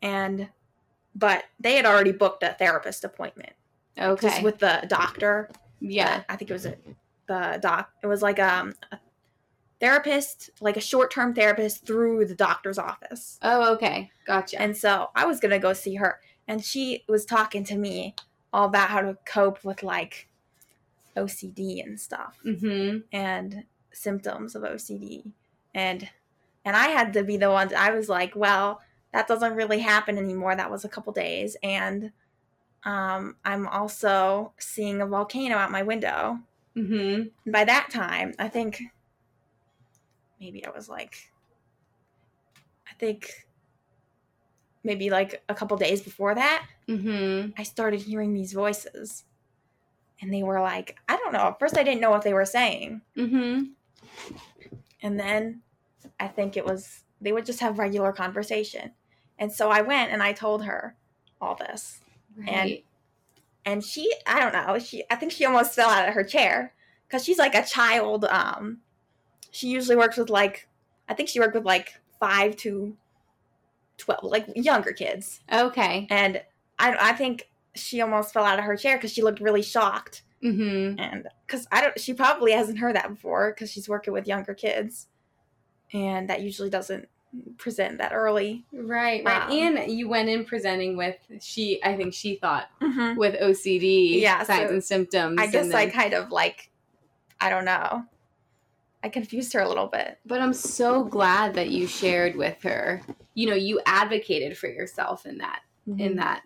and 0.00 0.48
but 1.14 1.44
they 1.58 1.74
had 1.74 1.86
already 1.86 2.12
booked 2.12 2.44
a 2.44 2.54
therapist 2.58 3.02
appointment 3.02 3.52
Okay. 3.98 4.28
just 4.28 4.42
with 4.42 4.58
the 4.58 4.84
doctor. 4.88 5.50
yeah. 5.80 6.22
I 6.28 6.36
think 6.36 6.50
it 6.50 6.54
was 6.54 6.66
a, 6.66 6.76
the 7.26 7.58
doc. 7.60 7.90
It 8.02 8.06
was 8.06 8.22
like 8.22 8.38
um, 8.38 8.74
a 8.92 8.98
therapist, 9.80 10.50
like 10.60 10.76
a 10.76 10.80
short 10.80 11.10
term 11.10 11.34
therapist 11.34 11.86
through 11.86 12.26
the 12.26 12.34
doctor's 12.34 12.78
office. 12.78 13.38
Oh, 13.42 13.72
okay. 13.74 14.10
Gotcha. 14.26 14.60
And 14.60 14.76
so 14.76 15.10
I 15.14 15.26
was 15.26 15.40
gonna 15.40 15.58
go 15.58 15.72
see 15.72 15.96
her, 15.96 16.20
and 16.46 16.64
she 16.64 17.04
was 17.08 17.24
talking 17.24 17.64
to 17.64 17.76
me 17.76 18.14
all 18.52 18.66
about 18.66 18.88
how 18.88 19.00
to 19.00 19.16
cope 19.24 19.64
with 19.64 19.82
like 19.82 20.28
OCD 21.16 21.84
and 21.84 22.00
stuff. 22.00 22.38
mm-hmm. 22.44 22.98
and 23.12 23.64
symptoms 23.92 24.54
of 24.54 24.62
OCD. 24.62 25.30
And 25.74 26.08
and 26.64 26.76
I 26.76 26.88
had 26.88 27.12
to 27.14 27.24
be 27.24 27.36
the 27.36 27.50
one 27.50 27.74
I 27.74 27.90
was 27.90 28.08
like, 28.08 28.34
well, 28.36 28.80
that 29.12 29.28
doesn't 29.28 29.54
really 29.54 29.80
happen 29.80 30.18
anymore. 30.18 30.54
That 30.54 30.70
was 30.70 30.84
a 30.84 30.88
couple 30.88 31.12
days 31.12 31.56
and 31.62 32.12
um, 32.84 33.36
I'm 33.44 33.66
also 33.66 34.52
seeing 34.58 35.00
a 35.00 35.06
volcano 35.06 35.56
out 35.56 35.70
my 35.70 35.82
window. 35.82 36.38
Mm-hmm. 36.76 37.50
By 37.50 37.64
that 37.64 37.90
time, 37.90 38.34
I 38.38 38.48
think 38.48 38.82
maybe 40.40 40.64
I 40.64 40.70
was 40.70 40.88
like 40.88 41.30
I 42.88 42.94
think 42.98 43.46
maybe 44.82 45.10
like 45.10 45.42
a 45.48 45.54
couple 45.54 45.76
days 45.76 46.00
before 46.00 46.34
that, 46.34 46.66
Mm-hmm. 46.88 47.50
I 47.56 47.62
started 47.62 48.00
hearing 48.00 48.32
these 48.32 48.52
voices. 48.52 49.24
And 50.20 50.32
they 50.32 50.42
were 50.42 50.60
like, 50.60 50.98
I 51.08 51.16
don't 51.16 51.32
know. 51.32 51.48
At 51.48 51.58
first 51.58 51.76
I 51.76 51.84
didn't 51.84 52.00
know 52.00 52.10
what 52.10 52.22
they 52.22 52.32
were 52.32 52.46
saying. 52.46 53.02
Mm-hmm. 53.16 53.64
And 55.02 55.20
then 55.20 55.60
I 56.18 56.26
think 56.26 56.56
it 56.56 56.64
was 56.64 57.04
they 57.20 57.32
would 57.32 57.46
just 57.46 57.60
have 57.60 57.78
regular 57.78 58.12
conversation. 58.12 58.92
And 59.38 59.52
so 59.52 59.70
I 59.70 59.82
went 59.82 60.10
and 60.10 60.22
I 60.22 60.32
told 60.32 60.64
her 60.64 60.96
all 61.40 61.54
this. 61.54 62.00
Right. 62.36 62.84
And 63.64 63.84
she 63.84 64.12
I 64.26 64.40
don't 64.40 64.52
know, 64.52 64.78
she 64.78 65.04
I 65.08 65.14
think 65.14 65.30
she 65.30 65.44
almost 65.44 65.74
fell 65.74 65.90
out 65.90 66.08
of 66.08 66.14
her 66.14 66.24
chair 66.24 66.74
cuz 67.08 67.24
she's 67.24 67.38
like 67.38 67.54
a 67.54 67.64
child 67.64 68.24
um 68.24 68.78
she 69.50 69.68
usually 69.68 69.96
works 69.96 70.16
with 70.16 70.30
like 70.30 70.68
I 71.08 71.14
think 71.14 71.28
she 71.28 71.40
worked 71.40 71.54
with 71.54 71.64
like 71.64 71.94
5 72.20 72.56
to 72.56 72.96
12 73.98 74.24
like 74.24 74.46
younger 74.54 74.92
kids. 74.92 75.40
okay. 75.52 76.06
And 76.10 76.42
I 76.78 76.96
I 77.10 77.12
think 77.12 77.48
she 77.74 78.00
almost 78.00 78.32
fell 78.32 78.44
out 78.44 78.58
of 78.58 78.64
her 78.64 78.76
chair 78.76 78.98
cuz 78.98 79.12
she 79.12 79.22
looked 79.22 79.40
really 79.40 79.62
shocked 79.62 80.22
Mm-hmm. 80.42 81.00
and 81.00 81.26
because 81.44 81.66
I 81.72 81.80
don't, 81.80 81.98
she 81.98 82.14
probably 82.14 82.52
hasn't 82.52 82.78
heard 82.78 82.94
that 82.94 83.08
before 83.08 83.50
because 83.50 83.72
she's 83.72 83.88
working 83.88 84.12
with 84.12 84.28
younger 84.28 84.54
kids, 84.54 85.08
and 85.92 86.30
that 86.30 86.42
usually 86.42 86.70
doesn't 86.70 87.08
present 87.56 87.98
that 87.98 88.12
early. 88.12 88.64
Right, 88.72 89.24
right. 89.24 89.42
Um, 89.50 89.76
and 89.76 89.90
you 89.90 90.08
went 90.08 90.28
in 90.28 90.44
presenting 90.44 90.96
with 90.96 91.16
she. 91.40 91.82
I 91.82 91.96
think 91.96 92.14
she 92.14 92.36
thought 92.36 92.68
Mm-hmm. 92.80 93.18
with 93.18 93.34
OCD, 93.40 94.20
Yeah, 94.20 94.44
signs 94.44 94.68
so 94.68 94.74
and 94.74 94.84
symptoms. 94.84 95.38
I 95.40 95.48
guess 95.48 95.64
and 95.66 95.74
I 95.74 95.88
kind 95.88 96.14
of 96.14 96.30
like, 96.30 96.70
I 97.40 97.50
don't 97.50 97.64
know, 97.64 98.04
I 99.02 99.08
confused 99.08 99.52
her 99.52 99.60
a 99.60 99.68
little 99.68 99.86
bit. 99.86 100.18
But 100.26 100.40
I'm 100.40 100.52
so 100.52 101.04
glad 101.04 101.54
that 101.54 101.70
you 101.70 101.86
shared 101.86 102.36
with 102.36 102.62
her. 102.62 103.02
You 103.34 103.48
know, 103.48 103.54
you 103.54 103.80
advocated 103.86 104.58
for 104.58 104.68
yourself 104.68 105.26
in 105.26 105.38
that 105.38 105.62
Mm-hmm. 105.88 106.00
in 106.00 106.16
that 106.16 106.42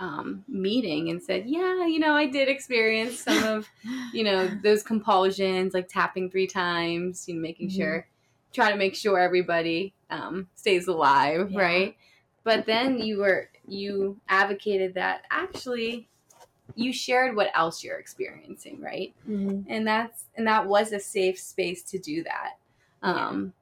um, 0.00 0.44
meeting 0.48 1.08
and 1.08 1.22
said, 1.22 1.46
"Yeah, 1.46 1.86
you 1.86 1.98
know, 1.98 2.12
I 2.14 2.26
did 2.26 2.48
experience 2.48 3.18
some 3.20 3.42
of, 3.44 3.68
you 4.12 4.24
know, 4.24 4.48
those 4.62 4.82
compulsions, 4.82 5.74
like 5.74 5.88
tapping 5.88 6.30
three 6.30 6.46
times, 6.46 7.26
you 7.28 7.34
know, 7.34 7.40
making 7.40 7.68
Mhm. 7.68 7.76
sure, 7.76 8.08
try 8.52 8.70
to 8.70 8.76
make 8.76 8.94
sure 8.94 9.18
everybody 9.18 9.94
um, 10.10 10.48
stays 10.54 10.88
alive, 10.88 11.50
Yeah. 11.50 11.60
right?" 11.62 11.96
But 12.44 12.66
then 12.66 12.98
you 12.98 13.18
were 13.18 13.50
you 13.66 14.20
advocated 14.28 14.94
that 14.94 15.22
actually 15.30 16.08
you 16.74 16.92
shared 16.92 17.36
what 17.36 17.50
else 17.54 17.82
you're 17.82 17.98
experiencing, 17.98 18.80
right? 18.80 19.14
Mm-hmm. 19.28 19.70
And 19.70 19.86
that's 19.86 20.24
and 20.36 20.46
that 20.46 20.66
was 20.66 20.92
a 20.92 21.00
safe 21.00 21.38
space 21.38 21.82
to 21.84 21.98
do 21.98 22.24
that. 22.24 22.54
Um 23.02 23.52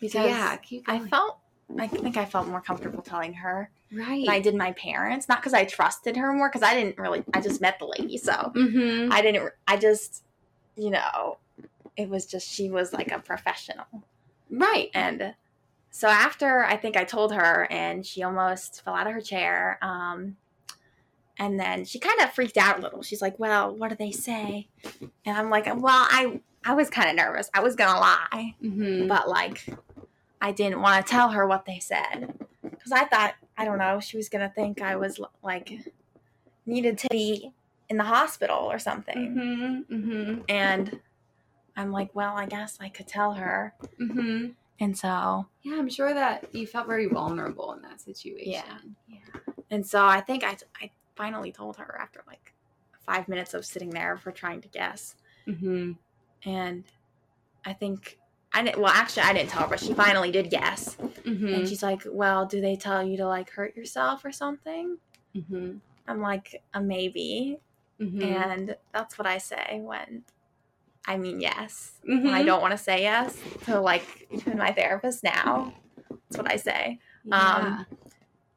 because 0.00 0.30
yeah, 0.30 0.56
I 0.86 1.00
felt 1.00 1.38
I 1.78 1.86
think 1.86 2.16
I 2.16 2.24
felt 2.24 2.48
more 2.48 2.60
comfortable 2.60 3.02
telling 3.02 3.34
her 3.34 3.70
right 3.92 4.24
than 4.24 4.34
I 4.34 4.40
did 4.40 4.54
my 4.54 4.72
parents. 4.72 5.28
Not 5.28 5.38
because 5.38 5.54
I 5.54 5.64
trusted 5.64 6.16
her 6.16 6.32
more, 6.32 6.48
because 6.48 6.62
I 6.62 6.74
didn't 6.74 6.98
really. 6.98 7.24
I 7.34 7.40
just 7.40 7.60
met 7.60 7.78
the 7.78 7.86
lady, 7.98 8.16
so 8.16 8.32
mm-hmm. 8.32 9.12
I 9.12 9.20
didn't. 9.20 9.52
I 9.66 9.76
just, 9.76 10.22
you 10.76 10.90
know, 10.90 11.38
it 11.96 12.08
was 12.08 12.26
just 12.26 12.48
she 12.48 12.70
was 12.70 12.92
like 12.92 13.12
a 13.12 13.18
professional, 13.18 13.86
right? 14.50 14.90
And 14.94 15.34
so 15.90 16.08
after 16.08 16.64
I 16.64 16.76
think 16.76 16.96
I 16.96 17.04
told 17.04 17.34
her, 17.34 17.66
and 17.70 18.06
she 18.06 18.22
almost 18.22 18.82
fell 18.84 18.94
out 18.94 19.06
of 19.06 19.12
her 19.12 19.20
chair. 19.20 19.78
Um, 19.82 20.36
and 21.38 21.58
then 21.58 21.84
she 21.84 21.98
kind 21.98 22.20
of 22.20 22.32
freaked 22.32 22.56
out 22.56 22.78
a 22.78 22.82
little. 22.82 23.02
She's 23.02 23.22
like, 23.22 23.38
"Well, 23.38 23.74
what 23.74 23.90
do 23.90 23.96
they 23.96 24.12
say?" 24.12 24.68
And 25.24 25.36
I'm 25.36 25.50
like, 25.50 25.66
"Well, 25.66 26.06
I 26.10 26.40
I 26.64 26.74
was 26.74 26.90
kind 26.90 27.08
of 27.08 27.16
nervous. 27.16 27.50
I 27.54 27.60
was 27.60 27.76
gonna 27.76 28.00
lie, 28.00 28.54
mm-hmm. 28.62 29.06
but 29.06 29.28
like, 29.28 29.64
I 30.40 30.52
didn't 30.52 30.80
want 30.80 31.04
to 31.04 31.10
tell 31.10 31.30
her 31.30 31.46
what 31.46 31.64
they 31.64 31.78
said 31.78 32.34
because 32.62 32.92
I 32.92 33.04
thought 33.04 33.34
I 33.56 33.64
don't 33.64 33.78
know 33.78 34.00
she 34.00 34.16
was 34.16 34.28
gonna 34.28 34.52
think 34.54 34.82
I 34.82 34.96
was 34.96 35.20
like 35.42 35.72
needed 36.66 36.98
to 36.98 37.08
be 37.10 37.52
in 37.88 37.96
the 37.96 38.04
hospital 38.04 38.58
or 38.58 38.78
something. 38.78 39.16
Mm-hmm, 39.16 39.94
mm-hmm. 39.94 40.40
And 40.48 41.00
I'm 41.76 41.90
like, 41.92 42.14
well, 42.14 42.36
I 42.36 42.46
guess 42.46 42.76
I 42.80 42.88
could 42.88 43.06
tell 43.06 43.34
her. 43.34 43.74
Mm-hmm. 44.00 44.48
And 44.80 44.96
so, 44.96 45.46
yeah, 45.62 45.76
I'm 45.76 45.88
sure 45.88 46.12
that 46.12 46.54
you 46.54 46.66
felt 46.66 46.86
very 46.86 47.06
vulnerable 47.06 47.72
in 47.72 47.82
that 47.82 48.00
situation. 48.00 48.52
Yeah, 48.52 48.78
yeah. 49.08 49.40
And 49.70 49.86
so 49.86 50.04
I 50.04 50.20
think 50.20 50.44
I 50.44 50.56
I 50.80 50.90
finally 51.18 51.50
told 51.50 51.76
her 51.76 51.98
after 52.00 52.22
like 52.28 52.54
five 53.04 53.28
minutes 53.28 53.52
of 53.52 53.66
sitting 53.66 53.90
there 53.90 54.16
for 54.16 54.30
trying 54.30 54.60
to 54.60 54.68
guess. 54.68 55.16
Mm-hmm. 55.48 55.92
And 56.48 56.84
I 57.66 57.72
think 57.72 58.18
I 58.52 58.62
didn't. 58.62 58.80
Well, 58.80 58.92
actually, 58.92 59.24
I 59.24 59.32
didn't 59.32 59.50
tell 59.50 59.62
her, 59.62 59.68
but 59.68 59.80
she 59.80 59.92
finally 59.92 60.30
did 60.30 60.48
guess. 60.48 60.96
Mm-hmm. 60.96 61.48
And 61.48 61.68
she's 61.68 61.82
like, 61.82 62.02
"Well, 62.06 62.46
do 62.46 62.60
they 62.60 62.76
tell 62.76 63.02
you 63.02 63.16
to 63.18 63.26
like 63.26 63.50
hurt 63.50 63.76
yourself 63.76 64.24
or 64.24 64.32
something?" 64.32 64.96
Mm-hmm. 65.36 65.78
I'm 66.06 66.20
like, 66.20 66.62
"A 66.72 66.80
maybe," 66.80 67.58
mm-hmm. 68.00 68.22
and 68.22 68.76
that's 68.94 69.18
what 69.18 69.26
I 69.26 69.38
say 69.38 69.80
when 69.82 70.22
I 71.04 71.18
mean 71.18 71.40
yes. 71.40 71.92
When 72.04 72.28
I 72.28 72.38
mm-hmm. 72.38 72.46
don't 72.46 72.62
want 72.62 72.72
to 72.72 72.78
say 72.78 73.02
yes 73.02 73.36
to 73.64 73.80
like 73.80 74.28
even 74.30 74.56
my 74.56 74.72
therapist 74.72 75.24
now. 75.24 75.74
That's 76.08 76.38
what 76.38 76.50
I 76.50 76.56
say. 76.56 77.00
Yeah. 77.24 77.36
Um, 77.36 77.86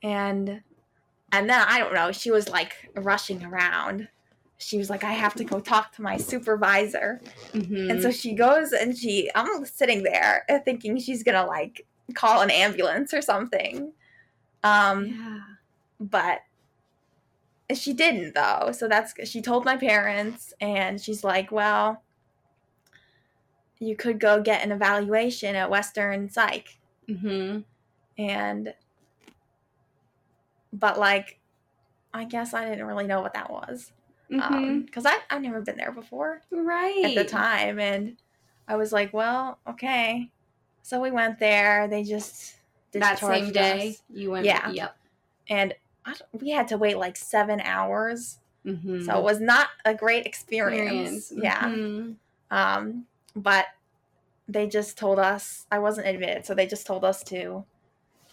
and 0.03 0.61
and 1.31 1.49
then 1.49 1.65
I 1.67 1.79
don't 1.79 1.93
know. 1.93 2.11
She 2.11 2.31
was 2.31 2.49
like 2.49 2.73
rushing 2.95 3.43
around 3.43 4.07
she 4.61 4.77
was 4.77 4.89
like, 4.89 5.03
I 5.03 5.13
have 5.13 5.33
to 5.35 5.43
go 5.43 5.59
talk 5.59 5.91
to 5.95 6.01
my 6.01 6.17
supervisor. 6.17 7.19
Mm-hmm. 7.53 7.89
And 7.89 8.01
so 8.01 8.11
she 8.11 8.33
goes 8.33 8.71
and 8.71 8.95
she, 8.95 9.29
I'm 9.33 9.65
sitting 9.65 10.03
there 10.03 10.45
thinking 10.65 10.99
she's 10.99 11.23
going 11.23 11.35
to 11.35 11.45
like 11.45 11.85
call 12.13 12.41
an 12.41 12.51
ambulance 12.51 13.13
or 13.13 13.21
something. 13.21 13.91
Um, 14.63 15.05
yeah. 15.07 15.39
But 15.99 16.39
she 17.73 17.93
didn't 17.93 18.35
though. 18.35 18.71
So 18.71 18.87
that's, 18.87 19.13
she 19.27 19.41
told 19.41 19.65
my 19.65 19.77
parents 19.77 20.53
and 20.61 21.01
she's 21.01 21.23
like, 21.23 21.51
well, 21.51 22.03
you 23.79 23.95
could 23.95 24.19
go 24.19 24.41
get 24.41 24.63
an 24.63 24.71
evaluation 24.71 25.55
at 25.55 25.71
Western 25.71 26.29
Psych. 26.29 26.77
Mm-hmm. 27.09 27.61
And, 28.21 28.73
but 30.73 30.99
like, 30.99 31.39
I 32.13 32.25
guess 32.25 32.53
I 32.53 32.67
didn't 32.67 32.85
really 32.85 33.07
know 33.07 33.21
what 33.21 33.33
that 33.33 33.49
was 33.49 33.91
because 34.29 34.51
mm-hmm. 34.51 34.95
um, 34.95 35.05
I 35.05 35.19
I've 35.29 35.41
never 35.41 35.61
been 35.61 35.77
there 35.77 35.91
before, 35.91 36.41
right? 36.51 37.03
At 37.03 37.15
the 37.15 37.25
time, 37.25 37.79
and 37.79 38.17
I 38.67 38.75
was 38.75 38.91
like, 38.93 39.13
well, 39.13 39.59
okay. 39.67 40.29
So 40.83 41.01
we 41.01 41.11
went 41.11 41.39
there. 41.39 41.87
They 41.87 42.03
just 42.03 42.55
that 42.93 43.19
same 43.19 43.51
day 43.51 43.89
us. 43.89 44.01
you 44.09 44.31
went. 44.31 44.45
Yeah. 44.45 44.69
Yep. 44.69 44.97
And 45.49 45.73
we 46.31 46.51
had 46.51 46.69
to 46.69 46.77
wait 46.77 46.97
like 46.97 47.17
seven 47.17 47.59
hours, 47.61 48.39
mm-hmm. 48.65 49.03
so 49.03 49.17
it 49.17 49.23
was 49.23 49.39
not 49.39 49.67
a 49.85 49.93
great 49.93 50.25
experience. 50.25 51.31
experience. 51.31 51.43
Yeah. 51.43 51.67
Mm-hmm. 51.67 52.11
Um, 52.55 53.05
but 53.35 53.67
they 54.47 54.67
just 54.67 54.97
told 54.97 55.19
us 55.19 55.65
I 55.71 55.79
wasn't 55.79 56.07
admitted, 56.07 56.45
so 56.45 56.53
they 56.53 56.67
just 56.67 56.87
told 56.87 57.03
us 57.03 57.23
to 57.25 57.65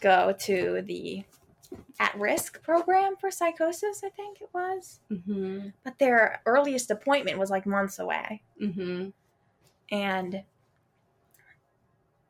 go 0.00 0.34
to 0.40 0.82
the 0.82 1.24
at 2.00 2.18
risk 2.18 2.62
program 2.62 3.16
for 3.16 3.30
psychosis, 3.30 4.02
I 4.04 4.10
think 4.10 4.40
it 4.40 4.48
was. 4.52 5.00
Mm-hmm. 5.10 5.68
But 5.84 5.98
their 5.98 6.40
earliest 6.46 6.90
appointment 6.90 7.38
was 7.38 7.50
like 7.50 7.66
months 7.66 7.98
away. 7.98 8.42
Mm-hmm. 8.60 9.08
And 9.90 10.42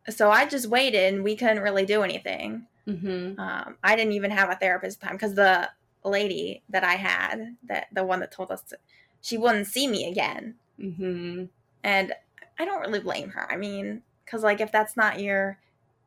so 0.09 0.31
I 0.31 0.47
just 0.47 0.67
waited 0.69 1.15
and 1.15 1.25
we 1.25 1.37
couldn't 1.37 1.63
really 1.63 1.85
do 1.85 2.03
anything. 2.03 2.67
Mm-hmm. 2.87 3.39
Um, 3.39 3.77
I 3.85 3.97
didn't 3.97 4.15
even 4.15 4.31
have 4.31 4.51
a 4.51 4.57
therapist 4.57 5.01
time 5.01 5.13
because 5.13 5.35
the 5.35 5.71
lady 6.05 6.63
that 6.71 6.85
I 6.85 6.95
had, 6.95 7.57
that 7.69 7.89
the 7.93 8.05
one 8.05 8.21
that 8.21 8.33
told 8.33 8.51
us, 8.51 8.63
to, 8.63 8.79
she 9.21 9.37
wouldn't 9.37 9.67
see 9.67 9.87
me 9.87 10.11
again. 10.11 10.55
Mm-hmm. 10.81 11.45
And 11.85 12.13
I 12.59 12.65
don't 12.65 12.81
really 12.81 13.01
blame 13.01 13.31
her. 13.31 13.51
I 13.53 13.57
mean, 13.57 14.03
because 14.25 14.43
like 14.43 14.61
if 14.61 14.73
that's 14.73 14.97
not 14.97 15.21
your 15.21 15.59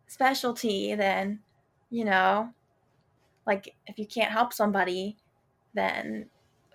specialty, 0.08 0.96
then 0.96 1.40
you 1.90 2.06
know 2.06 2.54
like 3.52 3.76
if 3.86 4.00
you 4.00 4.06
can't 4.06 4.32
help 4.32 4.54
somebody 4.54 5.18
then 5.74 6.26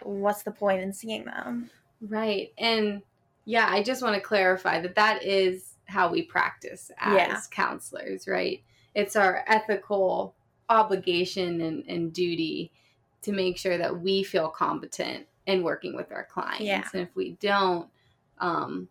what's 0.03 0.43
the 0.43 0.51
point 0.51 0.83
in 0.83 0.93
seeing 0.93 1.25
them 1.25 1.71
right 2.09 2.53
and 2.59 3.01
yeah 3.47 3.67
i 3.71 3.83
just 3.83 4.03
want 4.03 4.15
to 4.15 4.21
clarify 4.21 4.79
that 4.79 4.95
that 4.95 5.25
is 5.25 5.77
how 5.87 6.11
we 6.11 6.21
practice 6.21 6.91
as 7.01 7.17
yeah. 7.17 7.41
counselors 7.51 8.29
right 8.29 8.63
it's 8.95 9.17
our 9.17 9.43
ethical 9.47 10.35
obligation 10.69 11.61
and, 11.61 11.85
and, 11.87 12.13
duty 12.13 12.73
to 13.23 13.31
make 13.31 13.57
sure 13.57 13.79
that 13.79 14.01
we 14.01 14.25
feel 14.25 14.49
competent 14.49 15.25
in 15.47 15.63
working 15.63 15.95
with 15.95 16.11
our 16.11 16.25
clients 16.25 16.65
yeah. 16.65 16.83
and 16.93 17.03
if 17.03 17.15
we 17.15 17.37
don't 17.41 17.89
um, 18.39 18.89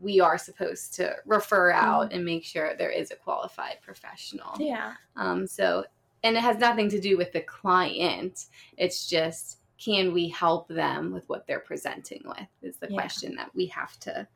we 0.00 0.20
are 0.20 0.38
supposed 0.38 0.94
to 0.94 1.16
refer 1.26 1.72
out 1.72 2.04
mm-hmm. 2.04 2.16
and 2.16 2.24
make 2.24 2.44
sure 2.44 2.76
there 2.76 2.90
is 2.90 3.10
a 3.10 3.16
qualified 3.16 3.78
professional 3.82 4.54
yeah 4.60 4.92
um, 5.16 5.46
so 5.46 5.82
and 6.24 6.36
it 6.36 6.40
has 6.40 6.58
nothing 6.58 6.88
to 6.90 7.00
do 7.00 7.16
with 7.16 7.32
the 7.32 7.40
client. 7.40 8.46
It's 8.76 9.08
just 9.08 9.58
can 9.82 10.12
we 10.12 10.28
help 10.28 10.68
them 10.68 11.12
with 11.12 11.28
what 11.28 11.46
they're 11.46 11.60
presenting 11.60 12.22
with 12.24 12.48
is 12.62 12.76
the 12.76 12.86
yeah. 12.88 12.94
question 12.94 13.34
that 13.34 13.50
we 13.54 13.66
have 13.66 13.98
to 14.00 14.26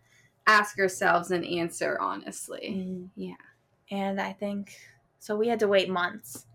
ask 0.47 0.79
ourselves 0.79 1.31
and 1.31 1.45
answer 1.45 1.99
honestly. 2.01 2.75
Mm. 2.77 3.09
Yeah. 3.15 3.35
And 3.91 4.21
I 4.21 4.33
think 4.33 4.77
so 5.19 5.37
we 5.37 5.49
had 5.49 5.61
to 5.61 5.69
wait 5.69 5.89
months 5.89 6.47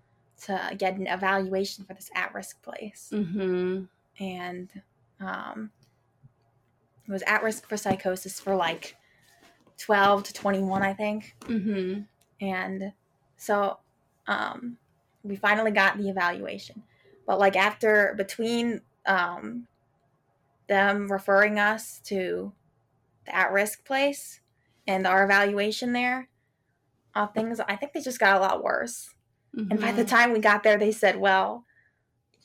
to 0.43 0.75
get 0.77 0.97
an 0.97 1.07
evaluation 1.07 1.85
for 1.85 1.93
this 1.93 2.09
at-risk 2.15 2.61
place. 2.63 3.09
Mm-hmm. 3.13 3.83
And 4.19 4.69
um, 5.19 5.71
it 7.07 7.11
was 7.11 7.23
at 7.27 7.43
risk 7.43 7.67
for 7.67 7.77
psychosis 7.77 8.39
for 8.39 8.55
like 8.55 8.95
12 9.77 10.23
to 10.23 10.33
21, 10.33 10.81
I 10.81 10.93
think. 10.93 11.35
Mm-hmm. 11.41 12.01
And 12.45 12.93
so 13.37 13.77
um, 14.27 14.77
we 15.23 15.35
finally 15.35 15.71
got 15.71 15.97
the 15.97 16.09
evaluation. 16.09 16.83
But 17.25 17.39
like 17.39 17.55
after 17.55 18.13
between 18.17 18.81
um, 19.05 19.67
them 20.67 21.11
referring 21.11 21.59
us 21.59 21.99
to 22.05 22.53
the 23.25 23.35
at 23.35 23.51
risk 23.51 23.85
place 23.85 24.41
and 24.87 25.05
our 25.05 25.23
evaluation 25.23 25.93
there, 25.93 26.29
uh, 27.13 27.27
things 27.27 27.59
I 27.59 27.75
think 27.75 27.93
they 27.93 28.01
just 28.01 28.19
got 28.19 28.37
a 28.37 28.39
lot 28.39 28.63
worse. 28.63 29.13
Mm-hmm. 29.55 29.71
And 29.71 29.79
by 29.81 29.91
the 29.91 30.03
mm-hmm. 30.03 30.15
time 30.15 30.33
we 30.33 30.39
got 30.39 30.63
there, 30.63 30.77
they 30.77 30.91
said, 30.91 31.17
"Well, 31.19 31.65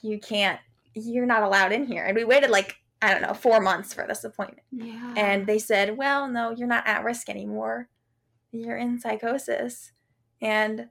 you 0.03 0.19
can't. 0.19 0.61
You're 0.95 1.27
not 1.27 1.43
allowed 1.43 1.73
in 1.73 1.87
here." 1.87 2.05
And 2.05 2.17
we 2.17 2.25
waited 2.25 2.51
like 2.51 2.77
I 3.01 3.13
don't 3.13 3.23
know 3.23 3.35
four 3.35 3.61
months 3.61 3.95
for 3.95 4.07
this 4.07 4.25
appointment. 4.25 4.67
Yeah. 4.73 5.15
And 5.17 5.47
they 5.47 5.59
said, 5.59 5.97
"Well, 5.97 6.29
no, 6.29 6.51
you're 6.51 6.69
not 6.69 6.87
at 6.87 7.05
risk 7.05 7.29
anymore. 7.29 7.89
You're 8.51 8.77
in 8.77 8.99
psychosis." 8.99 9.93
And 10.43 10.89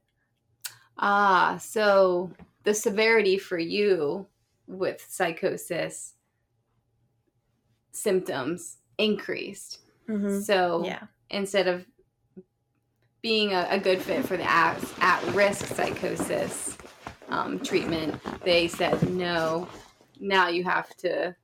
Ah, 0.98 1.58
so 1.60 2.32
the 2.64 2.74
severity 2.74 3.38
for 3.38 3.58
you 3.58 4.28
with 4.68 5.06
psychosis 5.08 6.14
symptoms 7.92 8.78
increased. 8.98 9.80
Mm-hmm. 10.10 10.40
So 10.42 10.84
yeah. 10.86 11.04
instead 11.30 11.68
of 11.68 11.86
being 13.22 13.54
a, 13.54 13.68
a, 13.72 13.80
good 13.80 14.02
fit 14.02 14.26
for 14.26 14.38
the 14.38 14.44
at, 14.44 14.78
at 15.02 15.24
risk 15.34 15.66
psychosis 15.66 16.78
um, 17.30 17.60
treatment, 17.60 18.22
they 18.44 18.68
said 18.68 19.10
no. 19.10 19.68
Now 20.20 20.48
you 20.48 20.64
have 20.64 20.96
to 20.98 21.36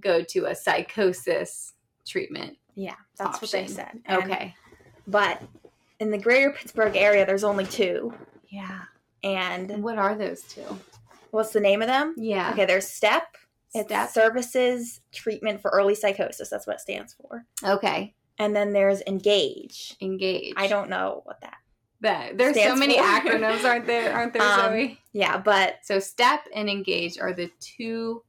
go 0.00 0.22
to 0.22 0.46
a 0.46 0.54
psychosis 0.54 1.74
treatment. 2.06 2.56
Yeah, 2.74 2.94
that's 3.16 3.42
option. 3.42 3.60
what 3.60 3.68
they 3.68 3.72
said. 3.72 4.00
And, 4.06 4.24
okay, 4.24 4.54
but 5.06 5.42
in 6.00 6.10
the 6.10 6.18
greater 6.18 6.50
Pittsburgh 6.50 6.96
area, 6.96 7.24
there's 7.24 7.44
only 7.44 7.66
two. 7.66 8.12
Yeah. 8.52 8.82
And 9.24 9.82
what 9.82 9.98
are 9.98 10.14
those 10.14 10.42
two? 10.42 10.78
What's 11.30 11.52
the 11.52 11.60
name 11.60 11.80
of 11.82 11.88
them? 11.88 12.14
Yeah. 12.18 12.50
Okay, 12.52 12.66
there's 12.66 12.86
STEP. 12.86 13.24
It's 13.74 13.86
Step. 13.88 14.10
Services 14.10 15.00
Treatment 15.12 15.62
for 15.62 15.70
Early 15.70 15.94
Psychosis. 15.94 16.50
That's 16.50 16.66
what 16.66 16.74
it 16.76 16.80
stands 16.80 17.14
for. 17.14 17.46
Okay. 17.64 18.14
And 18.38 18.54
then 18.54 18.72
there's 18.74 19.00
Engage. 19.06 19.96
Engage. 20.02 20.52
I 20.56 20.66
don't 20.66 20.90
know 20.90 21.22
what 21.24 21.40
that. 21.40 21.56
That 22.02 22.36
there's 22.36 22.60
so 22.60 22.74
many 22.76 22.98
for. 22.98 23.04
acronyms, 23.04 23.64
aren't 23.64 23.86
there? 23.86 24.12
Aren't 24.16 24.32
there, 24.34 24.42
Um, 24.42 24.60
Zoe? 24.72 24.98
Yeah, 25.12 25.38
but 25.38 25.76
So 25.84 25.98
STEP 26.00 26.40
and 26.54 26.68
Engage 26.68 27.18
are 27.18 27.32
the 27.32 27.50
two 27.60 28.24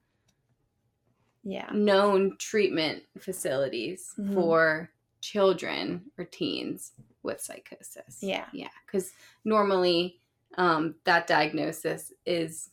yeah. 1.43 1.69
known 1.73 2.37
treatment 2.37 3.03
facilities 3.19 4.13
Mhm. 4.17 4.33
for 4.35 4.91
children 5.21 6.11
or 6.17 6.25
teens 6.25 6.91
with 7.23 7.41
psychosis. 7.41 8.19
Yeah. 8.21 8.45
Yeah, 8.53 8.69
because 8.85 9.11
normally 9.45 10.19
um, 10.57 10.95
that 11.05 11.25
diagnosis 11.27 12.11
is 12.25 12.69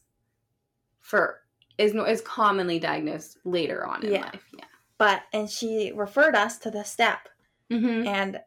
for 1.01 1.41
is 1.79 1.95
is 1.95 2.21
commonly 2.21 2.79
diagnosed 2.79 3.39
later 3.45 3.87
on 3.87 4.05
in 4.05 4.13
Yeah. 4.13 4.23
life. 4.23 4.45
Yeah. 4.57 4.65
But 4.99 5.23
and 5.33 5.49
she 5.49 5.93
referred 5.95 6.35
us 6.35 6.59
to 6.59 6.71
the 6.71 6.85
STEP 6.85 7.29
Mm-hmm. 7.71 8.07
and 8.09 8.41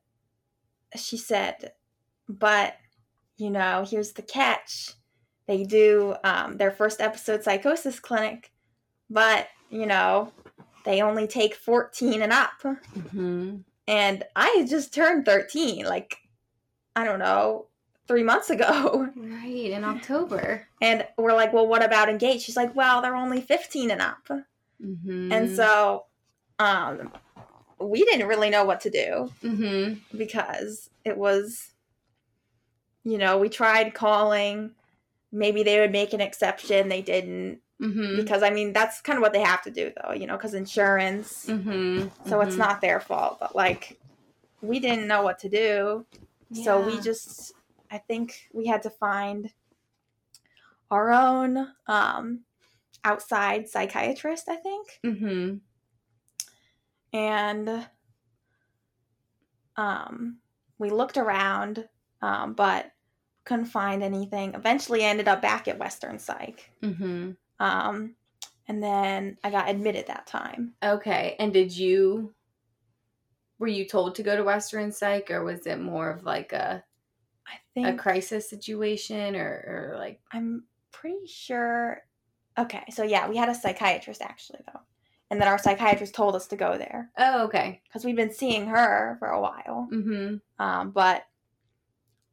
she 0.97 1.15
said, 1.17 1.71
but 2.27 2.75
you 3.37 3.49
know, 3.49 3.85
here's 3.89 4.11
the 4.11 4.21
catch. 4.21 4.91
They 5.47 5.63
do 5.63 6.15
um, 6.25 6.57
their 6.57 6.71
first 6.71 6.99
episode 7.01 7.41
psychosis 7.43 7.99
clinic, 7.99 8.51
but 9.09 9.47
you 9.69 9.85
know, 9.85 10.31
they 10.85 11.01
only 11.01 11.25
take 11.25 11.55
14 11.55 12.21
and 12.21 12.31
up. 12.33 12.51
Mm-hmm. 12.63 13.57
And 13.87 14.23
I 14.35 14.65
just 14.67 14.93
turned 14.93 15.25
13, 15.25 15.85
like, 15.85 16.17
I 16.95 17.03
don't 17.03 17.19
know, 17.19 17.67
three 18.07 18.23
months 18.23 18.49
ago. 18.49 19.09
Right 19.15 19.71
in 19.71 19.83
October. 19.83 20.67
And 20.81 21.05
we're 21.17 21.33
like, 21.33 21.51
well, 21.53 21.67
what 21.67 21.83
about 21.83 22.07
engaged? 22.09 22.43
She's 22.43 22.55
like, 22.55 22.75
well, 22.75 23.01
they're 23.01 23.15
only 23.15 23.41
15 23.41 23.91
and 23.91 24.01
up. 24.01 24.25
Mm-hmm. 24.81 25.31
And 25.31 25.55
so 25.55 26.05
um, 26.59 27.11
we 27.79 28.03
didn't 28.05 28.27
really 28.27 28.49
know 28.49 28.63
what 28.63 28.81
to 28.81 28.89
do 28.89 29.31
Mm-hmm. 29.43 30.17
because 30.17 30.89
it 31.03 31.17
was, 31.17 31.71
you 33.03 33.17
know, 33.17 33.37
we 33.37 33.49
tried 33.49 33.93
calling. 33.93 34.71
Maybe 35.31 35.63
they 35.63 35.79
would 35.79 35.91
make 35.91 36.13
an 36.13 36.21
exception. 36.21 36.87
They 36.89 37.01
didn't. 37.01 37.59
Mm-hmm. 37.81 38.17
Because, 38.17 38.43
I 38.43 38.49
mean, 38.49 38.71
that's 38.71 39.01
kind 39.01 39.17
of 39.17 39.21
what 39.21 39.33
they 39.33 39.41
have 39.41 39.61
to 39.63 39.71
do, 39.71 39.91
though, 40.01 40.13
you 40.13 40.27
know, 40.27 40.37
because 40.37 40.53
insurance. 40.53 41.47
Mm-hmm. 41.47 42.07
So 42.29 42.41
it's 42.41 42.55
not 42.55 42.81
their 42.81 42.99
fault. 42.99 43.39
But, 43.39 43.55
like, 43.55 43.99
we 44.61 44.79
didn't 44.79 45.07
know 45.07 45.23
what 45.23 45.39
to 45.39 45.49
do. 45.49 46.05
So 46.63 46.79
we 46.79 47.01
just, 47.01 47.53
I 47.89 47.97
think 47.97 48.47
we 48.53 48.67
had 48.67 48.83
to 48.83 48.91
find 48.91 49.49
our 50.91 51.11
own 51.11 51.67
um, 51.87 52.41
outside 53.03 53.67
psychiatrist, 53.67 54.47
I 54.47 54.57
think. 54.57 54.99
Mm-hmm. 55.03 55.55
And 57.17 57.87
um, 59.75 60.37
we 60.77 60.91
looked 60.91 61.17
around, 61.17 61.87
um, 62.21 62.53
but 62.53 62.91
couldn't 63.45 63.65
find 63.65 64.03
anything. 64.03 64.53
Eventually, 64.53 65.01
ended 65.01 65.27
up 65.27 65.41
back 65.41 65.67
at 65.67 65.79
Western 65.79 66.19
Psych. 66.19 66.69
Mm-hmm. 66.83 67.31
Um, 67.59 68.15
and 68.67 68.81
then 68.81 69.37
I 69.43 69.49
got 69.49 69.69
admitted 69.69 70.07
that 70.07 70.27
time. 70.27 70.73
Okay. 70.83 71.35
And 71.39 71.53
did 71.53 71.75
you 71.75 72.33
were 73.59 73.67
you 73.67 73.85
told 73.85 74.15
to 74.15 74.23
go 74.23 74.35
to 74.35 74.43
Western 74.43 74.91
Psych 74.91 75.31
or 75.31 75.43
was 75.43 75.65
it 75.65 75.79
more 75.79 76.09
of 76.09 76.23
like 76.23 76.53
a 76.53 76.83
I 77.47 77.53
think 77.73 77.87
a 77.87 77.93
crisis 77.93 78.49
situation 78.49 79.35
or, 79.35 79.93
or 79.93 79.95
like 79.97 80.19
I'm 80.31 80.63
pretty 80.91 81.27
sure. 81.27 82.01
Okay, 82.57 82.83
so 82.89 83.03
yeah, 83.03 83.27
we 83.27 83.35
had 83.35 83.49
a 83.49 83.55
psychiatrist 83.55 84.21
actually, 84.21 84.59
though. 84.67 84.79
And 85.29 85.41
then 85.41 85.47
our 85.47 85.57
psychiatrist 85.57 86.13
told 86.13 86.35
us 86.35 86.47
to 86.47 86.55
go 86.55 86.77
there. 86.77 87.09
Oh, 87.17 87.45
okay. 87.45 87.81
because 87.85 88.05
we've 88.05 88.15
been 88.15 88.33
seeing 88.33 88.67
her 88.67 89.15
for 89.19 89.29
a 89.29 89.41
while. 89.41 89.87
Mm-hmm. 89.91 90.35
Um, 90.63 90.91
but 90.91 91.23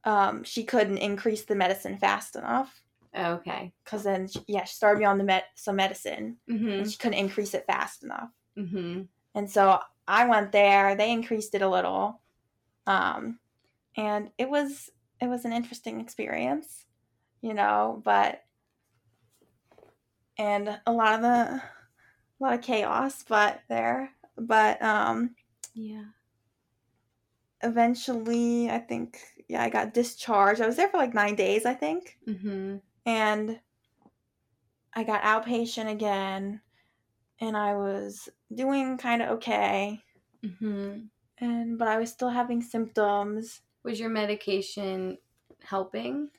um, 0.04 0.44
she 0.44 0.64
couldn't 0.64 0.98
increase 0.98 1.44
the 1.44 1.54
medicine 1.54 1.98
fast 1.98 2.36
enough 2.36 2.82
Okay. 3.16 3.72
because 3.84 4.04
then, 4.04 4.28
she, 4.28 4.40
yeah, 4.46 4.64
she 4.64 4.74
started 4.74 5.00
me 5.00 5.04
on 5.06 5.18
the 5.18 5.24
med- 5.24 5.44
some 5.54 5.76
medicine 5.76 6.36
Mm-hmm. 6.48 6.68
and 6.68 6.90
she 6.90 6.96
couldn't 6.98 7.18
increase 7.18 7.54
it 7.54 7.66
fast 7.66 8.02
enough. 8.04 8.30
Mm-hmm. 8.56 9.02
And 9.34 9.50
so 9.50 9.78
I 10.06 10.26
went 10.26 10.52
there. 10.52 10.94
They 10.94 11.10
increased 11.12 11.54
it 11.54 11.62
a 11.62 11.68
little, 11.68 12.20
um, 12.86 13.38
and 13.96 14.30
it 14.38 14.48
was 14.48 14.90
it 15.20 15.26
was 15.28 15.44
an 15.44 15.52
interesting 15.52 16.00
experience, 16.00 16.84
you 17.42 17.54
know. 17.54 18.00
But 18.04 18.42
and 20.38 20.80
a 20.86 20.92
lot 20.92 21.14
of 21.14 21.22
the 21.22 21.62
a 21.62 21.62
lot 22.40 22.54
of 22.54 22.62
chaos, 22.62 23.22
but 23.28 23.60
there, 23.68 24.10
but 24.36 24.80
um, 24.82 25.34
Yeah. 25.74 26.04
eventually 27.62 28.70
i 28.70 28.78
think 28.78 29.18
yeah 29.48 29.62
i 29.62 29.68
got 29.68 29.92
discharged 29.92 30.62
i 30.62 30.66
was 30.66 30.76
there 30.76 30.88
for 30.88 30.96
like 30.96 31.12
nine 31.14 31.34
days 31.34 31.66
i 31.66 31.74
think 31.74 32.16
Mm-hmm. 32.26 32.76
And 33.06 33.58
i 34.94 35.02
got 35.04 35.22
outpatient 35.22 35.90
again 35.90 36.60
and 37.40 37.56
i 37.56 37.74
was 37.74 38.28
doing 38.54 38.96
kind 38.98 39.22
of 39.22 39.28
okay 39.30 40.02
Mm-hmm. 40.44 41.00
and 41.38 41.78
but 41.78 41.88
i 41.88 41.98
was 41.98 42.10
still 42.10 42.30
having 42.30 42.62
symptoms 42.62 43.60
Was 43.84 44.00
your 44.00 44.08
medication 44.10 45.18
helping? 45.62 46.30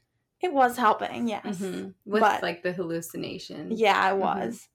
it 0.42 0.52
was 0.52 0.76
helping 0.78 1.28
yes 1.28 1.46
Mm-hmm. 1.60 1.90
With 2.06 2.22
But- 2.22 2.42
like 2.44 2.64
the 2.64 2.74
hallucinations. 2.74 3.80
yeah 3.80 4.00
i 4.00 4.12
Mhm. 4.12 4.18
was 4.20 4.68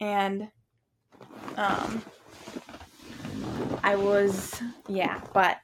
and 0.00 0.48
um 1.56 2.02
i 3.84 3.94
was 3.96 4.60
yeah 4.88 5.20
but 5.34 5.58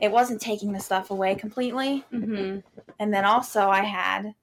it 0.00 0.10
wasn't 0.10 0.40
taking 0.40 0.72
the 0.72 0.80
stuff 0.80 1.10
away 1.10 1.34
completely 1.34 2.04
Mm-hmm. 2.12 2.58
And 3.00 3.12
then 3.12 3.24
also 3.24 3.68
I 3.68 3.82
had 3.82 4.34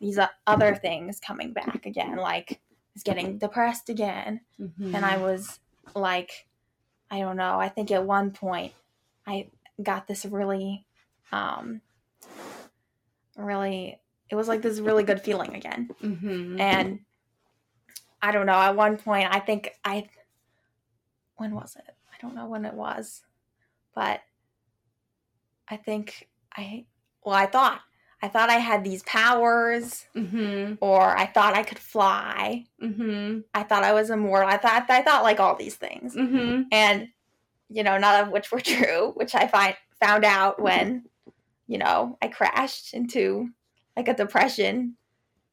these 0.00 0.18
other 0.46 0.74
things 0.74 1.20
coming 1.20 1.52
back 1.52 1.86
again, 1.86 2.16
like 2.16 2.52
I 2.52 2.58
was 2.94 3.02
getting 3.02 3.38
depressed 3.38 3.88
again, 3.88 4.40
Mm-hmm. 4.60 4.94
and 4.94 5.04
I 5.04 5.16
was 5.18 5.58
like, 5.94 6.46
I 7.10 7.20
don't 7.20 7.36
know. 7.36 7.58
I 7.58 7.68
think 7.68 7.90
at 7.90 8.04
one 8.04 8.30
point 8.32 8.72
I 9.26 9.48
got 9.82 10.06
this 10.06 10.24
really, 10.24 10.84
um, 11.32 11.80
really. 13.36 14.00
It 14.30 14.34
was 14.34 14.46
like 14.48 14.60
this 14.62 14.78
really 14.80 15.04
good 15.04 15.20
feeling 15.22 15.54
again, 15.54 15.90
Mm-hmm. 16.02 16.60
and 16.60 17.00
I 18.20 18.32
don't 18.32 18.46
know. 18.46 18.52
At 18.52 18.76
one 18.76 18.96
point, 18.98 19.28
I 19.30 19.40
think 19.40 19.70
I. 19.84 20.08
When 21.36 21.54
was 21.54 21.76
it? 21.76 21.94
I 22.12 22.16
don't 22.20 22.34
know 22.34 22.46
when 22.46 22.64
it 22.64 22.74
was, 22.74 23.22
but 23.94 24.20
I 25.68 25.76
think 25.76 26.28
I. 26.54 26.84
Well, 27.24 27.34
I 27.34 27.46
thought 27.46 27.80
I 28.20 28.28
thought 28.28 28.50
I 28.50 28.54
had 28.58 28.82
these 28.84 29.02
powers, 29.04 30.06
Mm-hmm. 30.16 30.74
or 30.80 31.00
I 31.16 31.26
thought 31.26 31.54
I 31.54 31.62
could 31.62 31.78
fly. 31.78 32.64
Mm-hmm. 32.82 33.40
I 33.54 33.62
thought 33.62 33.84
I 33.84 33.92
was 33.92 34.10
immortal. 34.10 34.48
I 34.48 34.56
thought 34.56 34.86
I 34.90 35.02
thought 35.02 35.22
like 35.22 35.40
all 35.40 35.54
these 35.56 35.76
things, 35.76 36.14
Mm-hmm. 36.16 36.62
and 36.72 37.08
you 37.70 37.82
know, 37.82 37.98
none 37.98 38.24
of 38.24 38.32
which 38.32 38.50
were 38.50 38.60
true. 38.74 39.12
Which 39.14 39.34
I 39.34 39.46
find 39.46 39.76
found 40.00 40.24
out 40.24 40.60
when, 40.60 41.04
you 41.66 41.78
know, 41.78 42.16
I 42.22 42.28
crashed 42.28 42.94
into 42.94 43.50
like 43.96 44.08
a 44.08 44.14
depression, 44.14 44.96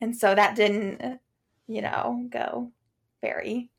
and 0.01 0.15
so 0.15 0.33
that 0.33 0.55
didn't, 0.55 1.19
you 1.67 1.81
know, 1.81 2.25
go 2.29 2.71
very 3.21 3.69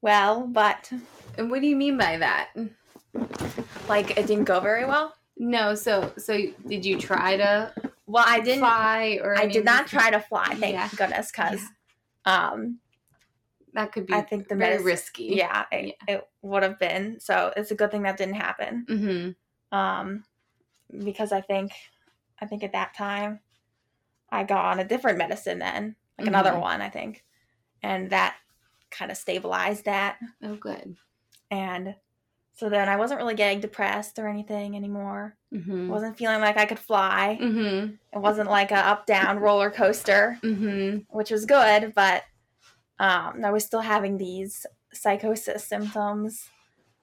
well. 0.00 0.46
But 0.46 0.90
And 1.36 1.50
what 1.50 1.60
do 1.60 1.66
you 1.66 1.76
mean 1.76 1.96
by 1.98 2.18
that? 2.18 2.50
like, 3.88 4.16
it 4.18 4.26
didn't 4.26 4.44
go 4.44 4.60
very 4.60 4.84
well. 4.84 5.14
No, 5.36 5.74
so 5.74 6.12
so 6.18 6.36
did 6.66 6.84
you 6.84 6.98
try 6.98 7.36
to 7.36 7.72
Well, 8.08 8.24
I 8.26 8.40
didn't. 8.40 8.60
fly 8.60 9.20
or 9.22 9.38
I 9.38 9.46
did 9.46 9.64
not 9.64 9.86
try 9.86 10.10
to 10.10 10.18
fly. 10.20 10.54
Thank 10.54 10.72
Yeah. 10.74 10.88
goodness, 10.96 11.30
because 11.30 11.60
um, 12.24 12.78
That 13.74 13.92
could 13.92 14.06
be 14.06 14.14
I 14.14 14.22
think 14.22 14.48
the 14.48 14.54
very 14.56 14.70
medicine- 14.72 14.86
risky. 14.86 15.24
yeah, 15.36 15.66
it, 15.70 15.94
it 16.08 16.26
would 16.42 16.62
have 16.62 16.78
been. 16.78 17.20
So 17.20 17.52
it's 17.56 17.70
a 17.70 17.74
good 17.74 17.90
thing 17.90 18.02
that 18.02 18.16
didn't 18.16 18.34
happen. 18.34 18.86
Mm-hmm. 18.88 19.76
um 19.78 20.24
because 21.04 21.30
i 21.32 21.42
think 21.42 21.72
i 22.40 22.46
think 22.46 22.62
at 22.64 22.72
that 22.72 22.94
time 22.94 23.40
i 24.32 24.42
got 24.42 24.64
on 24.64 24.78
a 24.80 24.84
different 24.88 25.18
medicine 25.18 25.58
then 25.58 25.94
like 26.16 26.26
another 26.26 26.52
Mhm. 26.52 26.60
one 26.62 26.80
i 26.80 26.88
think 26.88 27.22
and 27.82 28.08
that 28.08 28.36
kind 28.90 29.10
of 29.10 29.18
stabilized 29.18 29.84
that 29.84 30.16
Oh, 30.42 30.56
good. 30.56 30.96
and 31.50 31.94
so 32.58 32.68
then 32.68 32.88
i 32.88 32.96
wasn't 32.96 33.18
really 33.18 33.34
getting 33.34 33.60
depressed 33.60 34.18
or 34.18 34.28
anything 34.28 34.76
anymore 34.76 35.34
Mm-hmm. 35.54 35.88
wasn't 35.88 36.18
feeling 36.18 36.40
like 36.40 36.58
i 36.58 36.66
could 36.66 36.78
fly 36.78 37.38
Mm-hmm. 37.40 37.94
it 38.12 38.18
wasn't 38.20 38.50
like 38.50 38.70
a 38.70 38.76
up 38.76 39.06
down 39.06 39.38
roller 39.38 39.70
coaster 39.70 40.38
Mm-hmm. 40.42 40.98
which 41.16 41.30
was 41.30 41.46
good 41.46 41.92
but 41.94 42.22
um 42.98 43.42
i 43.44 43.50
was 43.50 43.64
still 43.64 43.80
having 43.80 44.18
these 44.18 44.66
psychosis 44.92 45.64
symptoms 45.64 46.48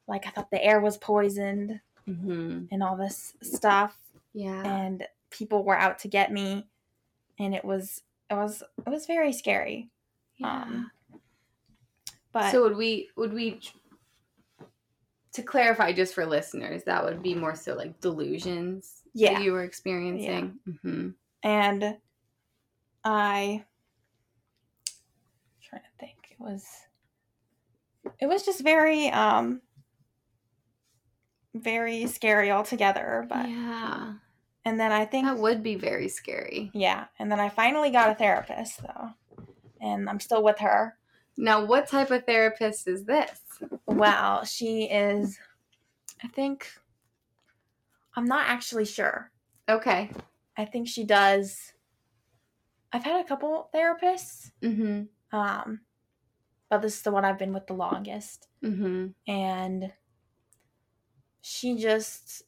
like 0.08 0.28
i 0.28 0.30
thought 0.30 0.52
the 0.52 0.64
air 0.64 0.80
was 0.80 0.98
poisoned 0.98 1.80
Mm-hmm. 2.08 2.66
and 2.72 2.84
all 2.84 2.96
this 2.96 3.34
stuff 3.42 3.98
Yeah. 4.34 4.62
and 4.64 5.08
people 5.32 5.64
were 5.64 5.76
out 5.78 5.98
to 6.00 6.08
get 6.08 6.32
me 6.32 6.68
and 7.40 7.56
it 7.56 7.66
was 7.66 8.04
it 8.30 8.36
was 8.36 8.62
it 8.86 8.90
was 8.90 9.06
very 9.08 9.34
scary. 9.34 9.90
Yeah. 10.38 10.62
Um, 10.64 10.92
but 12.32 12.52
so 12.52 12.62
would 12.64 12.76
we 12.78 13.10
would 13.16 13.34
we 13.34 13.60
to 15.36 15.44
clarify 15.44 15.92
just 15.94 16.14
for 16.14 16.26
listeners, 16.26 16.84
that 16.84 17.04
would 17.04 17.22
be 17.22 17.34
more 17.36 17.56
so 17.56 17.74
like 17.76 18.00
delusions 18.02 19.04
Yeah. 19.14 19.34
that 19.36 19.44
you 19.44 19.52
were 19.54 19.64
experiencing. 19.64 20.60
hmm 20.84 21.10
and 21.44 21.98
I 23.04 23.64
trying 25.62 25.82
to 25.84 25.88
think. 26.00 26.16
It 26.32 26.40
was 26.40 26.66
it 28.20 28.26
was 28.28 28.44
just 28.44 28.62
very 28.62 29.10
um 29.10 29.62
very 31.54 32.08
scary 32.08 32.52
altogether. 32.52 33.26
But 33.30 33.48
Yeah. 33.50 34.14
and 34.66 34.80
then 34.80 34.92
I 34.92 35.06
think 35.06 35.26
That 35.28 35.38
would 35.38 35.62
be 35.64 35.76
very 35.76 36.08
scary. 36.10 36.72
yeah, 36.74 37.06
and 37.20 37.32
then 37.32 37.40
I 37.40 37.50
finally 37.50 37.92
got 37.92 38.10
a 38.10 38.16
therapist 38.16 38.82
though. 38.82 39.10
And 39.82 40.10
I'm 40.10 40.20
still 40.20 40.42
with 40.44 40.60
her. 40.60 40.98
Now, 41.38 41.66
what 41.66 41.88
type 41.88 42.12
of 42.12 42.26
therapist 42.26 42.88
is 42.88 43.04
this? 43.06 43.32
Well, 43.86 44.46
she 44.46 44.84
is 44.86 45.38
I 46.24 46.28
think 46.28 46.68
I'm 48.16 48.26
not 48.26 48.48
actually 48.48 48.86
sure. 48.86 49.32
Okay. 49.68 50.10
I 50.58 50.66
think 50.66 50.88
she 50.88 51.04
does 51.04 51.74
I've 52.94 53.04
had 53.04 53.20
a 53.24 53.28
couple 53.28 53.70
therapists. 53.76 54.52
Mm-hmm. 54.62 55.38
Um 55.38 55.82
but 56.70 56.82
this 56.82 56.96
is 56.96 57.02
the 57.04 57.12
one 57.12 57.26
I've 57.26 57.38
been 57.40 57.54
with 57.54 57.68
the 57.68 57.74
longest. 57.74 58.48
Mm-hmm. 58.64 59.08
and 59.32 59.92
she 61.42 61.78
just 61.78 62.42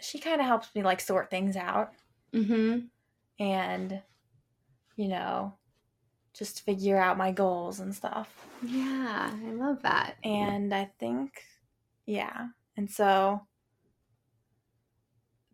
she 0.00 0.18
kind 0.20 0.40
of 0.40 0.46
helps 0.46 0.72
me 0.74 0.82
like 0.82 1.00
sort 1.00 1.30
things 1.30 1.56
out 1.56 1.92
Mm-hmm. 2.34 2.80
and 3.42 4.02
you 4.96 5.08
know 5.08 5.54
just 6.38 6.62
figure 6.64 6.96
out 6.96 7.18
my 7.18 7.32
goals 7.32 7.80
and 7.80 7.94
stuff 7.94 8.32
Yeah, 8.62 9.30
I 9.32 9.50
love 9.52 9.82
that. 9.82 10.16
and 10.24 10.72
i 10.74 10.88
think 10.98 11.42
yeah 12.06 12.48
and 12.76 12.88
so 12.90 13.42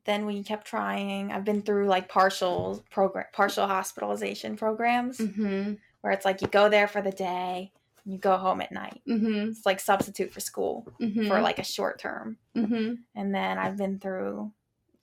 then 0.04 0.26
we 0.26 0.42
kept 0.42 0.66
trying 0.66 1.32
i've 1.32 1.44
been 1.44 1.62
through 1.62 1.86
like 1.86 2.08
partial 2.08 2.84
program 2.90 3.26
partial 3.32 3.66
hospitalization 3.66 4.56
programs 4.56 5.18
Mm-hmm. 5.18 5.74
where 6.02 6.12
it's 6.12 6.24
like 6.24 6.42
you 6.42 6.48
go 6.48 6.68
there 6.68 6.88
for 6.88 7.00
the 7.00 7.10
day 7.12 7.72
and 8.04 8.12
you 8.12 8.18
go 8.18 8.36
home 8.36 8.60
at 8.60 8.72
night 8.72 9.00
Mm-hmm. 9.08 9.50
it's 9.50 9.64
like 9.66 9.80
substitute 9.80 10.32
for 10.32 10.40
school 10.40 10.86
mm-hmm. 11.00 11.26
for 11.28 11.40
like 11.40 11.58
a 11.58 11.64
short 11.64 11.98
term 11.98 12.36
Mm-hmm. 12.56 12.94
and 13.16 13.34
then 13.34 13.58
I've 13.58 13.76
been 13.76 13.98
through, 13.98 14.52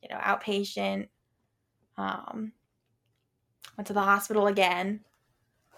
you 0.02 0.08
know, 0.10 0.16
outpatient. 0.18 1.10
Um, 1.98 2.54
went 3.78 3.88
to 3.88 3.94
the 3.94 4.02
hospital 4.02 4.48
again. 4.48 5.02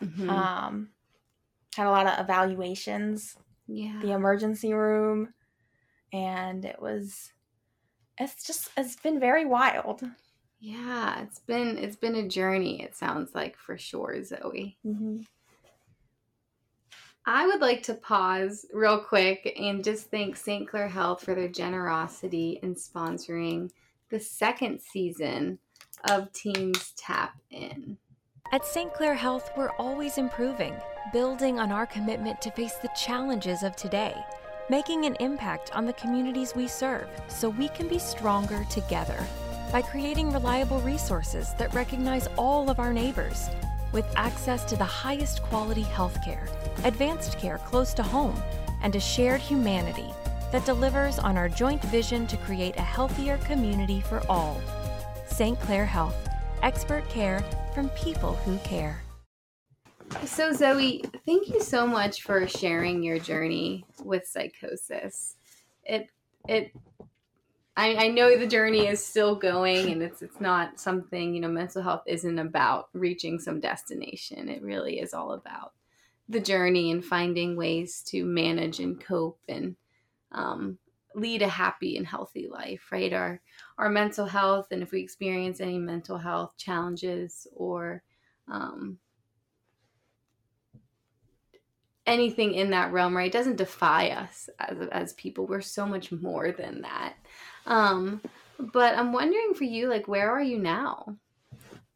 Mm-hmm. 0.02 0.30
Um, 0.30 0.90
had 1.76 1.88
a 1.88 1.92
lot 1.92 2.08
of 2.08 2.20
evaluations, 2.20 3.36
yeah. 3.68 4.00
the 4.02 4.12
emergency 4.12 4.74
room, 4.74 5.34
and 6.12 6.66
it 6.66 6.82
was. 6.82 7.32
It's 8.20 8.46
just 8.46 8.70
it's 8.78 8.96
been 8.96 9.20
very 9.20 9.46
wild. 9.46 10.04
Yeah, 10.60 11.22
it's 11.22 11.40
been 11.40 11.78
it's 11.78 11.96
been 11.96 12.16
a 12.16 12.28
journey. 12.28 12.82
It 12.82 12.96
sounds 12.96 13.34
like 13.34 13.58
for 13.58 13.78
sure, 13.78 14.24
Zoe. 14.24 14.78
Mm-hmm. 14.86 15.22
I 17.26 17.48
would 17.48 17.62
like 17.62 17.84
to 17.84 17.94
pause 17.94 18.66
real 18.74 19.00
quick 19.00 19.54
and 19.58 19.84
just 19.84 20.12
thank 20.12 20.36
St. 20.36 20.68
Clair 20.68 20.90
Health 20.90 21.24
for 21.24 21.34
their 21.34 21.48
generosity 21.48 22.60
in 22.62 22.76
sponsoring 22.76 23.72
the 24.10 24.20
second 24.20 24.82
season 24.82 25.60
of 26.10 26.32
Teens 26.34 26.94
Tap 26.98 27.34
In. 27.50 27.98
At 28.54 28.68
St. 28.68 28.94
Clair 28.94 29.16
Health, 29.16 29.50
we're 29.58 29.72
always 29.80 30.20
improving, 30.20 30.76
building 31.12 31.60
on 31.60 31.72
our 31.72 31.88
commitment 31.88 32.40
to 32.42 32.52
face 32.52 32.76
the 32.76 32.92
challenges 32.96 33.64
of 33.64 33.76
today, 33.76 34.16
making 34.70 35.06
an 35.06 35.18
impact 35.20 35.72
on 35.76 35.88
the 35.88 35.94
communities 35.94 36.54
we 36.56 36.68
serve 36.68 37.08
so 37.28 37.50
we 37.50 37.68
can 37.70 37.88
be 37.88 37.98
stronger 37.98 38.64
together. 38.70 39.18
By 39.72 39.82
creating 39.82 40.32
reliable 40.32 40.82
resources 40.82 41.56
that 41.58 41.74
recognize 41.74 42.28
all 42.38 42.70
of 42.70 42.78
our 42.78 42.94
neighbors, 42.94 43.50
with 43.92 44.06
access 44.16 44.64
to 44.66 44.76
the 44.76 44.84
highest 44.84 45.42
quality 45.42 45.86
healthcare, 45.86 46.48
advanced 46.84 47.40
care 47.40 47.58
close 47.58 47.92
to 47.96 48.04
home, 48.04 48.40
and 48.84 48.96
a 48.96 49.00
shared 49.00 49.42
humanity 49.42 50.14
that 50.52 50.64
delivers 50.64 51.18
on 51.18 51.38
our 51.38 51.50
joint 51.50 51.82
vision 51.86 52.28
to 52.28 52.38
create 52.38 52.78
a 52.78 52.82
healthier 52.82 53.38
community 53.38 54.00
for 54.00 54.22
all. 54.30 54.62
St. 55.26 55.60
Clair 55.62 55.88
Health, 55.88 56.30
expert 56.64 57.08
care 57.10 57.44
from 57.76 57.90
people 57.90 58.34
who 58.34 58.58
care. 58.60 59.04
So, 60.26 60.54
Zoe, 60.54 61.04
thank 61.26 61.50
you 61.50 61.62
so 61.62 61.86
much 61.86 62.24
for 62.24 62.48
sharing 62.48 63.04
your 63.04 63.20
journey 63.20 63.86
with 64.04 64.26
psychosis. 64.26 65.36
It, 65.84 66.08
it, 66.48 66.72
I, 67.76 68.06
I 68.06 68.08
know 68.08 68.38
the 68.38 68.48
journey 68.48 68.88
is 68.88 69.06
still 69.06 69.36
going, 69.36 69.92
and 69.92 70.02
it's 70.02 70.22
it's 70.22 70.40
not 70.40 70.80
something 70.80 71.34
you 71.34 71.42
know. 71.42 71.50
Mental 71.50 71.82
health 71.82 72.04
isn't 72.06 72.40
about 72.40 72.90
reaching 72.94 73.40
some 73.40 73.60
destination. 73.60 74.48
It 74.48 74.62
really 74.62 75.00
is 75.00 75.14
all 75.14 75.34
about 75.34 75.74
the 76.30 76.40
journey 76.40 76.92
and 76.92 77.04
finding 77.04 77.58
ways 77.58 78.04
to 78.08 78.24
manage 78.24 78.80
and 78.80 79.04
cope 79.04 79.40
and 79.50 79.76
um, 80.32 80.78
lead 81.16 81.42
a 81.42 81.48
happy 81.48 81.98
and 81.98 82.06
healthy 82.06 82.48
life. 82.48 82.88
Right? 82.92 83.12
Our 83.12 83.42
our 83.78 83.90
mental 83.90 84.26
health, 84.26 84.68
and 84.72 84.84
if 84.84 84.92
we 84.92 85.02
experience 85.02 85.60
any 85.60 85.78
mental 85.78 86.18
health 86.18 86.56
challenges 86.58 87.48
or 87.56 88.04
um, 88.52 88.98
anything 92.06 92.54
in 92.54 92.72
that 92.72 92.92
realm, 92.92 93.16
right? 93.16 93.28
It 93.28 93.34
doesn't 93.34 93.56
defy 93.56 94.10
us 94.10 94.50
as 94.60 94.78
as 94.92 95.14
people. 95.14 95.48
We're 95.48 95.62
so 95.62 95.86
much 95.86 96.12
more 96.12 96.52
than 96.52 96.82
that. 96.82 97.16
Um, 97.66 98.22
but 98.60 98.98
I'm 98.98 99.14
wondering 99.14 99.54
for 99.56 99.64
you, 99.64 99.90
like, 99.90 100.08
where 100.08 100.30
are 100.30 100.42
you 100.42 100.60
now? 100.60 101.18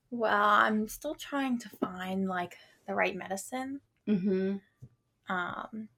Well, 0.09 0.49
I'm 0.49 0.87
still 0.87 1.15
trying 1.15 1.59
to 1.59 1.69
find 1.69 2.27
like 2.27 2.55
the 2.87 2.95
right 2.95 3.15
medicine. 3.15 3.81
Mm-hmm. 4.07 4.57
Um, 5.29 5.89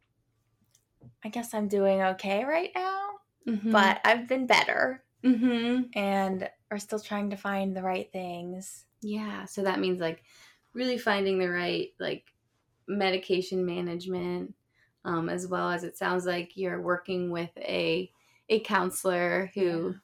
I 1.24 1.30
guess 1.30 1.54
I'm 1.54 1.68
doing 1.68 2.02
okay 2.02 2.44
right 2.44 2.72
now, 2.74 3.10
mm-hmm. 3.48 3.72
but 3.72 4.02
I've 4.04 4.28
been 4.28 4.48
better. 4.48 5.04
Mm-hmm. 5.24 5.84
and 5.94 6.50
are 6.72 6.80
still 6.80 7.00
trying 7.00 7.30
to 7.32 7.38
find 7.38 7.76
the 7.76 7.84
right 7.84 8.12
things. 8.12 8.86
yeah, 9.02 9.46
so 9.46 9.64
that 9.64 9.80
means 9.80 10.00
like 10.00 10.24
really 10.74 10.98
finding 10.98 11.40
the 11.40 11.50
right 11.50 11.90
like 12.00 12.26
medication 12.88 13.66
management, 13.66 14.54
um, 15.06 15.30
as 15.30 15.48
well 15.48 15.70
as 15.70 15.84
it 15.84 15.98
sounds 15.98 16.26
like 16.26 16.52
you're 16.56 16.82
working 16.82 17.32
with 17.32 17.52
a 17.58 18.12
a 18.50 18.60
counselor 18.62 19.52
who 19.54 19.96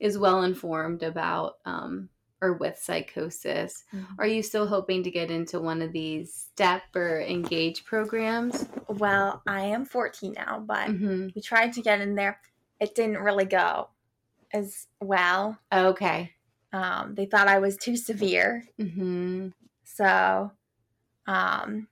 is 0.00 0.18
well 0.18 0.42
informed 0.42 1.02
about 1.02 1.54
um, 1.64 2.08
or 2.42 2.52
with 2.54 2.78
psychosis. 2.78 3.84
Are 4.18 4.26
you 4.26 4.42
still 4.42 4.66
hoping 4.66 5.02
to 5.04 5.10
get 5.10 5.30
into 5.30 5.60
one 5.60 5.80
of 5.80 5.92
these 5.92 6.34
step 6.34 6.82
or 6.94 7.20
engage 7.22 7.84
programs? 7.86 8.66
Well, 8.88 9.40
I 9.46 9.62
am 9.66 9.86
14 9.86 10.32
now, 10.36 10.62
but 10.66 10.88
Mm-hmm. 10.88 11.28
we 11.34 11.40
tried 11.40 11.72
to 11.74 11.80
get 11.82 12.02
in 12.02 12.14
there. 12.14 12.38
It 12.80 12.94
didn't 12.94 13.22
really 13.22 13.46
go 13.46 13.88
as 14.54 14.86
well. 15.00 15.58
Okay. 15.70 16.30
Um, 16.72 17.14
they 17.14 17.26
thought 17.26 17.48
I 17.48 17.58
was 17.58 17.76
too 17.76 17.96
severe. 17.96 18.64
Mm-hmm. 18.80 19.48
So, 19.84 20.50
um, 21.26 21.88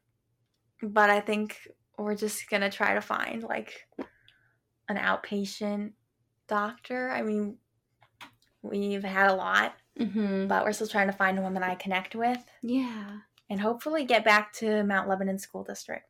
but 0.83 1.11
I 1.11 1.21
think 1.21 1.59
we're 1.99 2.15
just 2.17 2.49
going 2.49 2.63
to 2.63 2.71
try 2.71 2.95
to 2.95 3.01
find 3.03 3.43
like 3.43 3.87
an 4.89 4.97
outpatient 4.97 5.93
doctor. 6.49 7.11
I 7.11 7.23
mean, 7.23 7.59
we've 8.63 9.05
had 9.05 9.31
a 9.31 9.35
lot, 9.35 9.75
Mm-hmm. 10.01 10.47
but 10.47 10.65
we're 10.65 10.73
still 10.73 10.87
trying 10.87 11.09
to 11.09 11.13
find 11.13 11.41
one 11.43 11.53
that 11.53 11.63
I 11.63 11.75
connect 11.75 12.15
with. 12.15 12.43
Yeah. 12.63 13.19
and 13.51 13.61
hopefully 13.61 14.05
get 14.07 14.25
back 14.25 14.51
to 14.55 14.83
Mount 14.85 15.07
Lebanon 15.07 15.39
School 15.39 15.65
District 15.65 16.07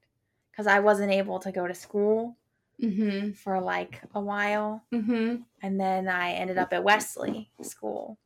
because 0.52 0.68
I 0.68 0.78
wasn't 0.78 1.10
able 1.10 1.40
to 1.40 1.50
go 1.50 1.66
to 1.66 1.74
school 1.74 2.36
Mm-hmm. 2.82 3.32
for 3.32 3.60
like 3.60 4.00
a 4.14 4.20
while, 4.20 4.82
Mm-hmm. 4.92 5.36
and 5.62 5.80
then 5.80 6.08
I 6.08 6.32
ended 6.32 6.58
up 6.58 6.72
at 6.72 6.82
Wesley 6.82 7.50
School. 7.62 8.18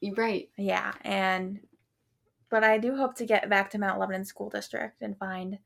You're 0.00 0.14
right. 0.14 0.50
Yeah, 0.58 0.92
and 1.02 1.60
but 2.50 2.64
I 2.64 2.78
do 2.78 2.94
hope 2.96 3.14
to 3.16 3.26
get 3.26 3.48
back 3.48 3.70
to 3.70 3.78
Mount 3.78 3.98
Lebanon 3.98 4.24
School 4.24 4.50
District 4.50 5.00
and 5.02 5.16
find 5.18 5.58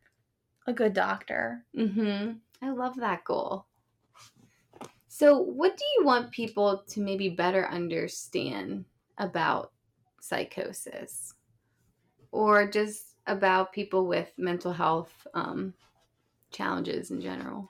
a 0.67 0.73
good 0.73 0.93
doctor. 0.95 1.65
Mm-hmm. 1.77 2.33
I 2.65 2.71
love 2.71 2.97
that 2.97 3.25
goal. 3.25 3.67
So, 5.09 5.37
what 5.39 5.77
do 5.77 5.85
you 5.99 6.05
want 6.07 6.31
people 6.31 6.85
to 6.89 7.01
maybe 7.01 7.29
better 7.29 7.67
understand 7.69 8.85
about 9.19 9.73
psychosis, 10.21 11.35
or 12.31 12.67
just 12.67 13.17
about 13.27 13.73
people 13.73 14.07
with 14.07 14.33
mental 14.39 14.73
health 14.73 15.27
um, 15.35 15.75
challenges 16.51 17.11
in 17.11 17.21
general? 17.21 17.69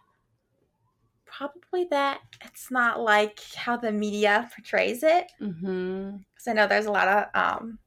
Probably 1.36 1.84
that 1.90 2.20
it's 2.44 2.70
not 2.70 3.00
like 3.00 3.40
how 3.54 3.76
the 3.76 3.90
media 3.90 4.50
portrays 4.54 5.02
it. 5.02 5.32
Mm-hmm. 5.40 6.18
Because 6.30 6.48
I 6.48 6.52
know 6.52 6.66
there's 6.66 6.86
a 6.86 6.92
lot 6.92 7.08
of 7.08 7.24
um, 7.34 7.78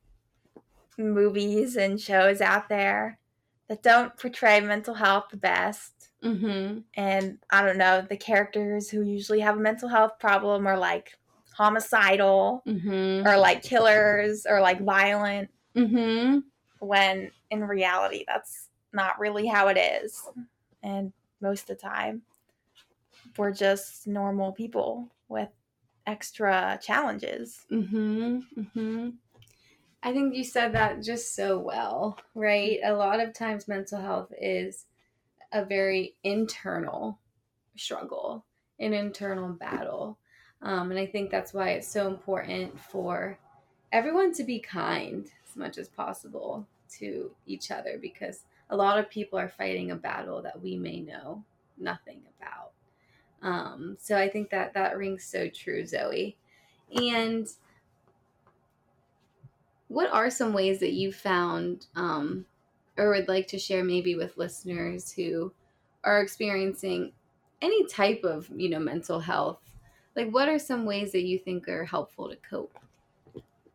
movies 0.97 1.75
and 1.75 2.01
shows 2.01 2.41
out 2.41 2.69
there 2.69 3.19
that 3.67 3.83
don't 3.83 4.17
portray 4.17 4.59
mental 4.61 4.95
health 4.95 5.25
the 5.29 5.37
best. 5.37 6.09
Mm-hmm. 6.23 6.79
And 6.95 7.37
I 7.51 7.63
don't 7.63 7.77
know, 7.77 8.01
the 8.01 8.17
characters 8.17 8.89
who 8.89 9.03
usually 9.03 9.41
have 9.41 9.57
a 9.57 9.61
mental 9.61 9.89
health 9.89 10.13
problem 10.19 10.65
are 10.65 10.77
like 10.77 11.17
homicidal 11.53 12.63
mm-hmm. 12.67 13.27
or 13.27 13.37
like 13.37 13.63
killers 13.63 14.45
or 14.49 14.59
like 14.59 14.81
violent. 14.81 15.49
Mm-hmm. 15.75 16.39
When 16.79 17.31
in 17.51 17.63
reality, 17.63 18.25
that's 18.27 18.69
not 18.91 19.19
really 19.19 19.45
how 19.45 19.67
it 19.67 19.77
is. 19.77 20.21
And 20.81 21.13
most 21.41 21.69
of 21.69 21.77
the 21.77 21.87
time, 21.87 22.23
we're 23.37 23.53
just 23.53 24.07
normal 24.07 24.51
people 24.51 25.09
with 25.27 25.49
extra 26.07 26.79
challenges. 26.81 27.65
Mm-hmm. 27.71 28.39
Mm-hmm. 28.59 29.09
I 30.03 30.13
think 30.13 30.35
you 30.35 30.43
said 30.43 30.73
that 30.73 31.01
just 31.01 31.35
so 31.35 31.57
well, 31.57 32.19
right? 32.35 32.79
A 32.83 32.93
lot 32.93 33.19
of 33.19 33.33
times 33.33 33.67
mental 33.67 33.99
health 33.99 34.31
is 34.39 34.85
a 35.51 35.65
very 35.65 36.15
internal 36.23 37.17
struggle, 37.75 38.45
an 38.79 38.93
internal 38.93 39.49
battle. 39.49 40.19
Um, 40.61 40.91
and 40.91 40.99
I 40.99 41.07
think 41.07 41.31
that's 41.31 41.53
why 41.53 41.71
it's 41.71 41.87
so 41.87 42.07
important 42.07 42.79
for 42.79 43.39
everyone 43.91 44.31
to 44.33 44.43
be 44.43 44.59
kind 44.59 45.25
as 45.49 45.55
much 45.55 45.77
as 45.77 45.87
possible 45.87 46.67
to 46.99 47.31
each 47.47 47.71
other 47.71 47.97
because 47.99 48.43
a 48.69 48.75
lot 48.75 48.99
of 48.99 49.09
people 49.09 49.39
are 49.39 49.49
fighting 49.49 49.89
a 49.89 49.95
battle 49.95 50.41
that 50.41 50.61
we 50.61 50.75
may 50.75 51.01
know 51.01 51.43
nothing 51.77 52.21
about. 52.37 52.73
Um, 53.41 53.97
so 53.99 54.17
I 54.17 54.29
think 54.29 54.49
that 54.49 54.73
that 54.73 54.97
rings 54.97 55.23
so 55.23 55.47
true, 55.49 55.85
Zoe. 55.85 56.35
And 56.93 57.47
what 59.87 60.11
are 60.11 60.29
some 60.29 60.53
ways 60.53 60.79
that 60.79 60.93
you 60.93 61.11
found 61.11 61.87
um, 61.95 62.45
or 62.97 63.09
would 63.09 63.27
like 63.27 63.47
to 63.47 63.59
share 63.59 63.83
maybe 63.83 64.15
with 64.15 64.37
listeners 64.37 65.11
who 65.11 65.51
are 66.03 66.21
experiencing 66.21 67.11
any 67.61 67.85
type 67.85 68.23
of 68.23 68.49
you 68.55 68.69
know 68.69 68.79
mental 68.79 69.19
health? 69.19 69.59
Like 70.15 70.29
what 70.29 70.49
are 70.49 70.59
some 70.59 70.85
ways 70.85 71.11
that 71.11 71.23
you 71.23 71.37
think 71.37 71.67
are 71.67 71.85
helpful 71.85 72.29
to 72.29 72.35
cope? 72.37 72.77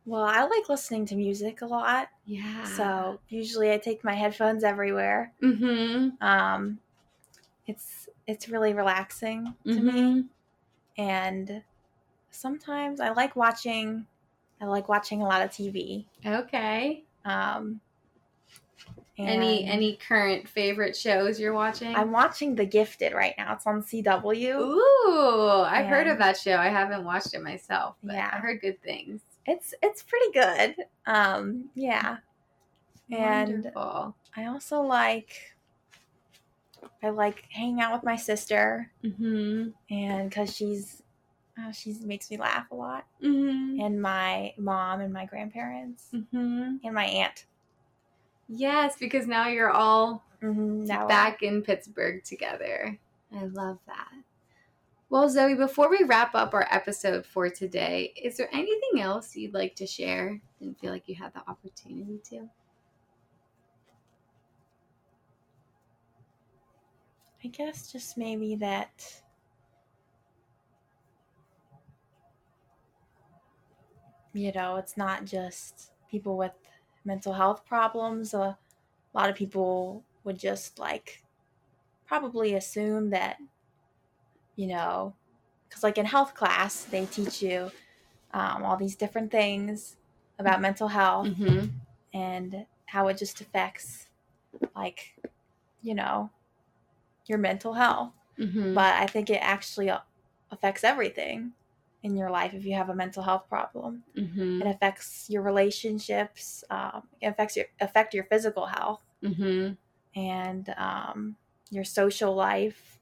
Well 0.05 0.23
i 0.23 0.41
like 0.41 0.67
listening 0.67 1.05
to 1.07 1.15
music 1.15 1.61
a 1.61 1.65
lot. 1.65 2.09
Yeah. 2.25 2.63
So 2.63 3.19
usually 3.29 3.71
i 3.71 3.77
take 3.77 4.03
my 4.03 4.15
headphones 4.15 4.63
everywhere. 4.63 5.31
Mm-hmm. 5.41 6.23
um 6.25 6.79
it's 7.67 8.09
it's 8.31 8.49
really 8.49 8.73
relaxing 8.73 9.53
to 9.65 9.73
mm-hmm. 9.73 9.87
me 9.87 10.25
and 10.97 11.61
sometimes 12.31 12.99
i 12.99 13.09
like 13.11 13.35
watching 13.35 14.05
i 14.61 14.65
like 14.65 14.89
watching 14.89 15.21
a 15.21 15.25
lot 15.25 15.41
of 15.41 15.49
tv 15.49 16.05
okay 16.25 17.03
um 17.25 17.79
any 19.17 19.65
any 19.65 19.97
current 19.97 20.47
favorite 20.47 20.95
shows 20.95 21.39
you're 21.39 21.53
watching? 21.53 21.95
I'm 21.95 22.11
watching 22.11 22.55
The 22.55 22.65
Gifted 22.65 23.13
right 23.13 23.35
now. 23.37 23.53
It's 23.53 23.67
on 23.67 23.83
CW. 23.83 24.59
Ooh, 24.59 25.61
I've 25.61 25.85
and 25.85 25.87
heard 25.87 26.07
of 26.07 26.17
that 26.19 26.37
show. 26.37 26.57
I 26.57 26.69
haven't 26.69 27.03
watched 27.03 27.33
it 27.33 27.41
myself, 27.41 27.95
yeah, 28.03 28.29
I 28.33 28.37
heard 28.37 28.61
good 28.61 28.81
things. 28.81 29.21
It's 29.45 29.73
it's 29.81 30.03
pretty 30.03 30.31
good. 30.31 30.75
Um, 31.05 31.69
yeah. 31.75 32.17
And 33.11 33.65
Wonderful. 33.65 34.15
I 34.35 34.45
also 34.45 34.81
like 34.81 35.50
I 37.03 37.09
like 37.09 37.45
hanging 37.49 37.81
out 37.81 37.93
with 37.93 38.03
my 38.03 38.15
sister, 38.15 38.91
mm-hmm. 39.03 39.69
and 39.89 40.29
because 40.29 40.55
she's 40.55 41.01
uh, 41.57 41.71
she 41.71 41.95
makes 42.03 42.31
me 42.31 42.37
laugh 42.37 42.71
a 42.71 42.75
lot, 42.75 43.05
mm-hmm. 43.21 43.81
and 43.81 44.01
my 44.01 44.53
mom 44.57 45.01
and 45.01 45.13
my 45.13 45.25
grandparents 45.25 46.07
mm-hmm. 46.13 46.77
and 46.83 46.93
my 46.93 47.05
aunt. 47.05 47.45
Yes, 48.47 48.95
because 48.99 49.27
now 49.27 49.47
you're 49.47 49.71
all 49.71 50.23
mm-hmm, 50.41 50.85
now 50.85 51.07
back 51.07 51.41
in 51.41 51.61
Pittsburgh 51.61 52.23
together. 52.23 52.97
I 53.33 53.45
love 53.45 53.79
that. 53.87 54.11
Well, 55.09 55.29
Zoe, 55.29 55.55
before 55.55 55.89
we 55.89 56.03
wrap 56.03 56.35
up 56.35 56.53
our 56.53 56.67
episode 56.71 57.25
for 57.25 57.49
today, 57.49 58.13
is 58.21 58.37
there 58.37 58.49
anything 58.53 59.01
else 59.01 59.35
you'd 59.35 59.53
like 59.53 59.75
to 59.75 59.85
share? 59.85 60.41
Didn't 60.59 60.79
feel 60.79 60.91
like 60.91 61.09
you 61.09 61.15
had 61.15 61.33
the 61.33 61.41
opportunity 61.49 62.19
to. 62.29 62.49
I 67.43 67.47
guess 67.47 67.91
just 67.91 68.17
maybe 68.17 68.55
that 68.55 69.21
you 74.33 74.51
know, 74.53 74.77
it's 74.77 74.97
not 74.97 75.25
just 75.25 75.91
people 76.09 76.37
with 76.37 76.53
mental 77.03 77.33
health 77.33 77.65
problems. 77.65 78.33
a 78.33 78.57
lot 79.13 79.29
of 79.29 79.35
people 79.35 80.03
would 80.23 80.37
just 80.37 80.79
like 80.79 81.23
probably 82.05 82.55
assume 82.55 83.09
that, 83.09 83.37
you 84.55 84.67
know, 84.67 85.13
because 85.67 85.83
like 85.83 85.97
in 85.97 86.05
health 86.05 86.33
class, 86.33 86.83
they 86.83 87.05
teach 87.05 87.41
you 87.41 87.71
um, 88.33 88.63
all 88.63 88.77
these 88.77 88.95
different 88.95 89.31
things 89.31 89.97
about 90.39 90.61
mental 90.61 90.87
health 90.87 91.27
mm-hmm. 91.27 91.67
and 92.13 92.65
how 92.85 93.07
it 93.07 93.17
just 93.17 93.41
affects, 93.41 94.07
like, 94.75 95.13
you 95.81 95.95
know, 95.95 96.29
your 97.25 97.37
mental 97.37 97.73
health. 97.73 98.13
Mm-hmm. 98.39 98.73
But 98.73 98.95
I 98.95 99.05
think 99.07 99.29
it 99.29 99.39
actually 99.41 99.91
affects 100.51 100.83
everything 100.83 101.53
in 102.03 102.15
your 102.15 102.29
life 102.29 102.53
if 102.53 102.65
you 102.65 102.75
have 102.75 102.89
a 102.89 102.95
mental 102.95 103.23
health 103.23 103.47
problem. 103.47 104.03
Mm-hmm. 104.17 104.61
It 104.61 104.67
affects 104.67 105.27
your 105.29 105.43
relationships. 105.43 106.63
Um, 106.69 107.03
it 107.19 107.27
affects 107.27 107.55
your 107.55 107.65
affect 107.79 108.13
your 108.13 108.23
physical 108.25 108.65
health 108.65 109.01
mm-hmm. 109.23 109.73
and 110.19 110.73
um, 110.77 111.35
your 111.69 111.83
social 111.83 112.33
life. 112.33 112.99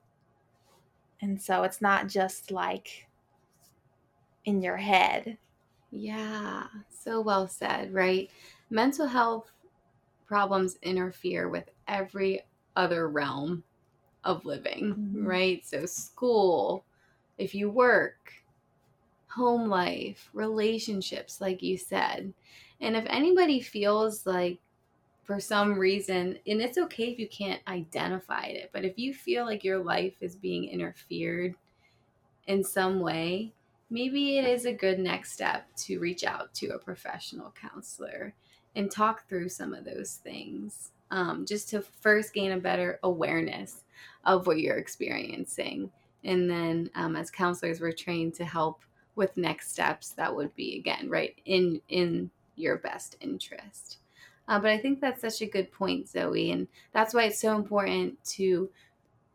And 1.21 1.41
so 1.41 1.63
it's 1.63 1.81
not 1.81 2.07
just 2.07 2.51
like 2.51 3.07
in 4.45 4.61
your 4.61 4.77
head. 4.77 5.37
Yeah, 5.91 6.65
so 6.89 7.21
well 7.21 7.47
said, 7.47 7.93
right? 7.93 8.29
Mental 8.69 9.07
health 9.07 9.51
problems 10.27 10.77
interfere 10.83 11.49
with 11.49 11.69
every 11.87 12.41
other 12.75 13.09
realm 13.09 13.63
of 14.23 14.45
living, 14.45 14.95
mm-hmm. 14.95 15.25
right? 15.25 15.65
So, 15.65 15.85
school, 15.85 16.85
if 17.37 17.55
you 17.55 17.69
work, 17.69 18.33
home 19.29 19.69
life, 19.69 20.29
relationships, 20.33 21.39
like 21.39 21.61
you 21.61 21.77
said. 21.77 22.33
And 22.81 22.95
if 22.95 23.05
anybody 23.07 23.61
feels 23.61 24.25
like 24.25 24.59
for 25.23 25.39
some 25.39 25.77
reason, 25.77 26.39
and 26.47 26.61
it's 26.61 26.77
okay 26.77 27.05
if 27.05 27.19
you 27.19 27.27
can't 27.29 27.61
identify 27.67 28.45
it, 28.45 28.71
but 28.73 28.83
if 28.83 28.97
you 28.97 29.13
feel 29.13 29.45
like 29.45 29.63
your 29.63 29.77
life 29.77 30.15
is 30.21 30.35
being 30.35 30.65
interfered 30.65 31.53
in 32.47 32.63
some 32.63 32.99
way, 32.99 33.53
maybe 33.89 34.37
it 34.37 34.45
is 34.45 34.65
a 34.65 34.73
good 34.73 34.99
next 34.99 35.33
step 35.33 35.67
to 35.75 35.99
reach 35.99 36.23
out 36.23 36.53
to 36.55 36.69
a 36.69 36.79
professional 36.79 37.53
counselor 37.59 38.33
and 38.75 38.89
talk 38.89 39.27
through 39.27 39.49
some 39.49 39.73
of 39.73 39.85
those 39.85 40.15
things 40.15 40.91
um, 41.11 41.45
just 41.45 41.69
to 41.69 41.81
first 41.81 42.33
gain 42.33 42.51
a 42.51 42.57
better 42.57 42.99
awareness 43.03 43.83
of 44.25 44.47
what 44.47 44.59
you're 44.59 44.77
experiencing. 44.77 45.91
And 46.23 46.49
then, 46.49 46.89
um, 46.95 47.15
as 47.15 47.31
counselors, 47.31 47.79
we're 47.79 47.93
trained 47.93 48.33
to 48.35 48.45
help 48.45 48.81
with 49.19 49.35
next 49.35 49.71
steps 49.71 50.11
that 50.11 50.33
would 50.33 50.55
be 50.55 50.77
again 50.77 51.09
right 51.09 51.35
in 51.45 51.81
in 51.89 52.31
your 52.55 52.77
best 52.77 53.17
interest 53.19 53.97
uh, 54.47 54.57
but 54.57 54.71
i 54.71 54.77
think 54.77 55.01
that's 55.01 55.21
such 55.21 55.41
a 55.41 55.45
good 55.45 55.69
point 55.73 56.07
zoe 56.07 56.51
and 56.51 56.67
that's 56.93 57.13
why 57.13 57.23
it's 57.23 57.41
so 57.41 57.53
important 57.57 58.17
to 58.23 58.69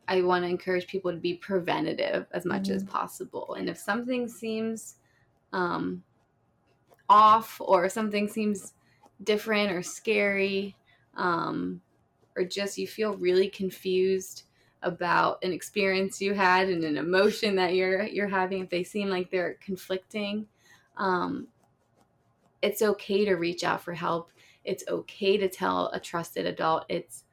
i 0.08 0.22
want 0.22 0.42
to 0.42 0.48
encourage 0.48 0.86
people 0.86 1.12
to 1.12 1.18
be 1.18 1.34
preventative 1.34 2.26
as 2.32 2.46
much 2.46 2.62
mm-hmm. 2.62 2.76
as 2.76 2.84
possible 2.84 3.56
and 3.58 3.68
if 3.68 3.76
something 3.76 4.26
seems 4.26 4.94
um, 5.52 6.02
off 7.10 7.60
or 7.60 7.88
something 7.90 8.26
seems 8.26 8.72
different 9.22 9.70
or 9.70 9.82
scary 9.82 10.74
um, 11.16 11.78
or 12.36 12.44
just 12.44 12.78
you 12.78 12.88
feel 12.88 13.18
really 13.18 13.48
confused 13.48 14.44
about 14.84 15.42
an 15.42 15.52
experience 15.52 16.20
you 16.20 16.34
had 16.34 16.68
and 16.68 16.84
an 16.84 16.96
emotion 16.96 17.56
that 17.56 17.74
you're 17.74 18.04
you're 18.04 18.28
having 18.28 18.62
if 18.62 18.70
they 18.70 18.84
seem 18.84 19.08
like 19.08 19.30
they're 19.30 19.56
conflicting 19.64 20.46
um, 20.96 21.48
it's 22.64 22.80
okay 22.80 23.24
to 23.26 23.34
reach 23.34 23.62
out 23.62 23.82
for 23.82 23.92
help. 23.92 24.30
It's 24.64 24.84
okay 24.88 25.36
to 25.36 25.48
tell 25.48 25.88
a 25.88 26.00
trusted 26.00 26.46
adult. 26.46 26.84
It's 26.88 27.24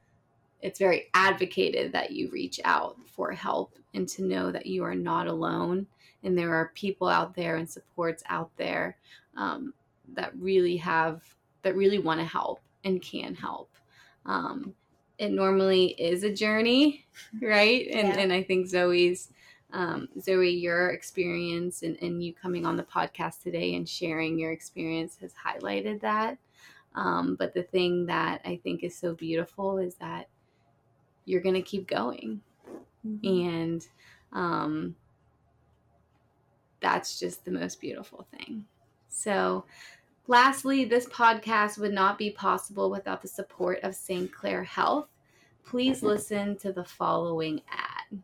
it's 0.60 0.78
very 0.78 1.08
advocated 1.14 1.90
that 1.92 2.12
you 2.12 2.30
reach 2.30 2.60
out 2.64 2.96
for 3.06 3.32
help 3.32 3.74
and 3.94 4.08
to 4.10 4.22
know 4.22 4.52
that 4.52 4.66
you 4.66 4.84
are 4.84 4.94
not 4.94 5.26
alone 5.26 5.86
and 6.22 6.38
there 6.38 6.54
are 6.54 6.70
people 6.74 7.08
out 7.08 7.34
there 7.34 7.56
and 7.56 7.68
supports 7.68 8.22
out 8.28 8.50
there 8.56 8.96
um, 9.36 9.74
that 10.14 10.32
really 10.36 10.76
have 10.76 11.22
that 11.62 11.74
really 11.74 11.98
want 11.98 12.20
to 12.20 12.26
help 12.26 12.60
and 12.84 13.02
can 13.02 13.34
help. 13.34 13.70
Um, 14.26 14.74
it 15.18 15.30
normally 15.30 15.88
is 16.00 16.24
a 16.24 16.32
journey, 16.32 17.06
right? 17.40 17.86
And 17.86 18.08
yeah. 18.08 18.18
and 18.18 18.32
I 18.32 18.42
think 18.42 18.66
Zoe's 18.66 19.28
um, 19.72 20.08
Zoe, 20.20 20.50
your 20.50 20.90
experience 20.90 21.82
and, 21.82 21.96
and 22.02 22.22
you 22.22 22.34
coming 22.34 22.66
on 22.66 22.76
the 22.76 22.82
podcast 22.82 23.42
today 23.42 23.74
and 23.74 23.88
sharing 23.88 24.38
your 24.38 24.52
experience 24.52 25.16
has 25.20 25.32
highlighted 25.32 26.00
that. 26.02 26.38
Um, 26.94 27.36
but 27.38 27.54
the 27.54 27.62
thing 27.62 28.06
that 28.06 28.42
I 28.44 28.60
think 28.62 28.84
is 28.84 28.96
so 28.96 29.14
beautiful 29.14 29.78
is 29.78 29.94
that 29.96 30.28
you're 31.24 31.40
going 31.40 31.54
to 31.54 31.62
keep 31.62 31.88
going. 31.88 32.42
Mm-hmm. 33.06 33.26
And 33.26 33.86
um, 34.32 34.94
that's 36.80 37.18
just 37.18 37.44
the 37.44 37.50
most 37.50 37.80
beautiful 37.80 38.26
thing. 38.36 38.66
So, 39.08 39.64
lastly, 40.26 40.84
this 40.84 41.06
podcast 41.06 41.78
would 41.78 41.92
not 41.92 42.18
be 42.18 42.30
possible 42.30 42.90
without 42.90 43.22
the 43.22 43.28
support 43.28 43.80
of 43.82 43.94
St. 43.94 44.32
Clair 44.32 44.64
Health. 44.64 45.08
Please 45.64 46.02
listen 46.02 46.56
to 46.58 46.72
the 46.72 46.84
following 46.84 47.62
ad. 47.70 48.20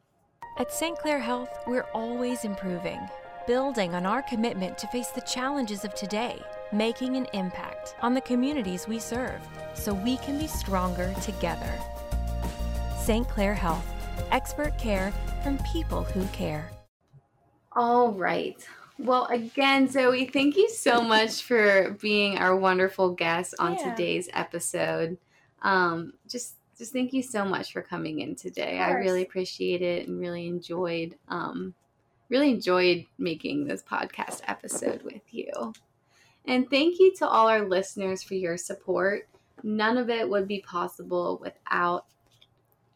At 0.58 0.72
St. 0.72 0.98
Clair 0.98 1.18
Health, 1.18 1.50
we're 1.66 1.86
always 1.94 2.44
improving, 2.44 3.00
building 3.46 3.94
on 3.94 4.04
our 4.04 4.22
commitment 4.22 4.76
to 4.78 4.88
face 4.88 5.08
the 5.08 5.20
challenges 5.20 5.84
of 5.84 5.94
today, 5.94 6.42
making 6.72 7.16
an 7.16 7.26
impact 7.32 7.94
on 8.02 8.12
the 8.12 8.20
communities 8.20 8.88
we 8.88 8.98
serve 8.98 9.40
so 9.74 9.94
we 9.94 10.16
can 10.18 10.38
be 10.38 10.48
stronger 10.48 11.14
together. 11.22 11.72
St. 12.98 13.26
Clair 13.28 13.54
Health, 13.54 13.86
expert 14.32 14.76
care 14.76 15.12
from 15.42 15.58
people 15.72 16.02
who 16.02 16.26
care. 16.26 16.70
All 17.72 18.12
right. 18.12 18.66
Well, 18.98 19.26
again, 19.26 19.88
Zoe, 19.88 20.26
thank 20.26 20.56
you 20.56 20.68
so 20.68 21.00
much 21.00 21.42
for 21.42 21.96
being 22.00 22.38
our 22.38 22.56
wonderful 22.56 23.10
guest 23.10 23.54
on 23.58 23.74
yeah. 23.74 23.90
today's 23.90 24.28
episode. 24.32 25.18
Um, 25.62 26.14
just 26.28 26.54
just 26.76 26.92
thank 26.92 27.12
you 27.12 27.22
so 27.22 27.44
much 27.44 27.72
for 27.72 27.82
coming 27.82 28.20
in 28.20 28.36
today. 28.36 28.78
I 28.78 28.92
really 28.92 29.22
appreciate 29.22 29.82
it 29.82 30.08
and 30.08 30.20
really 30.20 30.46
enjoyed 30.46 31.16
um, 31.28 31.74
really 32.28 32.50
enjoyed 32.50 33.04
making 33.18 33.66
this 33.66 33.82
podcast 33.82 34.40
episode 34.46 35.02
with 35.02 35.22
you. 35.32 35.72
And 36.44 36.68
thank 36.68 36.98
you 36.98 37.14
to 37.16 37.28
all 37.28 37.48
our 37.48 37.68
listeners 37.68 38.22
for 38.22 38.34
your 38.34 38.56
support. 38.56 39.28
None 39.62 39.98
of 39.98 40.10
it 40.10 40.28
would 40.28 40.48
be 40.48 40.60
possible 40.60 41.38
without 41.42 42.06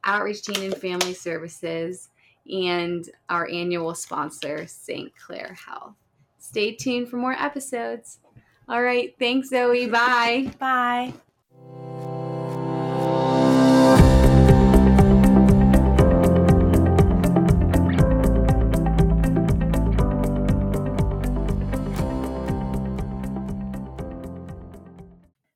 Outreach 0.04 0.42
Teen 0.42 0.64
and 0.64 0.76
Family 0.76 1.14
Services 1.14 2.08
and 2.50 3.08
our 3.28 3.48
annual 3.48 3.94
sponsor, 3.94 4.66
St. 4.66 5.12
Clair 5.16 5.56
Health. 5.66 5.94
Stay 6.38 6.74
tuned 6.74 7.08
for 7.08 7.16
more 7.16 7.32
episodes. 7.32 8.18
All 8.68 8.82
right. 8.82 9.14
Thanks, 9.18 9.48
Zoe. 9.48 9.86
Bye. 9.88 10.52
Bye. 10.58 11.12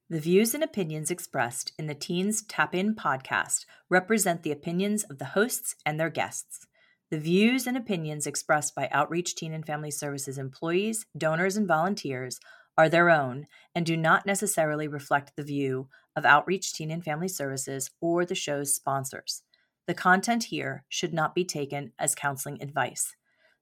The 0.09 0.21
views 0.21 0.55
and 0.55 0.65
opinions 0.65 1.11
expressed 1.11 1.73
in 1.79 1.89
the 1.89 1.95
Teens 1.95 2.41
Tap 2.43 2.75
In 2.75 2.95
podcast 2.95 3.67
represent 3.91 4.45
the 4.45 4.53
opinions 4.53 5.05
of 5.05 5.19
the 5.19 5.27
hosts 5.27 5.75
and 5.85 6.01
their 6.01 6.09
guests. 6.09 6.67
The 7.09 7.21
views 7.21 7.69
and 7.69 7.77
opinions 7.77 8.27
expressed 8.27 8.75
by 8.75 8.89
Outreach 8.91 9.37
Teen 9.37 9.53
and 9.53 9.65
Family 9.65 9.93
Services 9.93 10.39
employees, 10.39 11.07
donors, 11.17 11.57
and 11.57 11.69
volunteers 11.69 12.41
are 12.77 12.89
their 12.89 13.11
own 13.11 13.47
and 13.77 13.87
do 13.87 13.97
not 13.97 14.27
necessarily 14.27 14.89
reflect 14.89 15.37
the 15.37 15.45
view 15.45 15.89
of 16.17 16.25
Outreach 16.25 16.73
Teen 16.75 16.91
and 16.91 17.05
Family 17.05 17.29
Services 17.29 17.91
or 18.01 18.25
the 18.25 18.35
show's 18.35 18.75
sponsors. 18.75 19.43
The 19.87 19.95
content 19.95 20.45
here 20.45 20.85
should 20.89 21.15
not 21.15 21.33
be 21.33 21.45
taken 21.45 21.93
as 21.97 22.17
counseling 22.17 22.61
advice. 22.61 23.15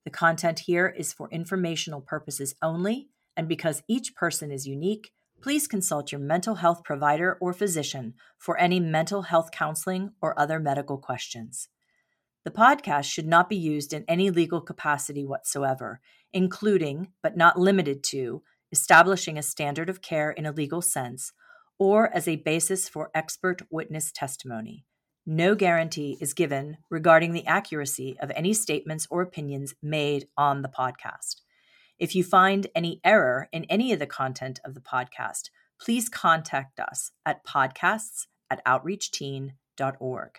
The 0.04 0.10
content 0.10 0.60
here 0.60 0.88
is 0.88 1.12
for 1.12 1.28
informational 1.30 2.00
purposes 2.00 2.54
only, 2.62 3.10
and 3.36 3.46
because 3.46 3.82
each 3.86 4.14
person 4.14 4.50
is 4.50 4.66
unique, 4.66 5.12
please 5.42 5.66
consult 5.66 6.12
your 6.12 6.20
mental 6.20 6.54
health 6.54 6.82
provider 6.82 7.36
or 7.42 7.52
physician 7.52 8.14
for 8.38 8.56
any 8.56 8.80
mental 8.80 9.22
health 9.22 9.50
counseling 9.50 10.12
or 10.22 10.38
other 10.38 10.58
medical 10.58 10.96
questions. 10.96 11.68
The 12.44 12.50
podcast 12.50 13.04
should 13.04 13.26
not 13.26 13.48
be 13.48 13.56
used 13.56 13.92
in 13.92 14.04
any 14.06 14.30
legal 14.30 14.60
capacity 14.60 15.24
whatsoever, 15.24 16.00
including, 16.32 17.08
but 17.22 17.36
not 17.36 17.58
limited 17.58 18.02
to, 18.04 18.42
establishing 18.70 19.38
a 19.38 19.42
standard 19.42 19.88
of 19.88 20.02
care 20.02 20.30
in 20.30 20.44
a 20.44 20.52
legal 20.52 20.82
sense 20.82 21.32
or 21.78 22.14
as 22.14 22.28
a 22.28 22.36
basis 22.36 22.88
for 22.88 23.10
expert 23.14 23.62
witness 23.70 24.12
testimony. 24.12 24.84
No 25.26 25.54
guarantee 25.54 26.18
is 26.20 26.34
given 26.34 26.76
regarding 26.90 27.32
the 27.32 27.46
accuracy 27.46 28.16
of 28.20 28.30
any 28.34 28.52
statements 28.52 29.06
or 29.10 29.22
opinions 29.22 29.74
made 29.82 30.26
on 30.36 30.60
the 30.60 30.68
podcast. 30.68 31.36
If 31.98 32.14
you 32.14 32.22
find 32.22 32.66
any 32.74 33.00
error 33.04 33.48
in 33.52 33.64
any 33.64 33.92
of 33.92 34.00
the 34.00 34.06
content 34.06 34.60
of 34.64 34.74
the 34.74 34.80
podcast, 34.80 35.48
please 35.80 36.10
contact 36.10 36.78
us 36.78 37.10
at 37.24 37.44
podcasts 37.46 38.26
at 38.50 38.64
outreachteen.org. 38.66 40.30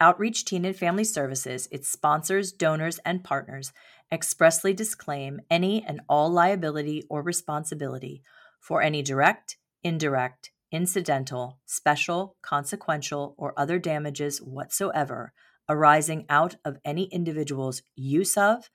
Outreach 0.00 0.44
Teen 0.44 0.64
and 0.64 0.76
Family 0.76 1.04
Services, 1.04 1.68
its 1.70 1.88
sponsors, 1.88 2.52
donors, 2.52 2.98
and 3.04 3.24
partners 3.24 3.72
expressly 4.12 4.72
disclaim 4.72 5.40
any 5.50 5.84
and 5.84 6.00
all 6.08 6.30
liability 6.30 7.04
or 7.08 7.22
responsibility 7.22 8.22
for 8.60 8.82
any 8.82 9.02
direct, 9.02 9.56
indirect, 9.82 10.50
incidental, 10.70 11.58
special, 11.64 12.36
consequential, 12.42 13.34
or 13.38 13.54
other 13.56 13.78
damages 13.78 14.38
whatsoever 14.38 15.32
arising 15.68 16.24
out 16.28 16.56
of 16.64 16.78
any 16.84 17.04
individual's 17.04 17.82
use 17.94 18.36
of, 18.36 18.70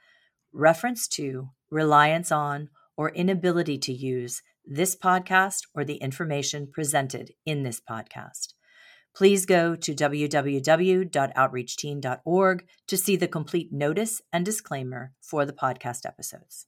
reference 0.51 1.07
to, 1.07 1.49
reliance 1.69 2.32
on, 2.32 2.69
or 2.97 3.09
inability 3.11 3.78
to 3.78 3.93
use 3.93 4.41
this 4.65 4.95
podcast 4.95 5.61
or 5.74 5.84
the 5.84 5.95
information 5.95 6.67
presented 6.72 7.32
in 7.45 7.63
this 7.63 7.80
podcast. 7.80 8.53
Please 9.16 9.45
go 9.45 9.76
to 9.76 9.93
www.outreachteen.org 9.93 12.68
to 12.88 12.97
see 12.97 13.16
the 13.16 13.28
complete 13.28 13.74
notice 13.74 14.22
and 14.32 14.45
disclaimer 14.45 15.12
for 15.22 15.45
the 15.45 15.53
podcast 15.53 16.05
episodes. 16.05 16.68